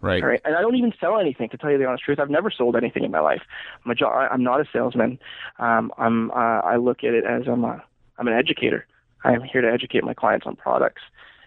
Right. 0.00 0.22
right. 0.22 0.40
And 0.44 0.54
I 0.54 0.60
don't 0.60 0.76
even 0.76 0.92
sell 1.00 1.18
anything. 1.18 1.48
To 1.48 1.56
tell 1.56 1.70
you 1.70 1.78
the 1.78 1.86
honest 1.86 2.04
truth, 2.04 2.18
I've 2.20 2.30
never 2.30 2.50
sold 2.50 2.76
anything 2.76 3.02
in 3.02 3.10
my 3.10 3.20
life. 3.20 3.40
I'm, 3.84 3.90
a, 3.90 4.06
I'm 4.06 4.42
not 4.42 4.60
a 4.60 4.64
salesman. 4.72 5.18
Um, 5.58 5.90
I'm. 5.98 6.30
Uh, 6.30 6.60
I 6.60 6.76
look 6.76 6.98
at 7.02 7.14
it 7.14 7.24
as 7.24 7.42
I'm 7.48 7.64
a. 7.64 7.82
I'm 8.18 8.28
an 8.28 8.34
educator. 8.34 8.86
I'm 9.24 9.42
here 9.42 9.62
to 9.62 9.72
educate 9.72 10.04
my 10.04 10.14
clients 10.14 10.46
on 10.46 10.56
products 10.56 11.02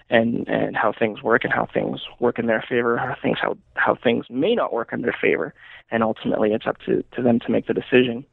and 0.10 0.48
and 0.48 0.76
how 0.76 0.92
things 0.98 1.22
work 1.22 1.44
and 1.44 1.54
how 1.54 1.68
things 1.72 2.02
work 2.20 2.40
in 2.40 2.48
their 2.48 2.64
favor, 2.68 2.98
how 2.98 3.16
things 3.22 3.38
how 3.42 3.58
how 3.76 3.96
things 3.96 4.26
may 4.30 4.56
not 4.56 4.74
work 4.74 4.92
in 4.92 5.02
their 5.02 5.16
favor, 5.22 5.54
and 5.92 6.04
ultimately 6.04 6.52
it's 6.52 6.68
up 6.68 6.78
to, 6.86 7.04
to 7.16 7.22
them 7.22 7.40
to 7.40 7.52
make 7.52 7.68
the 7.68 7.74
decision 7.74 8.26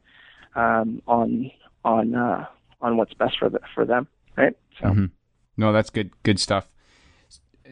um, 0.55 1.01
on 1.07 1.51
on 1.87 2.13
uh, 2.13 2.45
on 2.81 2.97
what's 2.97 3.13
best 3.13 3.39
for 3.39 3.49
the, 3.49 3.59
for 3.73 3.85
them, 3.85 4.07
right? 4.35 4.53
So, 4.79 4.87
mm-hmm. 4.87 5.05
no, 5.55 5.71
that's 5.71 5.89
good 5.89 6.11
good 6.23 6.39
stuff. 6.39 6.69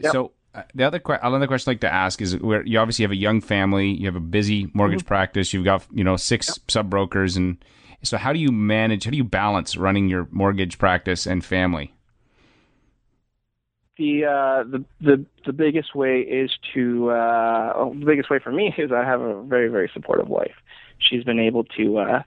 Yep. 0.00 0.12
So 0.12 0.32
uh, 0.54 0.62
the 0.74 0.84
other 0.84 0.98
que- 0.98 1.18
another 1.22 1.46
question 1.46 1.70
I'd 1.70 1.74
like 1.74 1.80
to 1.82 1.92
ask 1.92 2.20
is 2.20 2.36
where 2.38 2.64
you 2.64 2.78
obviously 2.78 3.04
have 3.04 3.12
a 3.12 3.16
young 3.16 3.40
family, 3.40 3.90
you 3.90 4.06
have 4.06 4.16
a 4.16 4.20
busy 4.20 4.70
mortgage 4.74 5.00
mm-hmm. 5.00 5.08
practice, 5.08 5.52
you've 5.52 5.64
got 5.64 5.86
you 5.92 6.02
know 6.02 6.16
six 6.16 6.48
yep. 6.48 6.70
sub 6.70 6.90
brokers, 6.90 7.36
and 7.36 7.58
so 8.02 8.16
how 8.16 8.32
do 8.32 8.38
you 8.38 8.50
manage? 8.50 9.04
How 9.04 9.10
do 9.10 9.16
you 9.16 9.24
balance 9.24 9.76
running 9.76 10.08
your 10.08 10.26
mortgage 10.30 10.78
practice 10.78 11.26
and 11.26 11.44
family? 11.44 11.92
The 13.98 14.24
uh, 14.24 14.64
the 14.64 14.84
the 15.00 15.24
the 15.44 15.52
biggest 15.52 15.94
way 15.94 16.20
is 16.20 16.50
to 16.74 17.10
uh, 17.10 17.72
well, 17.76 17.94
the 17.94 18.06
biggest 18.06 18.30
way 18.30 18.38
for 18.38 18.50
me 18.50 18.74
is 18.78 18.90
I 18.92 19.04
have 19.04 19.20
a 19.20 19.42
very 19.42 19.68
very 19.68 19.90
supportive 19.92 20.28
wife. 20.28 20.56
She's 20.98 21.24
been 21.24 21.38
able 21.38 21.64
to 21.76 21.98
uh, 21.98 22.22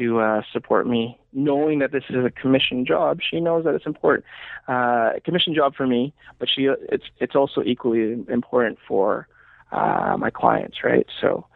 to 0.00 0.18
uh, 0.18 0.42
support 0.52 0.86
me, 0.86 1.18
knowing 1.32 1.78
that 1.80 1.92
this 1.92 2.04
is 2.08 2.24
a 2.24 2.30
commission 2.30 2.86
job. 2.86 3.20
She 3.22 3.38
knows 3.40 3.64
that 3.64 3.74
it's 3.74 3.86
important, 3.86 4.24
uh, 4.66 5.12
commission 5.24 5.54
job 5.54 5.74
for 5.74 5.86
me, 5.86 6.14
but 6.38 6.48
she 6.48 6.68
it's 6.88 7.04
it's 7.18 7.36
also 7.36 7.62
equally 7.62 8.24
important 8.28 8.78
for 8.88 9.28
uh, 9.72 10.16
my 10.18 10.30
clients, 10.30 10.78
right? 10.82 11.06
So, 11.20 11.46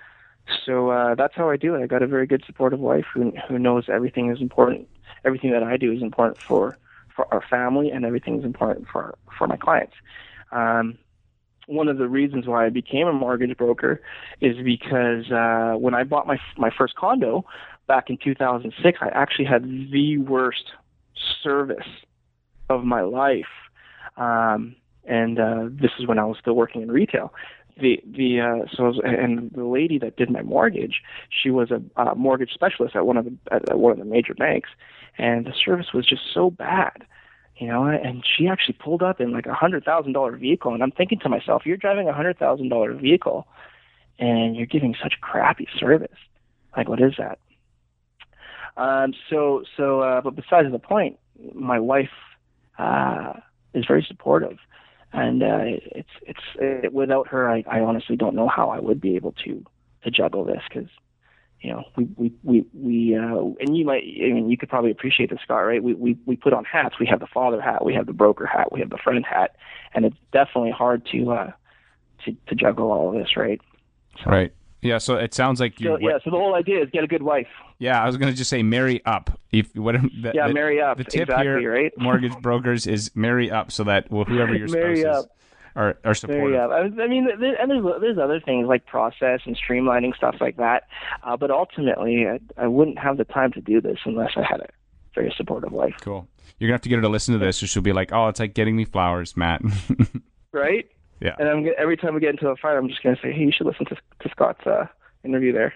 so 0.67 0.91
uh, 0.91 1.15
that's 1.15 1.35
how 1.35 1.51
I 1.51 1.57
do 1.57 1.75
it. 1.75 1.83
I 1.83 1.87
got 1.87 2.03
a 2.03 2.07
very 2.07 2.27
good 2.27 2.45
supportive 2.47 2.81
wife 2.81 3.07
who 3.13 3.33
who 3.49 3.59
knows 3.59 3.85
everything 3.89 4.31
is 4.31 4.41
important. 4.41 4.89
Everything 5.25 5.51
that 5.53 5.63
I 5.63 5.77
do 5.77 5.91
is 5.91 6.03
important 6.03 6.39
for 6.47 6.77
for 7.17 7.33
our 7.33 7.43
family, 7.49 7.91
and 7.91 8.05
everything 8.05 8.39
is 8.39 8.45
important 8.45 8.87
for 8.93 9.17
for 9.39 9.47
my 9.47 9.57
clients. 9.57 9.95
Um, 10.53 10.99
one 11.67 11.89
of 11.89 11.99
the 11.99 12.09
reasons 12.09 12.47
why 12.47 12.67
I 12.67 12.71
became 12.71 13.07
a 13.07 13.13
mortgage 13.13 13.57
broker 13.57 14.03
is 14.41 14.57
because 14.63 15.31
uh, 15.31 15.75
when 15.79 15.95
I 15.95 16.05
bought 16.05 16.27
my 16.27 16.39
my 16.57 16.71
first 16.77 16.95
condo 16.95 17.45
back 17.87 18.11
in 18.11 18.17
2006, 18.17 18.99
I 19.01 19.09
actually 19.09 19.45
had 19.45 19.65
the 19.91 20.19
worst 20.19 20.73
service 21.43 21.87
of 22.69 22.85
my 22.85 23.03
life, 23.03 23.47
um, 24.17 24.75
and 25.05 25.39
uh, 25.39 25.69
this 25.71 25.91
is 25.99 26.07
when 26.07 26.19
I 26.19 26.25
was 26.25 26.39
still 26.41 26.55
working 26.55 26.83
in 26.83 26.91
retail. 26.91 27.33
The 27.81 28.01
the 28.07 28.41
uh, 28.41 28.67
so 28.75 28.85
was, 28.85 29.01
and 29.05 29.51
the 29.51 29.65
lady 29.65 29.99
that 29.99 30.17
did 30.17 30.31
my 30.31 30.43
mortgage, 30.43 31.03
she 31.29 31.51
was 31.51 31.71
a 31.71 31.83
uh, 32.01 32.15
mortgage 32.15 32.53
specialist 32.53 32.95
at 32.95 33.05
one 33.07 33.17
of 33.17 33.25
the 33.25 33.37
at 33.51 33.79
one 33.79 33.93
of 33.93 33.99
the 33.99 34.05
major 34.05 34.35
banks, 34.35 34.71
and 35.19 35.45
the 35.45 35.53
service 35.53 35.93
was 35.93 36.07
just 36.07 36.23
so 36.33 36.51
bad 36.51 37.05
you 37.57 37.69
know 37.69 37.85
and 37.85 38.25
she 38.27 38.49
actually 38.49 38.77
pulled 38.83 39.03
up 39.03 39.21
in 39.21 39.33
like 39.33 39.47
a 39.47 39.55
hundred 39.55 39.85
thousand 39.85 40.13
dollar 40.13 40.37
vehicle. 40.37 40.75
And 40.75 40.83
i'm 40.83 40.91
thinking 40.91 41.19
to 41.21 41.29
myself 41.29 41.63
you're 41.65 41.77
driving 41.77 42.09
a 42.09 42.13
hundred 42.13 42.39
thousand 42.39 42.69
dollar 42.69 42.93
vehicle 42.95 43.47
and 44.19 44.57
you're 44.57 44.67
giving 44.67 44.95
such 45.01 45.15
crappy 45.21 45.69
service. 45.79 46.17
Like 46.77 46.89
what 46.89 47.01
is 47.01 47.15
that 47.19 47.39
um 48.77 49.13
so 49.31 49.63
so 49.77 50.01
uh 50.01 50.21
but 50.21 50.35
besides 50.35 50.71
the 50.71 50.79
point 50.79 51.19
my 51.55 51.79
wife 51.79 52.11
uh 52.79 53.35
is 53.73 53.85
very 53.87 54.05
supportive 54.07 54.59
and 55.13 55.43
uh 55.43 55.61
it's 55.63 56.09
it's 56.23 56.41
it, 56.57 56.93
without 56.93 57.29
her 57.29 57.49
i 57.49 57.65
i 57.71 57.81
honestly 57.81 58.17
don't 58.17 58.35
know 58.35 58.49
how 58.49 58.71
i 58.71 58.79
would 58.79 59.01
be 59.01 59.17
able 59.17 59.33
to 59.33 59.65
to 60.03 60.11
juggle 60.11 60.45
this 60.45 60.63
because 60.69 60.89
you 61.65 61.71
know, 61.71 61.83
we 61.97 62.07
we 62.17 62.33
we, 62.43 62.67
we 62.75 63.17
uh, 63.17 63.39
and 63.59 63.75
you 63.75 63.87
might, 63.87 64.03
I 64.03 64.33
mean, 64.35 64.51
you 64.51 64.59
could 64.59 64.69
probably 64.69 64.91
appreciate 64.91 65.31
this, 65.31 65.39
Scott, 65.43 65.61
right? 65.61 65.83
We 65.83 65.95
we 65.95 66.19
we 66.27 66.37
put 66.37 66.53
on 66.53 66.67
hats. 66.67 66.97
We 67.01 67.07
have 67.07 67.21
the 67.21 67.27
father 67.27 67.59
hat, 67.59 67.83
we 67.83 67.95
have 67.95 68.05
the 68.05 68.13
broker 68.13 68.45
hat, 68.45 68.71
we 68.71 68.81
have 68.81 68.91
the 68.91 68.99
friend 68.99 69.25
hat, 69.25 69.57
and 69.95 70.05
it's 70.05 70.17
definitely 70.31 70.73
hard 70.73 71.07
to 71.13 71.33
uh, 71.33 71.53
to 72.27 72.37
to 72.49 72.55
juggle 72.55 72.93
all 72.93 73.09
of 73.09 73.15
this, 73.15 73.35
right? 73.35 73.63
So, 74.23 74.31
right. 74.31 74.53
Yeah. 74.85 74.99
So 74.99 75.17
it 75.17 75.35
sounds 75.35 75.61
like 75.61 75.81
you. 75.81 75.89
So, 75.89 75.99
yeah. 75.99 76.19
So 76.23 76.31
the 76.31 76.37
whole 76.37 76.55
idea 76.55 76.83
is 76.83 76.91
get 76.91 77.03
a 77.03 77.09
good 77.09 77.23
wife. 77.23 77.49
Yeah, 77.79 78.03
I 78.03 78.07
was 78.07 78.17
going 78.17 78.31
to 78.31 78.37
just 78.37 78.51
say 78.51 78.63
marry 78.63 79.05
up. 79.05 79.39
If 79.51 79.75
what? 79.75 79.95
The, 79.95 80.33
yeah, 80.35 80.49
the, 80.49 80.55
marry 80.55 80.81
up. 80.81 80.99
The 80.99 81.05
tip 81.05 81.23
exactly, 81.23 81.61
here, 81.61 81.73
right? 81.73 81.93
mortgage 81.99 82.37
brokers, 82.41 82.87
is 82.87 83.11
marry 83.17 83.51
up 83.51 83.73
so 83.73 83.85
that 83.85 84.11
well, 84.11 84.25
whoever 84.25 84.55
your 84.55 84.69
spouse 84.69 84.81
marry 84.81 85.01
is. 85.01 85.07
Up 85.07 85.27
are, 85.77 85.99
are 86.05 86.15
supportive. 86.15 86.53
Yeah, 86.53 86.67
I 86.69 87.09
mean, 87.09 87.29
there, 87.39 87.61
and 87.61 87.71
there's 87.71 87.85
there's 88.01 88.19
other 88.19 88.41
things 88.41 88.69
like 88.69 88.87
process 88.87 89.41
and 89.45 89.57
streamlining 89.57 90.15
stuff 90.15 90.37
like 90.41 90.57
that. 90.57 90.85
Uh, 91.23 91.37
but 91.37 91.51
ultimately, 91.51 92.27
I, 92.27 92.41
I 92.57 92.67
wouldn't 92.67 92.99
have 92.99 93.17
the 93.17 93.25
time 93.25 93.53
to 93.53 93.61
do 93.61 93.81
this 93.81 93.99
unless 94.05 94.33
I 94.37 94.43
had 94.43 94.61
a 94.61 94.69
very 95.15 95.33
supportive 95.37 95.73
wife. 95.73 95.95
Cool. 96.01 96.29
You're 96.59 96.69
gonna 96.69 96.75
have 96.75 96.83
to 96.83 96.89
get 96.89 96.97
her 96.97 97.03
to 97.03 97.09
listen 97.09 97.33
to 97.33 97.45
this, 97.45 97.63
or 97.63 97.67
she'll 97.67 97.83
be 97.83 97.93
like, 97.93 98.13
"Oh, 98.13 98.29
it's 98.29 98.41
like 98.41 98.55
getting 98.55 98.77
me 98.77 98.85
flowers, 98.85 99.37
Matt." 99.37 99.63
right. 100.53 100.89
Yeah. 101.25 101.35
And 101.39 101.49
I'm 101.49 101.67
every 101.79 101.97
time 101.97 102.15
we 102.15 102.21
get 102.21 102.31
into 102.31 102.49
a 102.49 102.57
fight, 102.57 102.77
I'm 102.77 102.89
just 102.89 103.03
gonna 103.03 103.17
say, 103.23 103.33
"Hey, 103.33 103.41
you 103.41 103.53
should 103.53 103.67
listen 103.67 103.87
to 103.87 103.97
to 103.97 104.29
Scott's 104.31 104.67
uh, 104.67 104.87
interview 105.25 105.53
there." 105.53 105.75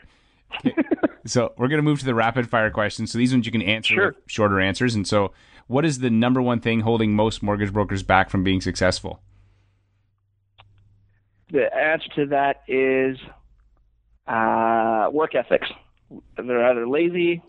so 1.26 1.52
we're 1.56 1.68
gonna 1.68 1.82
move 1.82 1.98
to 2.00 2.04
the 2.04 2.14
rapid 2.14 2.48
fire 2.48 2.70
questions. 2.70 3.10
So 3.10 3.18
these 3.18 3.32
ones 3.32 3.46
you 3.46 3.52
can 3.52 3.62
answer 3.62 3.94
sure. 3.94 4.14
shorter 4.26 4.60
answers. 4.60 4.94
And 4.94 5.08
so, 5.08 5.32
what 5.66 5.84
is 5.84 5.98
the 5.98 6.10
number 6.10 6.40
one 6.40 6.60
thing 6.60 6.80
holding 6.80 7.14
most 7.14 7.42
mortgage 7.42 7.72
brokers 7.72 8.02
back 8.02 8.30
from 8.30 8.44
being 8.44 8.60
successful? 8.60 9.22
the 11.50 11.74
answer 11.74 12.08
to 12.16 12.26
that 12.26 12.62
is 12.68 13.18
uh, 14.26 15.08
work 15.12 15.34
ethics. 15.34 15.68
They're 16.36 16.66
either 16.70 16.88
lazy 16.88 17.42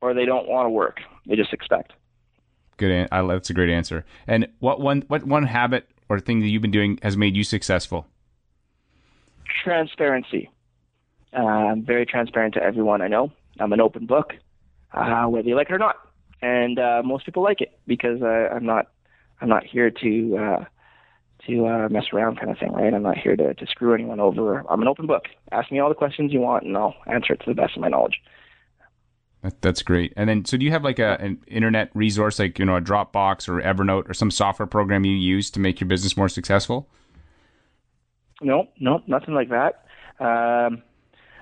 or 0.00 0.14
they 0.14 0.24
don't 0.24 0.48
want 0.48 0.66
to 0.66 0.70
work. 0.70 1.00
They 1.26 1.36
just 1.36 1.52
expect. 1.52 1.92
Good. 2.76 2.90
An- 2.90 3.08
I, 3.10 3.22
that's 3.22 3.50
a 3.50 3.54
great 3.54 3.70
answer. 3.70 4.04
And 4.26 4.48
what 4.58 4.80
one 4.80 5.04
what 5.08 5.24
one 5.24 5.44
habit 5.44 5.88
or 6.08 6.20
thing 6.20 6.40
that 6.40 6.48
you've 6.48 6.62
been 6.62 6.70
doing 6.70 6.98
has 7.02 7.16
made 7.16 7.36
you 7.36 7.44
successful? 7.44 8.06
Transparency. 9.64 10.50
Uh, 11.32 11.42
I'm 11.42 11.82
very 11.82 12.06
transparent 12.06 12.54
to 12.54 12.62
everyone 12.62 13.02
I 13.02 13.08
know. 13.08 13.32
I'm 13.58 13.72
an 13.72 13.80
open 13.80 14.06
book, 14.06 14.34
uh, 14.92 15.24
whether 15.26 15.48
you 15.48 15.56
like 15.56 15.70
it 15.70 15.74
or 15.74 15.78
not. 15.78 15.96
And 16.42 16.78
uh, 16.78 17.02
most 17.04 17.24
people 17.24 17.42
like 17.42 17.60
it 17.60 17.78
because 17.86 18.22
I'm 18.22 18.64
not 18.64 18.88
I'm 19.40 19.48
not 19.48 19.64
here 19.64 19.90
to 19.90 20.36
uh, 20.36 20.64
to 21.46 21.66
uh, 21.66 21.88
mess 21.88 22.04
around 22.12 22.38
kind 22.38 22.50
of 22.50 22.58
thing, 22.58 22.72
right? 22.72 22.92
I'm 22.92 23.02
not 23.02 23.18
here 23.18 23.36
to, 23.36 23.54
to 23.54 23.66
screw 23.66 23.94
anyone 23.94 24.20
over. 24.20 24.64
I'm 24.68 24.82
an 24.82 24.88
open 24.88 25.06
book. 25.06 25.24
Ask 25.52 25.70
me 25.70 25.78
all 25.78 25.88
the 25.88 25.94
questions 25.94 26.32
you 26.32 26.40
want, 26.40 26.64
and 26.64 26.76
I'll 26.76 26.94
answer 27.06 27.32
it 27.34 27.40
to 27.40 27.46
the 27.46 27.54
best 27.54 27.76
of 27.76 27.82
my 27.82 27.88
knowledge. 27.88 28.20
That's 29.60 29.82
great. 29.82 30.12
And 30.16 30.28
then, 30.28 30.44
so 30.44 30.56
do 30.56 30.64
you 30.64 30.70
have 30.72 30.84
like 30.84 30.98
a, 30.98 31.20
an 31.20 31.38
internet 31.46 31.90
resource, 31.94 32.38
like 32.38 32.58
you 32.58 32.64
know, 32.64 32.76
a 32.76 32.80
Dropbox 32.80 33.48
or 33.48 33.60
Evernote 33.60 34.08
or 34.08 34.14
some 34.14 34.30
software 34.30 34.66
program 34.66 35.04
you 35.04 35.16
use 35.16 35.50
to 35.52 35.60
make 35.60 35.80
your 35.80 35.88
business 35.88 36.16
more 36.16 36.28
successful? 36.28 36.88
No, 38.42 38.68
no, 38.80 39.02
nothing 39.06 39.34
like 39.34 39.48
that. 39.50 39.86
Um, 40.18 40.82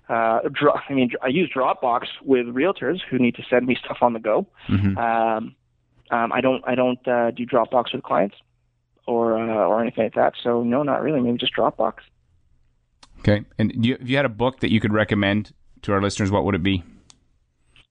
uh, 0.08 0.40
I 0.88 0.92
mean, 0.92 1.10
I 1.22 1.28
use 1.28 1.50
Dropbox 1.54 2.06
with 2.22 2.46
realtors 2.46 3.00
who 3.08 3.18
need 3.18 3.36
to 3.36 3.42
send 3.48 3.66
me 3.66 3.76
stuff 3.82 3.98
on 4.02 4.12
the 4.12 4.20
go. 4.20 4.46
Mm-hmm. 4.68 4.98
Um, 4.98 5.54
um, 6.10 6.32
I 6.32 6.40
don't, 6.40 6.62
I 6.66 6.74
don't 6.74 7.08
uh, 7.08 7.30
do 7.30 7.46
Dropbox 7.46 7.94
with 7.94 8.02
clients 8.02 8.36
or 9.06 9.38
uh, 9.38 9.66
or 9.66 9.80
anything 9.80 10.04
like 10.04 10.14
that. 10.14 10.34
So 10.42 10.62
no, 10.62 10.82
not 10.82 11.02
really. 11.02 11.20
Maybe 11.20 11.38
just 11.38 11.54
Dropbox. 11.56 11.94
Okay. 13.20 13.44
And 13.58 13.84
you, 13.84 13.96
if 14.00 14.08
you 14.08 14.16
had 14.16 14.26
a 14.26 14.30
book 14.30 14.60
that 14.60 14.70
you 14.70 14.80
could 14.80 14.92
recommend 14.92 15.54
to 15.82 15.92
our 15.92 16.02
listeners, 16.02 16.30
what 16.30 16.44
would 16.44 16.54
it 16.54 16.62
be? 16.62 16.82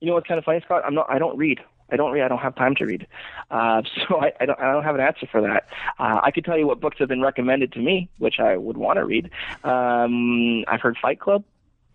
You 0.03 0.09
know 0.09 0.15
what's 0.15 0.27
kind 0.27 0.37
of 0.37 0.43
funny, 0.43 0.59
Scott? 0.65 0.83
I'm 0.85 0.93
not. 0.93 1.05
I 1.09 1.17
don't 1.17 1.37
read. 1.37 1.61
I 1.89 1.95
don't 1.95 2.11
read. 2.11 2.23
I 2.23 2.27
don't 2.27 2.39
have 2.39 2.55
time 2.55 2.75
to 2.75 2.85
read. 2.85 3.07
Uh, 3.49 3.83
so 4.07 4.19
I, 4.19 4.33
I, 4.41 4.45
don't. 4.45 4.59
I 4.59 4.73
don't 4.73 4.83
have 4.83 4.95
an 4.95 5.01
answer 5.01 5.25
for 5.31 5.39
that. 5.39 5.69
Uh, 5.97 6.19
I 6.21 6.29
could 6.29 6.43
tell 6.43 6.57
you 6.57 6.67
what 6.67 6.81
books 6.81 6.97
have 6.99 7.07
been 7.07 7.21
recommended 7.21 7.71
to 7.71 7.79
me, 7.79 8.09
which 8.17 8.37
I 8.37 8.57
would 8.57 8.75
want 8.75 8.97
to 8.97 9.05
read. 9.05 9.29
Um, 9.63 10.65
I've 10.67 10.81
heard 10.81 10.97
Fight 11.01 11.21
Club 11.21 11.45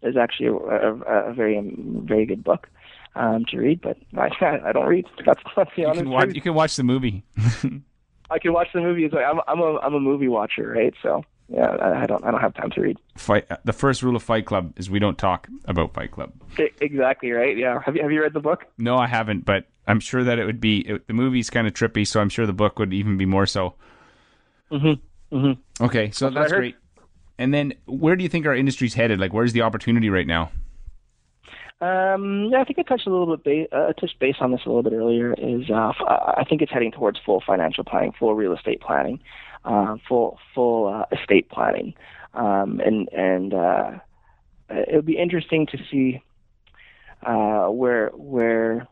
is 0.01 0.17
actually 0.17 0.47
a, 0.47 0.55
a, 0.55 1.31
a 1.31 1.35
very 1.35 1.61
very 1.77 2.25
good 2.25 2.43
book 2.43 2.71
um, 3.15 3.45
to 3.51 3.59
read, 3.59 3.83
but 3.83 3.99
I, 4.17 4.31
I 4.65 4.73
don't 4.73 4.87
read. 4.87 5.05
That's, 5.27 5.43
that's 5.55 5.71
the 5.77 5.83
you 5.83 5.89
honest 5.89 6.01
can 6.01 6.11
watch, 6.11 6.23
truth. 6.23 6.35
You 6.37 6.41
can 6.41 6.55
watch 6.55 6.77
the 6.77 6.85
movie. 6.85 7.25
I 8.31 8.39
can 8.39 8.55
watch 8.55 8.69
the 8.73 8.81
movies. 8.81 9.13
I'm 9.13 9.43
I'm 9.47 9.61
a 9.61 9.77
I'm 9.81 9.93
a 9.93 10.01
movie 10.01 10.29
watcher, 10.29 10.67
right? 10.67 10.95
So 11.03 11.27
yeah, 11.49 11.67
I, 11.67 12.03
I 12.03 12.07
don't 12.07 12.25
I 12.25 12.31
don't 12.31 12.41
have 12.41 12.55
time 12.55 12.71
to 12.71 12.81
read. 12.81 12.99
Fight. 13.17 13.47
The 13.65 13.73
first 13.73 14.03
rule 14.03 14.17
of 14.17 14.23
Fight 14.23 14.47
Club 14.47 14.75
is 14.77 14.91
we 14.91 14.99
don't 14.99 15.19
talk 15.19 15.49
about 15.65 15.95
Fight 15.95 16.11
Club. 16.11 16.33
Exactly 16.81 17.31
right. 17.31 17.57
Yeah. 17.57 17.81
Have 17.85 17.97
you 17.97 18.03
have 18.03 18.13
you 18.13 18.23
read 18.23 18.35
the 18.35 18.41
book? 18.41 18.67
No, 18.77 18.97
I 18.97 19.07
haven't, 19.07 19.45
but 19.45 19.67
I'm 19.87 20.01
sure 20.01 20.25
that 20.25 20.39
it 20.39 20.45
would 20.45 20.61
be 20.61 20.81
it, 20.81 21.07
the 21.07 21.15
movie's 21.15 21.51
kind 21.51 21.67
of 21.67 21.73
trippy, 21.73 22.07
so 22.07 22.21
I'm 22.21 22.29
sure 22.29 22.47
the 22.47 22.53
book 22.53 22.79
would 22.79 22.93
even 22.93 23.17
be 23.17 23.27
more 23.27 23.47
so. 23.47 23.75
Mm-hmm. 24.71 25.37
Mm-hmm. 25.37 25.85
Okay, 25.85 26.11
so 26.11 26.27
that's, 26.27 26.51
that's 26.51 26.53
great. 26.53 26.77
And 27.39 27.55
then, 27.55 27.75
where 27.87 28.17
do 28.17 28.23
you 28.23 28.29
think 28.29 28.47
our 28.47 28.55
industry's 28.55 28.95
headed? 28.95 29.21
Like, 29.21 29.33
where's 29.33 29.53
the 29.53 29.63
opportunity 29.63 30.11
right 30.11 30.27
now? 30.27 30.51
Um, 31.81 32.49
yeah, 32.51 32.61
I 32.61 32.65
think 32.65 32.81
I 32.81 32.83
touched 32.83 33.07
a 33.07 33.11
little 33.11 33.37
bit, 33.37 33.71
ba- 33.71 33.77
uh, 33.77 33.93
touched 33.93 34.19
base 34.19 34.35
on 34.41 34.51
this 34.51 34.63
a 34.67 34.69
little 34.69 34.83
bit 34.83 34.93
earlier. 34.93 35.33
Is 35.35 35.71
uh, 35.71 35.93
I 36.01 36.45
think 36.49 36.61
it's 36.61 36.73
heading 36.73 36.91
towards 36.91 37.21
full 37.25 37.41
financial 37.47 37.85
planning, 37.85 38.13
full 38.19 38.35
real 38.35 38.53
estate 38.53 38.81
planning, 38.81 39.21
uh, 39.69 39.97
full 40.09 40.39
full 40.55 40.89
uh, 40.89 41.05
estate 41.17 41.49
planning, 41.51 41.95
um, 42.35 42.81
and 42.81 43.09
and 43.13 43.55
uh, 43.55 43.91
it 44.71 44.95
would 44.95 45.07
be 45.07 45.19
interesting 45.19 45.67
to 45.67 45.79
see 45.91 46.23
uh, 47.23 47.67
where 47.67 48.09
where 48.15 48.89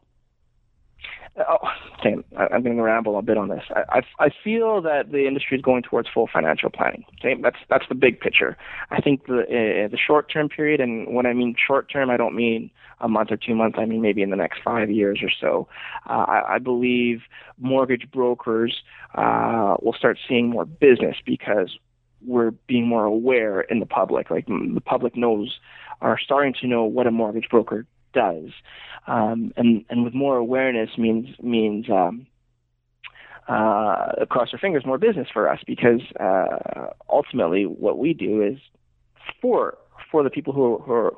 oh, 1.39 1.69
damn, 2.03 2.25
I'm 2.37 2.63
going 2.63 2.77
to 2.77 2.83
ramble 2.83 3.19
a 3.19 3.23
bit 3.23 3.37
on 3.37 3.49
this. 3.49 3.63
I, 3.71 3.99
I, 3.99 4.25
I 4.27 4.31
feel 4.43 4.81
that 4.83 5.13
the 5.13 5.27
industry 5.27 5.59
is 5.59 5.63
going 5.63 5.83
towards 5.83 6.09
full 6.13 6.29
financial 6.33 6.71
planning. 6.71 7.05
Okay, 7.19 7.41
that's 7.41 7.59
that's 7.69 7.85
the 7.89 7.95
big 7.95 8.21
picture. 8.21 8.57
I 8.91 9.01
think 9.01 9.27
the 9.27 9.41
uh, 9.41 9.89
the 9.89 9.99
short 9.99 10.31
term 10.33 10.49
period, 10.49 10.81
and 10.81 11.15
when 11.15 11.27
I 11.27 11.33
mean 11.33 11.55
short 11.67 11.91
term, 11.91 12.11
I 12.11 12.17
don't 12.17 12.35
mean 12.35 12.71
a 13.01 13.09
month 13.09 13.31
or 13.31 13.37
two 13.37 13.55
months. 13.55 13.77
I 13.79 13.85
mean 13.85 14.01
maybe 14.01 14.23
in 14.23 14.31
the 14.31 14.37
next 14.37 14.61
five 14.65 14.91
years 14.91 15.21
or 15.23 15.31
so. 15.41 15.69
Uh, 16.09 16.25
I, 16.27 16.55
I 16.55 16.59
believe 16.59 17.23
mortgage 17.59 18.11
brokers 18.11 18.83
uh, 19.15 19.77
will 19.83 19.95
start 19.95 20.19
seeing 20.29 20.51
more 20.51 20.65
business 20.65 21.17
because 21.25 21.79
we're 22.27 22.53
being 22.67 22.87
more 22.87 23.05
aware 23.05 23.61
in 23.61 23.81
the 23.81 23.87
public. 23.87 24.31
Like 24.31 24.47
the 24.47 24.83
public 24.85 25.17
knows, 25.17 25.59
are 26.01 26.19
starting 26.19 26.55
to 26.61 26.67
know 26.67 26.85
what 26.85 27.07
a 27.07 27.11
mortgage 27.11 27.49
broker 27.51 27.87
does, 28.17 28.51
um, 29.07 29.53
and 29.57 29.85
and 29.91 30.05
with 30.05 30.15
more 30.15 30.37
awareness 30.37 30.91
means 30.99 31.29
means 31.41 31.87
um, 31.91 32.27
uh, 33.49 34.25
our 34.53 34.59
fingers 34.61 34.85
more 34.85 34.99
business 34.99 35.29
for 35.33 35.49
us 35.49 35.61
because 35.67 36.01
uh, 36.19 36.89
ultimately 37.09 37.65
what 37.65 37.99
we 37.99 38.13
do 38.13 38.43
is 38.43 38.59
for 39.41 39.79
for 40.11 40.23
the 40.23 40.31
people 40.31 40.53
who 40.53 40.75
are, 40.75 40.79
who 40.79 40.93
are 40.93 41.13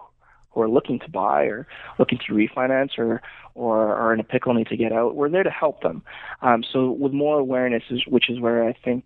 who 0.51 0.63
are 0.63 0.69
looking 0.69 0.99
to 0.99 1.11
buy 1.11 1.45
or 1.45 1.67
looking 1.99 2.19
to 2.27 2.33
refinance 2.33 2.99
or 2.99 3.23
or 3.55 3.95
are 3.95 4.13
in 4.13 4.21
a 4.21 4.25
pickle 4.25 4.55
need 4.55 4.67
to 4.69 4.77
get 4.77 4.93
out. 4.93 5.17
We're 5.17 5.31
there 5.31 5.43
to 5.43 5.51
help 5.51 5.83
them. 5.83 6.03
Um, 6.43 6.63
so 6.73 6.91
with 6.91 7.13
more 7.13 7.39
awareness, 7.39 7.83
is, 7.91 8.03
which 8.07 8.31
is 8.31 8.41
where 8.41 8.67
I 8.67 8.73
think 8.73 9.05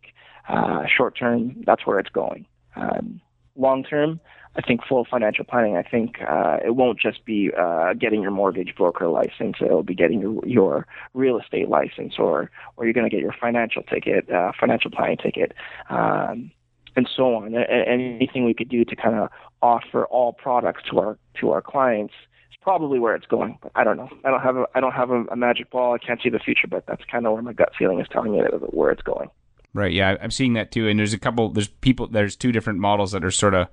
uh, 0.48 0.82
short 0.94 1.16
term, 1.16 1.62
that's 1.66 1.86
where 1.86 1.98
it's 1.98 2.10
going. 2.10 2.46
Um, 2.76 3.20
long 3.56 3.84
term, 3.84 4.20
I 4.54 4.60
think 4.60 4.82
full 4.86 5.06
financial 5.10 5.44
planning. 5.44 5.76
I 5.76 5.82
think 5.82 6.16
uh, 6.20 6.58
it 6.64 6.76
won't 6.76 7.00
just 7.00 7.24
be 7.24 7.50
uh, 7.58 7.94
getting 7.94 8.20
your 8.20 8.30
mortgage 8.30 8.74
broker 8.76 9.08
license. 9.08 9.56
It'll 9.60 9.82
be 9.82 9.94
getting 9.94 10.20
your, 10.20 10.46
your 10.46 10.86
real 11.14 11.38
estate 11.38 11.68
license, 11.68 12.14
or 12.18 12.50
or 12.76 12.84
you're 12.84 12.92
going 12.92 13.08
to 13.08 13.14
get 13.14 13.22
your 13.22 13.34
financial 13.40 13.82
ticket, 13.82 14.30
uh, 14.30 14.52
financial 14.58 14.90
planning 14.90 15.16
ticket. 15.16 15.52
Um, 15.88 16.50
and 16.94 17.08
so 17.16 17.36
on. 17.36 17.54
Anything 17.54 18.44
we 18.44 18.54
could 18.54 18.68
do 18.68 18.84
to 18.84 18.96
kind 18.96 19.16
of 19.16 19.30
offer 19.62 20.04
all 20.06 20.32
products 20.32 20.82
to 20.90 20.98
our 20.98 21.18
to 21.40 21.50
our 21.50 21.62
clients 21.62 22.12
is 22.50 22.58
probably 22.60 22.98
where 22.98 23.14
it's 23.14 23.26
going. 23.26 23.58
But 23.62 23.72
I 23.74 23.84
don't 23.84 23.96
know. 23.96 24.10
I 24.24 24.30
don't 24.30 24.42
have 24.42 24.56
a 24.56 24.66
I 24.74 24.80
don't 24.80 24.92
have 24.92 25.10
a, 25.10 25.24
a 25.24 25.36
magic 25.36 25.70
ball. 25.70 25.94
I 25.94 25.98
can't 25.98 26.20
see 26.22 26.28
the 26.28 26.38
future, 26.38 26.68
but 26.68 26.84
that's 26.86 27.02
kind 27.10 27.26
of 27.26 27.32
where 27.32 27.42
my 27.42 27.54
gut 27.54 27.72
feeling 27.78 28.00
is 28.00 28.06
telling 28.10 28.32
me 28.32 28.42
that, 28.42 28.74
where 28.74 28.90
it's 28.90 29.02
going. 29.02 29.30
Right. 29.74 29.92
Yeah, 29.92 30.16
I'm 30.20 30.30
seeing 30.30 30.52
that 30.54 30.70
too. 30.70 30.86
And 30.88 30.98
there's 30.98 31.14
a 31.14 31.18
couple. 31.18 31.48
There's 31.48 31.68
people. 31.68 32.06
There's 32.08 32.36
two 32.36 32.52
different 32.52 32.78
models 32.78 33.12
that 33.12 33.24
are 33.24 33.30
sort 33.30 33.54
of 33.54 33.68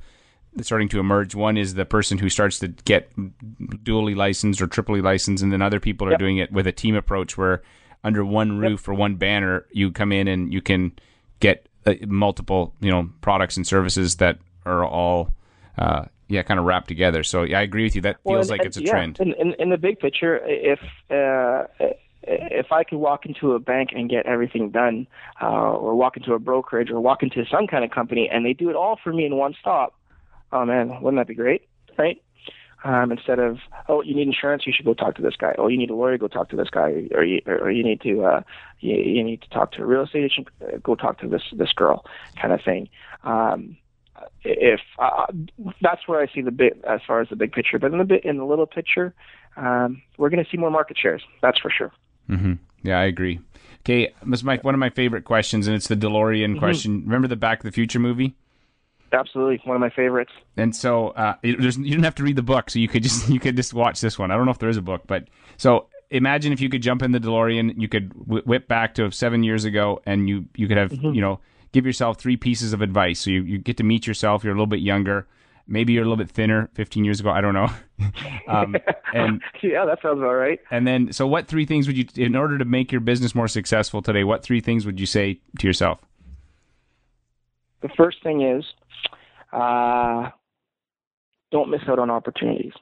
starting 0.61 0.89
to 0.89 0.99
emerge. 0.99 1.35
One 1.35 1.57
is 1.57 1.73
the 1.73 1.85
person 1.85 2.17
who 2.17 2.29
starts 2.29 2.59
to 2.59 2.67
get 2.67 3.15
dually 3.17 4.15
licensed 4.15 4.61
or 4.61 4.67
triply 4.67 5.01
licensed, 5.01 5.43
and 5.43 5.51
then 5.51 5.61
other 5.61 5.79
people 5.79 6.07
are 6.07 6.11
yep. 6.11 6.19
doing 6.19 6.37
it 6.37 6.51
with 6.51 6.67
a 6.67 6.71
team 6.71 6.95
approach 6.95 7.37
where 7.37 7.61
under 8.03 8.23
one 8.23 8.57
roof 8.59 8.81
yep. 8.81 8.89
or 8.89 8.93
one 8.93 9.15
banner 9.15 9.65
you 9.71 9.91
come 9.91 10.11
in 10.11 10.27
and 10.27 10.53
you 10.53 10.61
can 10.61 10.91
get 11.39 11.67
uh, 11.85 11.93
multiple 12.07 12.73
you 12.79 12.91
know 12.91 13.09
products 13.21 13.57
and 13.57 13.65
services 13.65 14.17
that 14.17 14.39
are 14.65 14.85
all 14.85 15.33
uh, 15.77 16.05
yeah 16.27 16.43
kind 16.43 16.59
of 16.59 16.65
wrapped 16.65 16.87
together. 16.87 17.23
So 17.23 17.43
yeah, 17.43 17.59
I 17.59 17.61
agree 17.61 17.83
with 17.83 17.95
you. 17.95 18.01
That 18.01 18.17
feels 18.23 18.47
well, 18.47 18.57
like 18.57 18.59
and, 18.61 18.67
it's 18.67 18.77
a 18.77 18.83
yeah, 18.83 18.91
trend. 18.91 19.19
In, 19.19 19.33
in, 19.33 19.53
in, 19.59 19.69
the 19.69 19.77
big 19.77 19.99
picture, 19.99 20.39
if 20.45 20.79
uh, 21.09 21.67
if 22.23 22.71
I 22.71 22.83
could 22.83 22.97
walk 22.97 23.25
into 23.25 23.53
a 23.53 23.59
bank 23.59 23.89
and 23.93 24.09
get 24.09 24.25
everything 24.25 24.69
done, 24.69 25.07
uh, 25.41 25.45
or 25.45 25.95
walk 25.95 26.17
into 26.17 26.33
a 26.33 26.39
brokerage, 26.39 26.89
or 26.91 26.99
walk 26.99 27.23
into 27.23 27.45
some 27.45 27.67
kind 27.67 27.83
of 27.83 27.91
company, 27.91 28.29
and 28.31 28.45
they 28.45 28.53
do 28.53 28.69
it 28.69 28.75
all 28.75 28.99
for 29.03 29.13
me 29.13 29.25
in 29.25 29.35
one 29.35 29.55
stop, 29.59 29.95
oh 30.51 30.65
man, 30.65 31.01
wouldn't 31.01 31.19
that 31.19 31.27
be 31.27 31.35
great, 31.35 31.67
right? 31.97 32.21
Um, 32.83 33.11
instead 33.11 33.39
of 33.39 33.57
oh, 33.89 34.01
you 34.01 34.15
need 34.15 34.27
insurance, 34.27 34.65
you 34.65 34.73
should 34.75 34.85
go 34.85 34.93
talk 34.93 35.15
to 35.15 35.21
this 35.21 35.35
guy. 35.35 35.53
Oh, 35.57 35.67
you 35.67 35.77
need 35.77 35.89
a 35.89 35.95
lawyer, 35.95 36.17
go 36.17 36.27
talk 36.27 36.49
to 36.49 36.55
this 36.55 36.69
guy, 36.69 37.07
or 37.11 37.23
you 37.23 37.41
or 37.45 37.69
you 37.71 37.83
need 37.83 38.01
to 38.01 38.23
uh, 38.23 38.41
you, 38.79 38.95
you 38.95 39.23
need 39.23 39.41
to 39.41 39.49
talk 39.49 39.73
to 39.73 39.81
a 39.81 39.85
real 39.85 40.03
estate 40.03 40.23
agent, 40.23 40.47
uh, 40.61 40.77
go 40.81 40.95
talk 40.95 41.19
to 41.19 41.27
this 41.27 41.43
this 41.53 41.73
girl, 41.73 42.05
kind 42.41 42.53
of 42.53 42.61
thing. 42.63 42.89
Um, 43.23 43.77
if 44.43 44.79
uh, 44.97 45.27
that's 45.81 46.07
where 46.07 46.21
I 46.21 46.27
see 46.33 46.41
the 46.41 46.51
big 46.51 46.73
as 46.87 47.01
far 47.05 47.19
as 47.19 47.29
the 47.29 47.35
big 47.35 47.51
picture, 47.51 47.79
but 47.79 47.91
in 47.91 47.97
the 47.97 48.05
bit 48.05 48.23
in 48.23 48.37
the 48.37 48.45
little 48.45 48.67
picture, 48.67 49.13
um, 49.57 50.01
we're 50.17 50.29
going 50.29 50.43
to 50.43 50.49
see 50.49 50.57
more 50.57 50.71
market 50.71 50.97
shares. 50.97 51.23
That's 51.41 51.59
for 51.59 51.69
sure. 51.69 51.91
Mm-hmm. 52.29 52.53
Yeah, 52.83 52.99
I 52.99 53.03
agree. 53.03 53.39
Okay, 53.81 54.13
is 54.31 54.43
my 54.43 54.57
one 54.57 54.73
of 54.73 54.79
my 54.79 54.89
favorite 54.89 55.25
questions, 55.25 55.67
and 55.67 55.75
it's 55.75 55.87
the 55.87 55.95
DeLorean 55.95 56.51
mm-hmm. 56.51 56.59
question. 56.59 57.01
Remember 57.03 57.27
the 57.27 57.35
Back 57.35 57.59
to 57.59 57.67
the 57.67 57.71
Future 57.71 57.99
movie? 57.99 58.35
Absolutely, 59.11 59.61
one 59.63 59.75
of 59.75 59.81
my 59.81 59.89
favorites. 59.89 60.31
And 60.57 60.75
so 60.75 61.09
uh, 61.09 61.35
you 61.41 61.55
didn't 61.55 62.03
have 62.03 62.15
to 62.15 62.23
read 62.23 62.35
the 62.35 62.43
book, 62.43 62.69
so 62.69 62.79
you 62.79 62.87
could 62.87 63.03
just 63.03 63.29
you 63.29 63.39
could 63.39 63.55
just 63.55 63.73
watch 63.73 64.01
this 64.01 64.19
one. 64.19 64.31
I 64.31 64.35
don't 64.35 64.45
know 64.45 64.51
if 64.51 64.59
there 64.59 64.69
is 64.69 64.77
a 64.77 64.81
book, 64.81 65.03
but 65.07 65.27
so 65.57 65.87
imagine 66.09 66.53
if 66.53 66.61
you 66.61 66.69
could 66.69 66.81
jump 66.81 67.01
in 67.01 67.11
the 67.11 67.19
DeLorean, 67.19 67.73
you 67.77 67.87
could 67.87 68.13
whip 68.13 68.67
back 68.67 68.95
to 68.95 69.11
seven 69.11 69.43
years 69.43 69.65
ago, 69.65 70.01
and 70.05 70.29
you 70.29 70.45
you 70.55 70.67
could 70.67 70.77
have 70.77 70.91
mm-hmm. 70.91 71.13
you 71.13 71.21
know 71.21 71.39
give 71.71 71.85
yourself 71.85 72.17
three 72.17 72.37
pieces 72.37 72.73
of 72.73 72.81
advice. 72.81 73.19
So 73.19 73.29
you, 73.29 73.43
you 73.43 73.57
get 73.57 73.77
to 73.77 73.83
meet 73.83 74.07
yourself. 74.07 74.43
You're 74.43 74.53
a 74.53 74.55
little 74.55 74.67
bit 74.67 74.81
younger. 74.81 75.27
Maybe 75.67 75.93
you're 75.93 76.01
a 76.01 76.05
little 76.05 76.17
bit 76.17 76.31
thinner 76.31 76.67
15 76.73 77.05
years 77.05 77.19
ago. 77.19 77.29
I 77.29 77.41
don't 77.41 77.53
know. 77.53 77.69
um, 78.47 78.75
and 79.13 79.39
yeah, 79.61 79.85
that 79.85 79.99
sounds 80.01 80.21
all 80.21 80.33
right. 80.33 80.59
And 80.71 80.87
then, 80.87 81.13
so 81.13 81.27
what 81.27 81.47
three 81.47 81.65
things 81.65 81.85
would 81.85 81.95
you, 81.95 82.05
in 82.15 82.35
order 82.35 82.57
to 82.57 82.65
make 82.65 82.91
your 82.91 83.01
business 83.01 83.35
more 83.35 83.47
successful 83.47 84.01
today, 84.01 84.23
what 84.23 84.41
three 84.41 84.61
things 84.61 84.85
would 84.85 84.99
you 84.99 85.05
say 85.05 85.41
to 85.59 85.67
yourself? 85.67 86.01
The 87.81 87.89
first 87.89 88.23
thing 88.23 88.41
is 88.41 88.65
uh, 89.51 90.29
don't 91.51 91.69
miss 91.69 91.81
out 91.87 91.99
on 91.99 92.09
opportunities. 92.09 92.73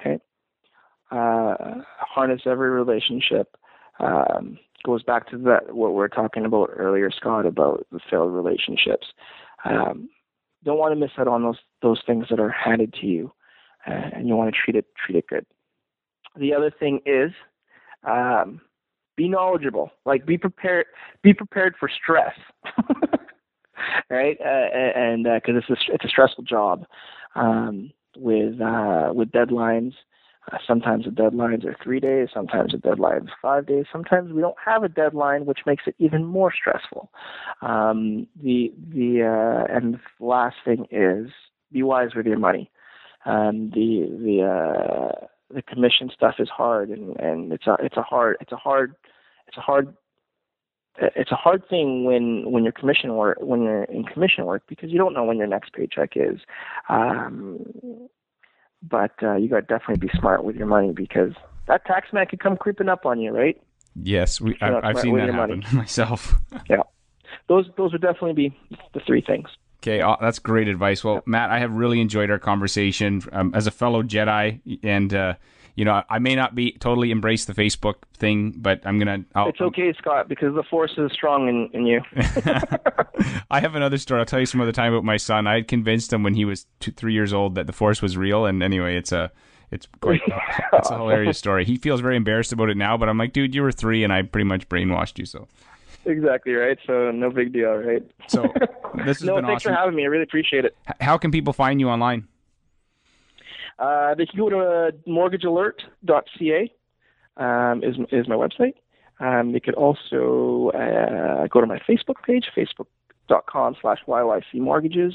Okay. 0.00 0.18
Uh, 1.10 1.82
harness 1.98 2.42
every 2.46 2.70
relationship. 2.70 3.56
Um, 4.00 4.58
goes 4.84 5.02
back 5.02 5.28
to 5.30 5.38
that 5.38 5.74
what 5.74 5.94
we 5.94 6.02
are 6.02 6.08
talking 6.08 6.44
about 6.44 6.70
earlier, 6.76 7.10
Scott, 7.10 7.46
about 7.46 7.86
the 7.90 8.00
failed 8.10 8.32
relationships. 8.32 9.06
Um, 9.64 10.10
don't 10.64 10.78
want 10.78 10.92
to 10.92 11.00
miss 11.00 11.10
out 11.18 11.28
on 11.28 11.42
those 11.42 11.58
those 11.82 12.02
things 12.06 12.26
that 12.30 12.40
are 12.40 12.50
handed 12.50 12.94
to 13.00 13.06
you, 13.06 13.32
uh, 13.86 14.10
and 14.14 14.28
you 14.28 14.36
want 14.36 14.52
to 14.52 14.60
treat 14.60 14.76
it 14.76 14.86
treat 14.96 15.16
it 15.16 15.26
good. 15.28 15.46
The 16.36 16.52
other 16.54 16.70
thing 16.70 17.00
is 17.06 17.30
um, 18.02 18.60
be 19.16 19.28
knowledgeable. 19.28 19.90
Like 20.04 20.26
be 20.26 20.38
prepared. 20.38 20.86
Be 21.22 21.32
prepared 21.34 21.74
for 21.78 21.88
stress. 21.88 22.34
right? 24.10 24.36
Uh, 24.40 24.98
and 24.98 25.24
because 25.24 25.54
uh, 25.54 25.58
it's 25.58 25.70
a 25.70 25.94
it's 25.94 26.04
a 26.04 26.08
stressful 26.08 26.44
job 26.44 26.84
um, 27.34 27.90
with 28.16 28.60
uh, 28.60 29.12
with 29.12 29.30
deadlines. 29.30 29.92
Uh, 30.52 30.58
sometimes 30.66 31.06
the 31.06 31.10
deadlines 31.10 31.64
are 31.64 31.74
three 31.82 31.98
days, 31.98 32.28
sometimes 32.34 32.72
the 32.72 32.78
deadline's 32.78 33.30
five 33.40 33.66
days, 33.66 33.86
sometimes 33.90 34.30
we 34.30 34.42
don't 34.42 34.58
have 34.62 34.82
a 34.82 34.90
deadline, 34.90 35.46
which 35.46 35.60
makes 35.64 35.84
it 35.86 35.94
even 35.98 36.22
more 36.22 36.52
stressful. 36.52 37.10
Um, 37.62 38.26
the 38.42 38.70
the 38.90 39.22
uh, 39.22 39.74
and 39.74 39.94
the 39.94 40.00
last 40.24 40.56
thing 40.62 40.86
is 40.90 41.30
be 41.72 41.82
wise 41.82 42.10
with 42.14 42.26
your 42.26 42.38
money. 42.38 42.70
Um, 43.24 43.70
the 43.74 44.06
the 44.22 44.42
uh, 44.44 45.26
the 45.54 45.62
commission 45.62 46.10
stuff 46.14 46.34
is 46.38 46.50
hard, 46.50 46.90
and, 46.90 47.16
and 47.18 47.50
it's 47.52 47.66
a 47.66 47.76
it's 47.80 47.96
a 47.96 48.02
hard 48.02 48.36
it's 48.40 48.52
a 48.52 48.56
hard 48.56 48.94
it's 49.46 49.56
a 49.56 49.62
hard 49.62 49.94
it's 50.98 51.32
a 51.32 51.36
hard 51.36 51.68
thing 51.68 52.04
when 52.04 52.50
when 52.50 52.62
you're 52.62 52.72
commission 52.72 53.14
work 53.14 53.38
when 53.40 53.62
you're 53.62 53.84
in 53.84 54.04
commission 54.04 54.44
work 54.44 54.62
because 54.68 54.90
you 54.90 54.98
don't 54.98 55.12
know 55.12 55.24
when 55.24 55.38
your 55.38 55.46
next 55.46 55.72
paycheck 55.72 56.12
is. 56.16 56.40
Um, 56.88 58.08
but 58.82 59.12
uh, 59.22 59.36
you 59.36 59.48
got 59.48 59.56
to 59.56 59.62
definitely 59.62 60.06
be 60.06 60.10
smart 60.18 60.44
with 60.44 60.56
your 60.56 60.66
money 60.66 60.92
because 60.92 61.32
that 61.66 61.84
tax 61.86 62.12
man 62.12 62.26
could 62.26 62.40
come 62.40 62.56
creeping 62.56 62.88
up 62.88 63.06
on 63.06 63.18
you, 63.20 63.32
right? 63.32 63.60
Yes, 63.96 64.40
we, 64.40 64.56
I, 64.60 64.88
have 64.88 64.98
seen 64.98 65.16
that 65.16 65.30
happen 65.30 65.60
money. 65.60 65.64
myself. 65.72 66.34
yeah, 66.68 66.82
those 67.48 67.66
those 67.76 67.92
would 67.92 68.02
definitely 68.02 68.34
be 68.34 68.56
the 68.92 69.00
three 69.00 69.22
things. 69.22 69.48
Okay, 69.82 70.00
uh, 70.00 70.16
that's 70.20 70.38
great 70.38 70.68
advice. 70.68 71.04
Well, 71.04 71.22
Matt, 71.26 71.50
I 71.50 71.58
have 71.58 71.72
really 71.72 72.00
enjoyed 72.00 72.30
our 72.30 72.38
conversation 72.38 73.22
um, 73.32 73.52
as 73.54 73.66
a 73.66 73.70
fellow 73.70 74.02
Jedi, 74.02 74.60
and 74.82 75.12
uh, 75.12 75.34
you 75.74 75.84
know, 75.84 76.02
I 76.08 76.18
may 76.20 76.36
not 76.36 76.54
be 76.54 76.72
totally 76.72 77.10
embrace 77.10 77.46
the 77.46 77.52
Facebook 77.52 77.96
thing, 78.16 78.52
but 78.56 78.80
I'm 78.84 78.98
gonna. 78.98 79.24
I'll, 79.34 79.48
it's 79.48 79.60
okay, 79.60 79.92
Scott, 79.98 80.28
because 80.28 80.54
the 80.54 80.62
force 80.62 80.92
is 80.96 81.10
strong 81.12 81.48
in, 81.48 81.68
in 81.72 81.86
you. 81.86 82.00
I 83.50 83.60
have 83.60 83.74
another 83.74 83.98
story. 83.98 84.20
I'll 84.20 84.26
tell 84.26 84.40
you 84.40 84.46
some 84.46 84.60
other 84.60 84.72
time 84.72 84.92
about 84.92 85.04
my 85.04 85.16
son. 85.16 85.46
I 85.46 85.62
convinced 85.62 86.12
him 86.12 86.22
when 86.22 86.34
he 86.34 86.44
was 86.44 86.66
two, 86.78 86.92
three 86.92 87.12
years 87.12 87.32
old 87.32 87.56
that 87.56 87.66
the 87.66 87.72
force 87.72 88.00
was 88.00 88.16
real, 88.16 88.46
and 88.46 88.62
anyway, 88.62 88.96
it's 88.96 89.10
a 89.10 89.32
it's 89.72 89.88
quite 90.00 90.20
it's 90.72 90.90
a 90.90 90.96
hilarious 90.96 91.38
story. 91.38 91.64
He 91.64 91.76
feels 91.76 92.00
very 92.00 92.16
embarrassed 92.16 92.52
about 92.52 92.70
it 92.70 92.76
now, 92.76 92.96
but 92.96 93.08
I'm 93.08 93.18
like, 93.18 93.32
dude, 93.32 93.54
you 93.54 93.62
were 93.62 93.72
three, 93.72 94.04
and 94.04 94.12
I 94.12 94.22
pretty 94.22 94.46
much 94.46 94.68
brainwashed 94.68 95.18
you, 95.18 95.26
so. 95.26 95.48
Exactly 96.06 96.52
right. 96.52 96.78
So 96.86 97.10
no 97.10 97.30
big 97.30 97.52
deal, 97.52 97.72
right? 97.72 98.02
So 98.28 98.42
this 99.06 99.18
has 99.18 99.22
no, 99.24 99.36
been 99.36 99.46
thanks 99.46 99.62
awesome. 99.62 99.72
for 99.72 99.80
having 99.80 99.96
me. 99.96 100.02
I 100.02 100.06
really 100.06 100.22
appreciate 100.22 100.66
it. 100.66 100.76
How 101.00 101.16
can 101.16 101.30
people 101.30 101.54
find 101.54 101.80
you 101.80 101.88
online? 101.88 102.28
Uh, 103.78 104.14
they 104.14 104.26
can 104.26 104.38
go 104.38 104.48
to 104.48 104.58
uh, 104.58 104.90
mortgagealert.ca 105.08 106.72
um, 107.36 107.82
is 107.82 107.96
is 108.12 108.28
my 108.28 108.36
website. 108.36 108.74
Um, 109.20 109.52
they 109.52 109.60
could 109.60 109.74
also 109.74 110.70
uh, 110.74 111.46
go 111.48 111.60
to 111.60 111.66
my 111.66 111.78
Facebook 111.88 112.22
page, 112.26 112.46
facebook.com 112.56 113.76
slash 113.80 113.98
YYC 114.06 114.54
mortgages, 114.54 115.14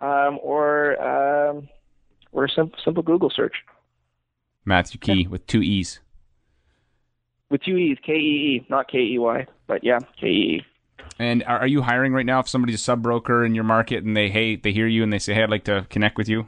um, 0.00 0.38
or 0.42 1.00
um, 1.00 1.68
or 2.32 2.44
a 2.44 2.48
simple, 2.48 2.78
simple 2.84 3.02
Google 3.02 3.30
search. 3.34 3.54
Matthew 4.64 5.00
Kee 5.00 5.22
yeah. 5.22 5.28
with 5.28 5.46
two 5.46 5.62
E's. 5.62 6.00
With 7.50 7.62
two 7.62 7.76
E's, 7.76 7.96
K 8.04 8.12
E 8.12 8.16
E, 8.16 8.66
not 8.68 8.90
K 8.90 8.98
E 8.98 9.18
Y, 9.18 9.46
but 9.66 9.82
yeah, 9.82 9.98
K 10.20 10.26
E 10.26 10.30
E. 10.30 10.62
And 11.18 11.42
are, 11.44 11.60
are 11.60 11.66
you 11.66 11.82
hiring 11.82 12.12
right 12.12 12.26
now? 12.26 12.40
If 12.40 12.48
somebody's 12.48 12.76
a 12.76 12.82
sub 12.82 13.02
broker 13.02 13.44
in 13.44 13.54
your 13.54 13.64
market 13.64 14.04
and 14.04 14.16
they 14.16 14.28
hey 14.28 14.56
they 14.56 14.72
hear 14.72 14.86
you 14.86 15.02
and 15.02 15.12
they 15.12 15.18
say 15.18 15.34
hey 15.34 15.42
I'd 15.42 15.50
like 15.50 15.64
to 15.64 15.86
connect 15.90 16.16
with 16.18 16.28
you. 16.28 16.46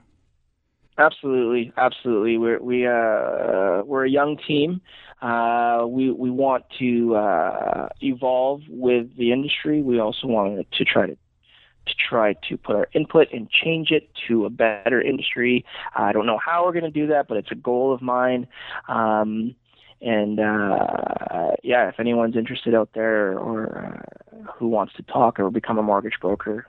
Absolutely, 1.00 1.72
absolutely. 1.78 2.36
We're 2.36 2.60
we 2.60 2.86
uh, 2.86 3.82
we're 3.86 4.04
a 4.04 4.10
young 4.10 4.36
team. 4.36 4.82
Uh, 5.22 5.86
we 5.88 6.10
we 6.10 6.30
want 6.30 6.64
to 6.78 7.16
uh, 7.16 7.88
evolve 8.02 8.60
with 8.68 9.16
the 9.16 9.32
industry. 9.32 9.82
We 9.82 9.98
also 9.98 10.26
want 10.26 10.70
to 10.70 10.84
try 10.84 11.06
to 11.06 11.14
to 11.14 11.94
try 12.08 12.34
to 12.50 12.56
put 12.58 12.76
our 12.76 12.88
input 12.92 13.28
and 13.32 13.48
change 13.50 13.90
it 13.92 14.10
to 14.28 14.44
a 14.44 14.50
better 14.50 15.00
industry. 15.00 15.64
I 15.96 16.12
don't 16.12 16.26
know 16.26 16.38
how 16.38 16.66
we're 16.66 16.72
going 16.72 16.84
to 16.84 16.90
do 16.90 17.06
that, 17.06 17.28
but 17.28 17.38
it's 17.38 17.50
a 17.50 17.54
goal 17.54 17.94
of 17.94 18.02
mine. 18.02 18.46
Um, 18.86 19.54
and 20.02 20.38
uh, 20.38 21.52
yeah, 21.62 21.88
if 21.88 21.98
anyone's 21.98 22.36
interested 22.36 22.74
out 22.74 22.90
there 22.94 23.38
or 23.38 24.04
uh, 24.36 24.52
who 24.58 24.68
wants 24.68 24.92
to 24.94 25.02
talk 25.04 25.40
or 25.40 25.50
become 25.50 25.78
a 25.78 25.82
mortgage 25.82 26.20
broker, 26.20 26.66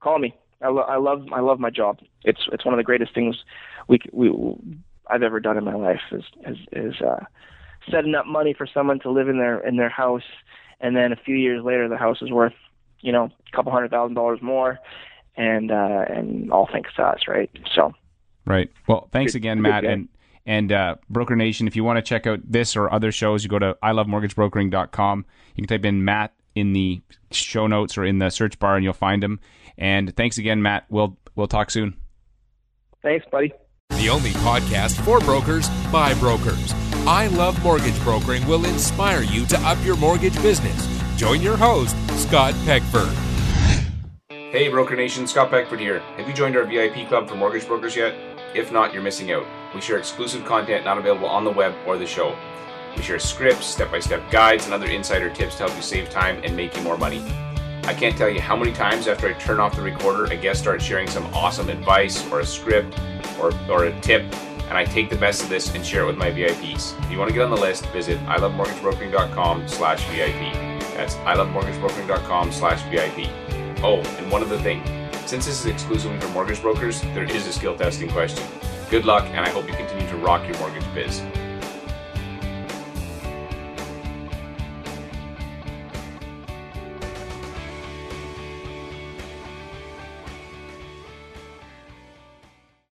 call 0.00 0.20
me. 0.20 0.36
I, 0.62 0.68
lo- 0.68 0.82
I 0.82 0.96
love 0.96 1.26
I 1.32 1.40
love 1.40 1.58
my 1.58 1.70
job. 1.70 1.98
It's 2.24 2.42
it's 2.52 2.64
one 2.64 2.72
of 2.74 2.78
the 2.78 2.84
greatest 2.84 3.14
things 3.14 3.36
we 3.88 4.00
we 4.12 4.32
I've 5.08 5.22
ever 5.22 5.40
done 5.40 5.58
in 5.58 5.64
my 5.64 5.74
life 5.74 6.00
is 6.10 6.24
is, 6.46 6.56
is 6.72 7.00
uh, 7.00 7.24
setting 7.90 8.14
up 8.14 8.26
money 8.26 8.54
for 8.56 8.66
someone 8.66 9.00
to 9.00 9.10
live 9.10 9.28
in 9.28 9.38
their 9.38 9.60
in 9.66 9.76
their 9.76 9.90
house, 9.90 10.22
and 10.80 10.96
then 10.96 11.12
a 11.12 11.16
few 11.16 11.36
years 11.36 11.64
later 11.64 11.88
the 11.88 11.96
house 11.96 12.22
is 12.22 12.30
worth 12.30 12.54
you 13.00 13.12
know 13.12 13.24
a 13.24 13.56
couple 13.56 13.72
hundred 13.72 13.90
thousand 13.90 14.14
dollars 14.14 14.40
more, 14.42 14.78
and 15.36 15.70
uh, 15.70 16.04
and 16.08 16.52
all 16.52 16.68
thanks 16.70 16.90
to 16.96 17.02
us, 17.02 17.20
right? 17.28 17.50
So. 17.74 17.92
Right. 18.44 18.72
Well, 18.88 19.08
thanks 19.12 19.36
again, 19.36 19.62
Matt, 19.62 19.84
and 19.84 20.08
and 20.46 20.72
uh, 20.72 20.96
Broker 21.08 21.36
Nation. 21.36 21.68
If 21.68 21.76
you 21.76 21.84
want 21.84 21.98
to 21.98 22.02
check 22.02 22.26
out 22.26 22.40
this 22.44 22.74
or 22.74 22.92
other 22.92 23.12
shows, 23.12 23.44
you 23.44 23.50
go 23.50 23.60
to 23.60 23.76
ilovemortgagebrokering.com. 23.84 25.24
You 25.54 25.62
can 25.62 25.68
type 25.68 25.84
in 25.84 26.04
Matt 26.04 26.34
in 26.54 26.72
the 26.72 27.00
show 27.30 27.66
notes 27.66 27.96
or 27.96 28.04
in 28.04 28.18
the 28.18 28.30
search 28.30 28.58
bar, 28.58 28.76
and 28.76 28.84
you'll 28.84 28.94
find 28.94 29.22
him. 29.22 29.40
And 29.78 30.14
thanks 30.16 30.38
again, 30.38 30.60
Matt. 30.62 30.86
We'll 30.88 31.16
we'll 31.36 31.46
talk 31.46 31.70
soon. 31.70 31.96
Thanks, 33.02 33.26
buddy. 33.30 33.52
The 33.98 34.08
only 34.08 34.30
podcast 34.30 35.00
for 35.02 35.20
brokers 35.20 35.68
by 35.90 36.14
brokers. 36.14 36.72
I 37.06 37.28
Love 37.28 37.62
Mortgage 37.62 37.98
Brokering 38.02 38.46
will 38.46 38.64
inspire 38.64 39.22
you 39.22 39.46
to 39.46 39.58
up 39.60 39.78
your 39.84 39.96
mortgage 39.96 40.34
business. 40.42 40.88
Join 41.16 41.40
your 41.40 41.56
host, 41.56 41.96
Scott 42.18 42.54
Peckford. 42.64 43.12
Hey, 44.28 44.68
Broker 44.68 44.96
Nation, 44.96 45.26
Scott 45.26 45.50
Peckford 45.50 45.80
here. 45.80 46.00
Have 46.16 46.26
you 46.26 46.34
joined 46.34 46.56
our 46.56 46.64
VIP 46.64 47.08
club 47.08 47.28
for 47.28 47.36
mortgage 47.36 47.66
brokers 47.66 47.94
yet? 47.94 48.14
If 48.54 48.72
not, 48.72 48.92
you're 48.92 49.02
missing 49.02 49.32
out. 49.32 49.46
We 49.74 49.80
share 49.80 49.98
exclusive 49.98 50.44
content 50.44 50.84
not 50.84 50.98
available 50.98 51.28
on 51.28 51.44
the 51.44 51.50
web 51.50 51.74
or 51.86 51.96
the 51.96 52.06
show. 52.06 52.36
We 52.96 53.02
share 53.02 53.18
scripts, 53.18 53.66
step 53.66 53.90
by 53.90 54.00
step 54.00 54.22
guides, 54.30 54.64
and 54.64 54.74
other 54.74 54.86
insider 54.86 55.30
tips 55.30 55.56
to 55.56 55.64
help 55.64 55.76
you 55.76 55.82
save 55.82 56.10
time 56.10 56.40
and 56.44 56.56
make 56.56 56.76
you 56.76 56.82
more 56.82 56.98
money. 56.98 57.22
I 57.84 57.94
can't 57.94 58.16
tell 58.16 58.28
you 58.28 58.40
how 58.40 58.56
many 58.56 58.72
times 58.72 59.08
after 59.08 59.28
I 59.28 59.32
turn 59.34 59.58
off 59.58 59.74
the 59.74 59.82
recorder, 59.82 60.26
a 60.26 60.36
guest 60.36 60.60
starts 60.60 60.84
sharing 60.84 61.08
some 61.08 61.24
awesome 61.34 61.68
advice 61.68 62.24
or 62.30 62.40
a 62.40 62.46
script 62.46 62.96
or, 63.40 63.52
or 63.68 63.86
a 63.86 64.00
tip, 64.00 64.22
and 64.68 64.78
I 64.78 64.84
take 64.84 65.10
the 65.10 65.16
best 65.16 65.42
of 65.42 65.48
this 65.48 65.74
and 65.74 65.84
share 65.84 66.04
it 66.04 66.06
with 66.06 66.16
my 66.16 66.30
VIPs. 66.30 66.98
If 67.04 67.10
you 67.10 67.18
want 67.18 67.28
to 67.30 67.34
get 67.34 67.42
on 67.42 67.50
the 67.50 67.56
list, 67.56 67.84
visit 67.86 68.20
ilovemortgagebrokering.com 68.26 69.66
slash 69.66 70.04
VIP. 70.10 70.54
That's 70.94 71.14
ilovemortgagebrokering.com 71.16 72.52
slash 72.52 72.82
VIP. 72.84 73.28
Oh, 73.82 74.00
and 74.18 74.30
one 74.30 74.42
other 74.42 74.58
thing. 74.58 74.82
Since 75.26 75.46
this 75.46 75.60
is 75.60 75.66
exclusively 75.66 76.20
for 76.20 76.28
mortgage 76.28 76.62
brokers, 76.62 77.00
there 77.14 77.24
is 77.24 77.46
a 77.48 77.52
skill 77.52 77.76
testing 77.76 78.08
question. 78.10 78.46
Good 78.90 79.04
luck, 79.04 79.24
and 79.26 79.40
I 79.40 79.48
hope 79.48 79.68
you 79.68 79.74
continue 79.74 80.08
to 80.08 80.16
rock 80.18 80.46
your 80.46 80.56
mortgage 80.58 80.84
biz. 80.94 81.20